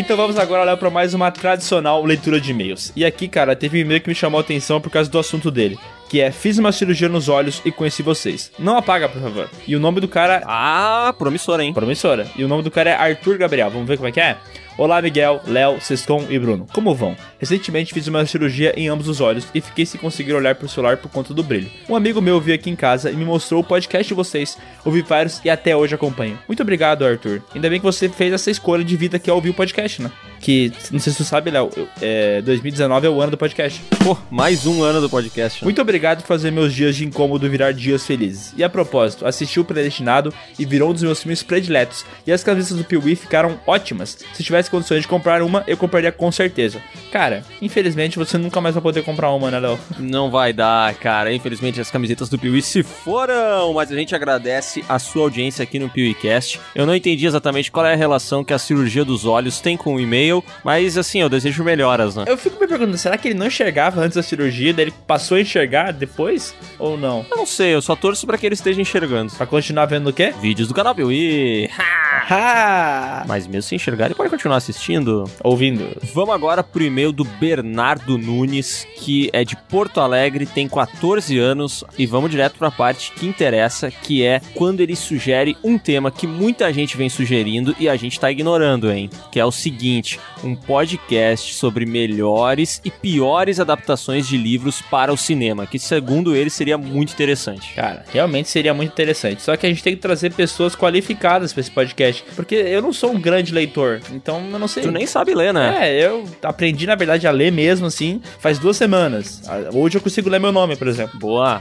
[0.00, 2.90] Então vamos agora olhar para mais uma tradicional leitura de e-mails.
[2.96, 5.50] E aqui, cara, teve um e-mail que me chamou a atenção por causa do assunto
[5.50, 5.78] dele.
[6.08, 8.50] Que é, fiz uma cirurgia nos olhos e conheci vocês.
[8.58, 9.50] Não apaga, por favor.
[9.68, 10.42] E o nome do cara...
[10.46, 11.74] Ah, promissora, hein?
[11.74, 12.26] Promissora.
[12.34, 13.68] E o nome do cara é Arthur Gabriel.
[13.68, 14.38] Vamos ver como é que é?
[14.80, 16.66] Olá, Miguel, Léo, Seston e Bruno.
[16.72, 17.14] Como vão?
[17.38, 20.96] Recentemente fiz uma cirurgia em ambos os olhos e fiquei sem conseguir olhar pro celular
[20.96, 21.70] por conta do brilho.
[21.86, 24.56] Um amigo meu veio aqui em casa e me mostrou o podcast de vocês.
[24.82, 26.38] Ouvi vários e até hoje acompanho.
[26.48, 27.42] Muito obrigado, Arthur.
[27.54, 30.10] Ainda bem que você fez essa escolha de vida que é ouvir o podcast, né?
[30.40, 31.70] Que, não sei se tu sabe, Léo,
[32.00, 33.80] é, 2019 é o ano do podcast.
[34.02, 35.62] Pô, mais um ano do podcast.
[35.62, 35.66] né?
[35.66, 38.54] Muito obrigado por fazer meus dias de incômodo virar dias felizes.
[38.56, 42.06] E a propósito, assisti o Predestinado e virou um dos meus filmes prediletos.
[42.26, 44.18] E as camisetas do Piuí ficaram ótimas.
[44.32, 46.80] Se tivesse condições de comprar uma, eu compraria com certeza.
[47.12, 49.78] Cara, infelizmente você nunca mais vai poder comprar uma, né, Léo?
[49.98, 51.34] Não vai dar, cara.
[51.34, 55.78] Infelizmente as camisetas do Piuí se foram, mas a gente agradece a sua audiência aqui
[55.78, 56.58] no PeeWeeCast.
[56.74, 59.96] Eu não entendi exatamente qual é a relação que a cirurgia dos olhos tem com
[59.96, 60.29] o e-mail,
[60.64, 62.24] mas assim, eu desejo melhoras, né?
[62.26, 65.36] Eu fico me perguntando, será que ele não enxergava antes da cirurgia, daí ele passou
[65.36, 66.54] a enxergar depois?
[66.78, 67.24] Ou não?
[67.30, 69.32] Eu não sei, eu só torço pra que ele esteja enxergando.
[69.32, 70.32] Pra continuar vendo o quê?
[70.40, 71.68] Vídeos do canal Piuí.
[72.28, 73.24] Ha!
[73.26, 75.24] Mas mesmo sem enxergar, ele pode continuar assistindo.
[75.42, 75.96] Ouvindo.
[76.14, 81.84] Vamos agora pro e-mail do Bernardo Nunes, que é de Porto Alegre, tem 14 anos,
[81.98, 86.26] e vamos direto pra parte que interessa, que é quando ele sugere um tema que
[86.26, 89.10] muita gente vem sugerindo e a gente tá ignorando, hein?
[89.32, 95.16] Que é o seguinte: um podcast sobre melhores e piores adaptações de livros para o
[95.16, 97.74] cinema, que segundo ele seria muito interessante.
[97.74, 99.42] Cara, realmente seria muito interessante.
[99.42, 102.24] Só que a gente tem que trazer pessoas qualificadas pra esse podcast.
[102.34, 104.00] Porque eu não sou um grande leitor.
[104.12, 104.82] Então eu não sei.
[104.82, 105.88] Tu nem sabe ler, né?
[105.88, 109.42] É, eu aprendi, na verdade, a ler mesmo, assim, faz duas semanas.
[109.46, 111.18] Ah, Hoje eu consigo ler meu nome, por exemplo.
[111.18, 111.60] Boa.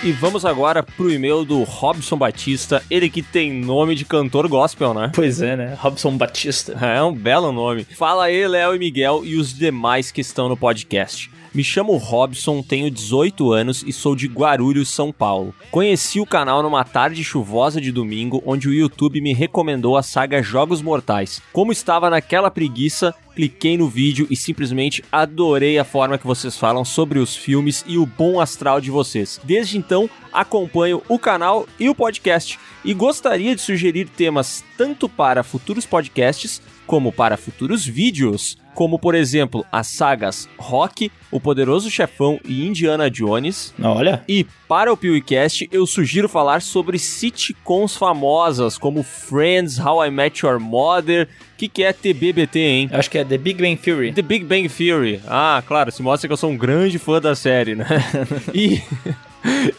[0.00, 4.94] E vamos agora pro e-mail do Robson Batista, ele que tem nome de cantor gospel,
[4.94, 5.10] né?
[5.12, 5.76] Pois é, né?
[5.76, 6.72] Robson Batista.
[6.80, 7.84] É um belo nome.
[7.84, 11.28] Fala aí, Léo e Miguel e os demais que estão no podcast.
[11.54, 15.54] Me chamo Robson, tenho 18 anos e sou de Guarulhos, São Paulo.
[15.70, 20.42] Conheci o canal numa tarde chuvosa de domingo, onde o YouTube me recomendou a saga
[20.42, 21.40] Jogos Mortais.
[21.50, 26.84] Como estava naquela preguiça, cliquei no vídeo e simplesmente adorei a forma que vocês falam
[26.84, 29.40] sobre os filmes e o bom astral de vocês.
[29.42, 35.42] Desde então, acompanho o canal e o podcast e gostaria de sugerir temas tanto para
[35.42, 42.38] futuros podcasts como para futuros vídeos, como por exemplo as sagas Rock, O Poderoso Chefão
[42.44, 43.74] e Indiana Jones.
[43.82, 44.22] Olha.
[44.28, 50.46] E para o PewCast eu sugiro falar sobre sitcoms famosas como Friends, How I Met
[50.46, 51.26] Your Mother.
[51.54, 52.90] O que, que é TBBT, hein?
[52.92, 54.12] Acho que é The Big Bang Theory.
[54.12, 55.20] The Big Bang Theory.
[55.26, 57.84] Ah, claro, se mostra que eu sou um grande fã da série, né?
[58.54, 58.80] e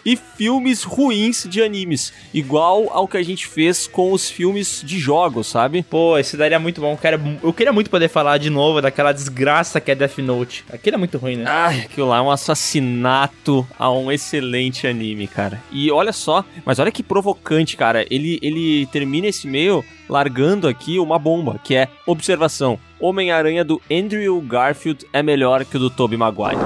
[0.05, 4.99] e filmes ruins de animes, igual ao que a gente fez com os filmes de
[4.99, 5.83] jogos, sabe?
[5.83, 6.91] Pô, esse daria muito bom.
[6.93, 10.65] Eu, quero, eu queria muito poder falar de novo daquela desgraça que é Death Note.
[10.71, 11.45] Aquilo é muito ruim, né?
[11.47, 15.61] Ai, aquilo lá é um assassinato a um excelente anime, cara.
[15.71, 18.05] E olha só, mas olha que provocante, cara.
[18.09, 22.79] Ele, ele termina esse meio largando aqui uma bomba, que é observação.
[22.99, 26.57] Homem-Aranha do Andrew Garfield é melhor que o do Tobey Maguire.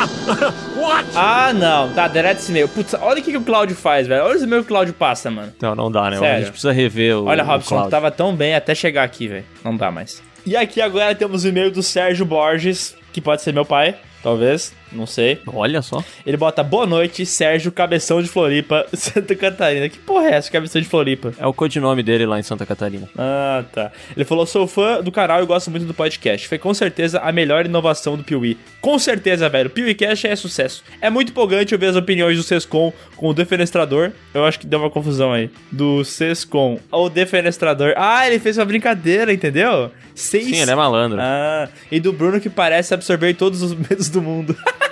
[0.76, 1.08] What?
[1.14, 1.92] Ah, não.
[1.92, 2.68] Tá, deleta esse e-mail.
[2.68, 4.24] Putz, olha o que, que o Cláudio faz, velho.
[4.24, 5.52] Olha os e-mails que o Cláudio passa, mano.
[5.56, 6.18] Então, não dá, né?
[6.18, 6.34] Sério.
[6.34, 7.24] A gente precisa rever o.
[7.26, 7.90] Olha, o Robson, Cláudio.
[7.90, 9.44] tava tão bem até chegar aqui, velho.
[9.62, 10.22] Não dá mais.
[10.46, 14.74] E aqui agora temos o e-mail do Sérgio Borges, que pode ser meu pai, talvez,
[14.94, 15.40] não sei.
[15.46, 16.02] Olha só.
[16.26, 19.88] Ele bota boa noite, Sérgio Cabeção de Floripa, Santa Catarina.
[19.88, 21.32] Que porra é essa, Cabeção de Floripa?
[21.38, 23.08] É o codinome dele lá em Santa Catarina.
[23.16, 23.92] Ah, tá.
[24.16, 26.48] Ele falou: sou fã do canal e gosto muito do podcast.
[26.48, 28.56] Foi com certeza a melhor inovação do Piuí.
[28.80, 29.70] Com certeza, velho.
[29.70, 30.82] Piuí Cash é sucesso.
[31.00, 34.12] É muito empolgante ouvir as opiniões do Sescom com o Defenestrador.
[34.32, 35.50] Eu acho que deu uma confusão aí.
[35.70, 37.94] Do Sescom ao Defenestrador.
[37.96, 39.90] Ah, ele fez uma brincadeira, entendeu?
[40.14, 40.46] Seis.
[40.46, 41.18] Sim, ele é malandro.
[41.20, 44.56] Ah, e do Bruno que parece absorver todos os medos do mundo.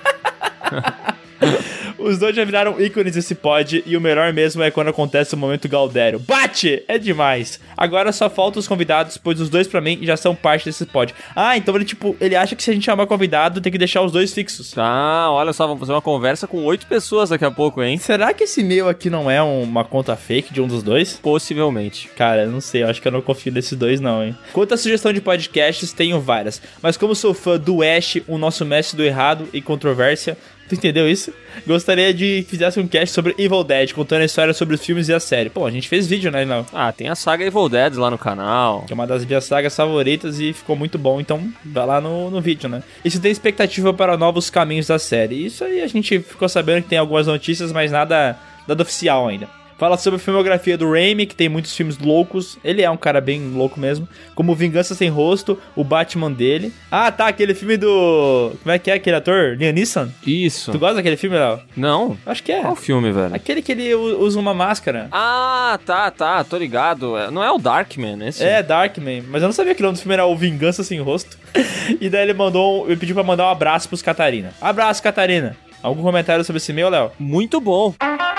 [2.02, 5.38] Os dois já viraram ícones desse pod e o melhor mesmo é quando acontece o
[5.38, 6.18] momento Galdério.
[6.18, 6.82] Bate!
[6.88, 7.60] É demais!
[7.76, 11.14] Agora só faltam os convidados, pois os dois pra mim já são parte desse pod.
[11.34, 14.02] Ah, então ele tipo, ele acha que se a gente chamar convidado tem que deixar
[14.02, 14.74] os dois fixos.
[14.76, 17.98] Ah, olha só, vamos fazer uma conversa com oito pessoas daqui a pouco, hein?
[17.98, 21.14] Será que esse e-mail aqui não é uma conta fake de um dos dois?
[21.14, 22.08] Possivelmente.
[22.16, 24.36] Cara, não sei, eu acho que eu não confio nesses dois não, hein.
[24.52, 28.64] Quanto à sugestão de podcasts, tenho várias, mas como sou fã do Ash, o nosso
[28.64, 30.36] mestre do errado e controvérsia,
[30.72, 31.34] Tu entendeu isso?
[31.66, 35.06] Gostaria de que fizesse um cast sobre Evil Dead, contando a história sobre os filmes
[35.06, 35.50] e a série.
[35.50, 36.64] Pô, a gente fez vídeo, né, não?
[36.72, 38.84] Ah, tem a saga Evil Dead lá no canal.
[38.86, 42.30] Que é uma das minhas sagas favoritas e ficou muito bom, então vai lá no,
[42.30, 42.82] no vídeo, né?
[43.04, 45.44] E se tem expectativa para novos caminhos da série.
[45.44, 49.50] Isso aí a gente ficou sabendo que tem algumas notícias, mas nada, nada oficial ainda.
[49.82, 52.56] Fala sobre a filmografia do Raimi, que tem muitos filmes loucos.
[52.62, 54.08] Ele é um cara bem louco mesmo.
[54.32, 56.72] Como Vingança Sem Rosto, o Batman dele.
[56.88, 58.52] Ah, tá, aquele filme do.
[58.62, 59.56] Como é que é aquele ator?
[59.56, 60.08] Liam Neeson?
[60.24, 60.70] Isso.
[60.70, 61.58] Tu gosta daquele filme, Léo?
[61.76, 62.16] Não.
[62.24, 62.60] Acho que é.
[62.60, 63.34] Qual filme, velho?
[63.34, 65.08] Aquele que ele usa uma máscara.
[65.10, 67.16] Ah, tá, tá, tô ligado.
[67.18, 68.44] É- Não é o Darkman, esse?
[68.44, 69.24] É, Darkman.
[69.30, 71.36] Mas eu não sabia que o nome do filme era o Vingança Sem Rosto.
[72.00, 72.86] e daí ele mandou.
[72.86, 74.54] Ele pediu pra mandar um abraço pros Catarina.
[74.60, 75.56] Abraço, Catarina.
[75.82, 77.10] Algum comentário sobre esse e-mail, Léo?
[77.18, 77.92] Muito bom.
[78.00, 78.31] Vamos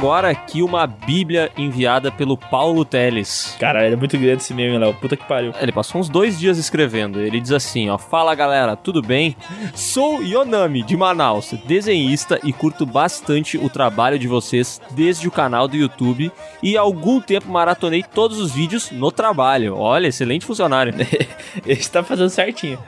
[0.00, 3.54] agora aqui uma bíblia enviada pelo Paulo Teles.
[3.60, 4.94] Cara, ele é muito grande esse hein, Léo.
[4.94, 5.52] Puta que pariu.
[5.60, 7.20] Ele passou uns dois dias escrevendo.
[7.20, 7.98] Ele diz assim, ó.
[7.98, 9.36] Fala, galera, tudo bem?
[9.74, 15.68] Sou Yonami, de Manaus, desenhista e curto bastante o trabalho de vocês desde o canal
[15.68, 16.32] do YouTube
[16.62, 19.76] e há algum tempo maratonei todos os vídeos no trabalho.
[19.76, 20.94] Olha, excelente funcionário.
[21.66, 22.78] ele está fazendo certinho.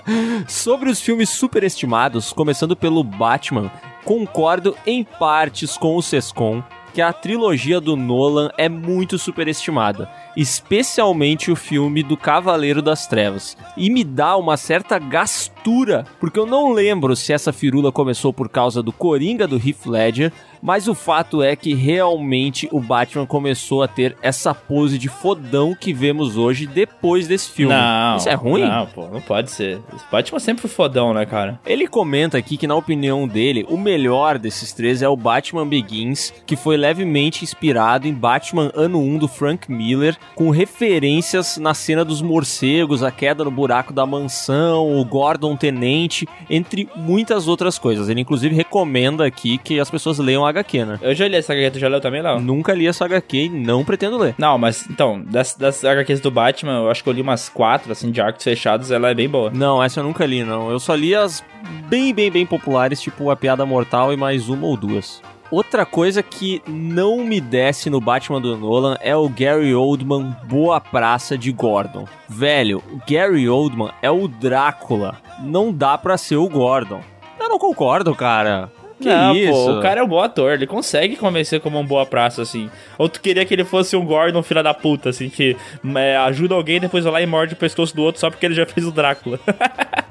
[0.48, 3.70] Sobre os filmes superestimados, começando pelo Batman,
[4.04, 6.62] concordo em partes com o Sescom
[6.92, 13.56] que a trilogia do Nolan é muito superestimada, especialmente o filme do Cavaleiro das Trevas.
[13.76, 18.48] E me dá uma certa gastura, porque eu não lembro se essa firula começou por
[18.48, 20.32] causa do Coringa do Heath Ledger,
[20.62, 25.74] mas o fato é que realmente o Batman começou a ter essa pose de fodão
[25.74, 27.74] que vemos hoje depois desse filme.
[27.74, 28.16] Não.
[28.16, 28.62] Isso é ruim?
[28.62, 29.80] Não, pô, não pode ser.
[29.94, 31.60] Esse Batman sempre foi fodão, né, cara?
[31.66, 36.32] Ele comenta aqui que, na opinião dele, o melhor desses três é o Batman Begins,
[36.46, 42.04] que foi levemente inspirado em Batman Ano 1 do Frank Miller, com referências na cena
[42.04, 48.08] dos morcegos, a queda no buraco da mansão, o Gordon Tenente, entre muitas outras coisas.
[48.08, 50.98] Ele, inclusive, recomenda aqui que as pessoas leiam a HQ, né?
[51.02, 52.40] Eu já li essa HQ, tu já leu também, Léo?
[52.40, 54.34] Nunca li essa HQ e não pretendo ler.
[54.38, 57.92] Não, mas então, das, das HQs do Batman, eu acho que eu li umas quatro,
[57.92, 59.50] assim, de arcos fechados, ela é bem boa.
[59.50, 60.70] Não, essa eu nunca li, não.
[60.70, 61.44] Eu só li as
[61.88, 65.20] bem, bem, bem populares, tipo A Piada Mortal e mais uma ou duas.
[65.52, 70.80] Outra coisa que não me desce no Batman do Nolan é o Gary Oldman Boa
[70.80, 72.06] Praça de Gordon.
[72.26, 75.16] Velho, o Gary Oldman é o Drácula.
[75.40, 77.02] Não dá pra ser o Gordon.
[77.38, 78.72] Eu não concordo, cara.
[79.02, 79.52] Que não, isso?
[79.52, 82.70] pô, o cara é um bom ator, ele consegue convencer como um boa praça, assim.
[82.96, 85.56] Ou tu queria que ele fosse um Gordon filha da puta, assim, que
[85.96, 88.54] é, ajuda alguém, depois vai lá e morde o pescoço do outro só porque ele
[88.54, 89.38] já fez o Drácula.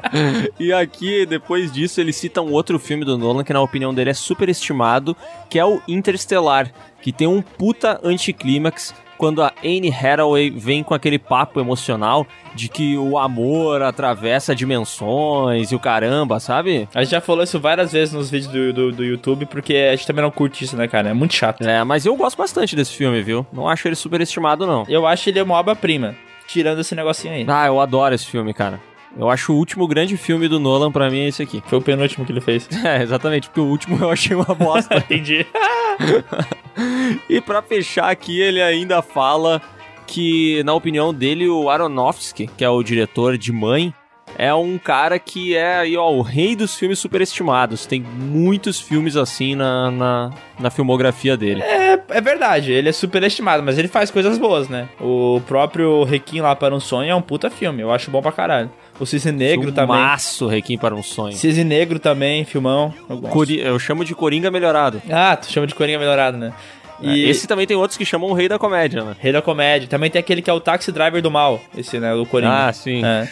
[0.59, 4.09] E aqui, depois disso, ele cita um outro filme do Nolan que, na opinião dele,
[4.09, 5.15] é super estimado,
[5.49, 6.69] que é o Interstellar,
[7.01, 12.26] que tem um puta anticlímax quando a Anne Hathaway vem com aquele papo emocional
[12.56, 16.89] de que o amor atravessa dimensões e o caramba, sabe?
[16.91, 19.95] A gente já falou isso várias vezes nos vídeos do, do, do YouTube, porque a
[19.95, 21.10] gente também não curte isso, né, cara?
[21.10, 21.61] É muito chato.
[21.61, 23.45] É, mas eu gosto bastante desse filme, viu?
[23.53, 24.85] Não acho ele super estimado, não.
[24.89, 26.15] Eu acho ele uma obra-prima.
[26.48, 27.45] tirando esse negocinho aí.
[27.48, 28.81] Ah, eu adoro esse filme, cara.
[29.15, 31.61] Eu acho o último grande filme do Nolan pra mim é esse aqui.
[31.68, 32.68] Foi o penúltimo que ele fez.
[32.84, 34.98] É, exatamente, porque o último eu achei uma bosta.
[35.11, 35.45] Entendi.
[37.30, 39.61] e pra fechar aqui, ele ainda fala
[40.07, 43.94] que, na opinião dele, o Aronofsky, que é o diretor de Mãe,
[44.38, 47.86] é um cara que é aí, ó, o rei dos filmes superestimados.
[47.86, 50.30] Tem muitos filmes assim na, na,
[50.60, 51.61] na filmografia dele.
[51.61, 54.88] É, é verdade, ele é superestimado, mas ele faz coisas boas, né?
[54.99, 58.32] O próprio Requiem lá para um sonho é um puta filme, eu acho bom pra
[58.32, 58.72] caralho.
[59.02, 59.98] O Cisne Negro também.
[59.98, 61.36] Maço, Requiem para um sonho.
[61.36, 62.94] Cisne Negro também, filmão.
[63.10, 63.18] Eu.
[63.22, 65.02] Cori- eu chamo de Coringa melhorado.
[65.10, 66.53] Ah, tu chama de Coringa melhorado, né?
[67.02, 67.28] E...
[67.28, 69.15] Esse também tem outros que chamam o rei da comédia, né?
[69.19, 69.88] Rei da Comédia.
[69.88, 71.60] Também tem aquele que é o Taxi Driver do Mal.
[71.76, 72.14] Esse, né?
[72.14, 72.68] O Coringa.
[72.68, 73.02] Ah, sim.
[73.03, 73.28] É.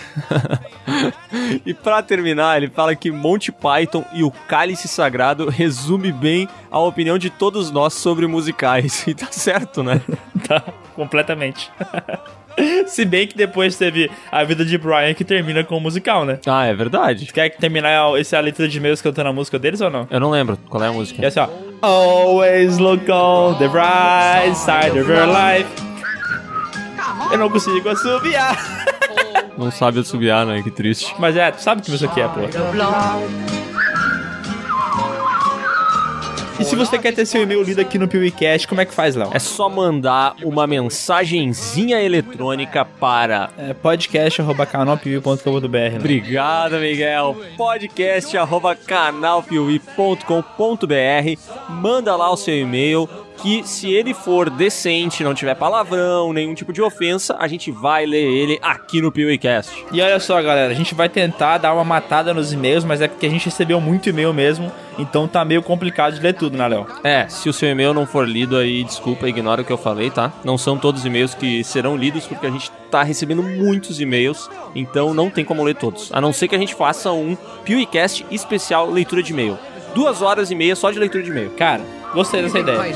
[1.64, 6.80] e pra terminar, ele fala que Monty Python e o Cálice Sagrado resume bem a
[6.80, 9.06] opinião de todos nós sobre musicais.
[9.08, 10.02] E tá certo, né?
[10.48, 10.64] tá,
[10.96, 11.72] completamente.
[12.88, 16.40] Se bem que depois teve a vida de Brian que termina com o musical, né?
[16.46, 17.26] Ah, é verdade.
[17.26, 20.08] Tu quer terminar esse a letra de e-mails cantando a música deles ou não?
[20.10, 21.22] Eu não lembro qual é a música.
[21.22, 21.48] E assim, ó.
[21.82, 25.70] Always look on the bright side of your life.
[27.32, 28.58] Eu não consigo assobiar.
[29.58, 30.64] Não sabe assobiar, né?
[30.64, 31.14] Que triste.
[31.20, 32.40] Mas é, tu sabe que isso aqui é, pô.
[36.60, 39.16] E se você quer ter seu e-mail lido aqui no PeeWeeCast, como é que faz,
[39.16, 39.30] Léo?
[39.34, 45.98] É só mandar uma mensagenzinha eletrônica para É podcast.canalpiuí.com.br né?
[45.98, 47.38] Obrigado, Miguel.
[47.56, 51.70] Podcast arroba canalpiuí.com.br.
[51.70, 53.08] Manda lá o seu e-mail.
[53.42, 58.06] Que se ele for decente, não tiver palavrão, nenhum tipo de ofensa, a gente vai
[58.06, 59.86] ler ele aqui no PeeWeeCast.
[59.92, 63.08] E olha só, galera, a gente vai tentar dar uma matada nos e-mails, mas é
[63.08, 66.68] porque a gente recebeu muito e-mail mesmo, então tá meio complicado de ler tudo, né,
[66.68, 66.86] Léo?
[67.04, 70.10] É, se o seu e-mail não for lido aí, desculpa, ignora o que eu falei,
[70.10, 70.34] tá?
[70.44, 74.50] Não são todos os e-mails que serão lidos, porque a gente tá recebendo muitos e-mails,
[74.76, 76.12] então não tem como ler todos.
[76.12, 79.58] A não ser que a gente faça um PeeWeeCast especial leitura de e-mail.
[79.96, 81.52] Duas horas e meia só de leitura de e-mail.
[81.52, 81.82] Cara,
[82.14, 82.78] gostei dessa ideia.
[82.80, 82.92] I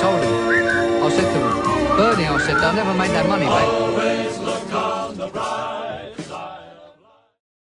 [0.00, 0.30] told him.
[1.96, 3.89] Bernie, I said, they'll never make that money back.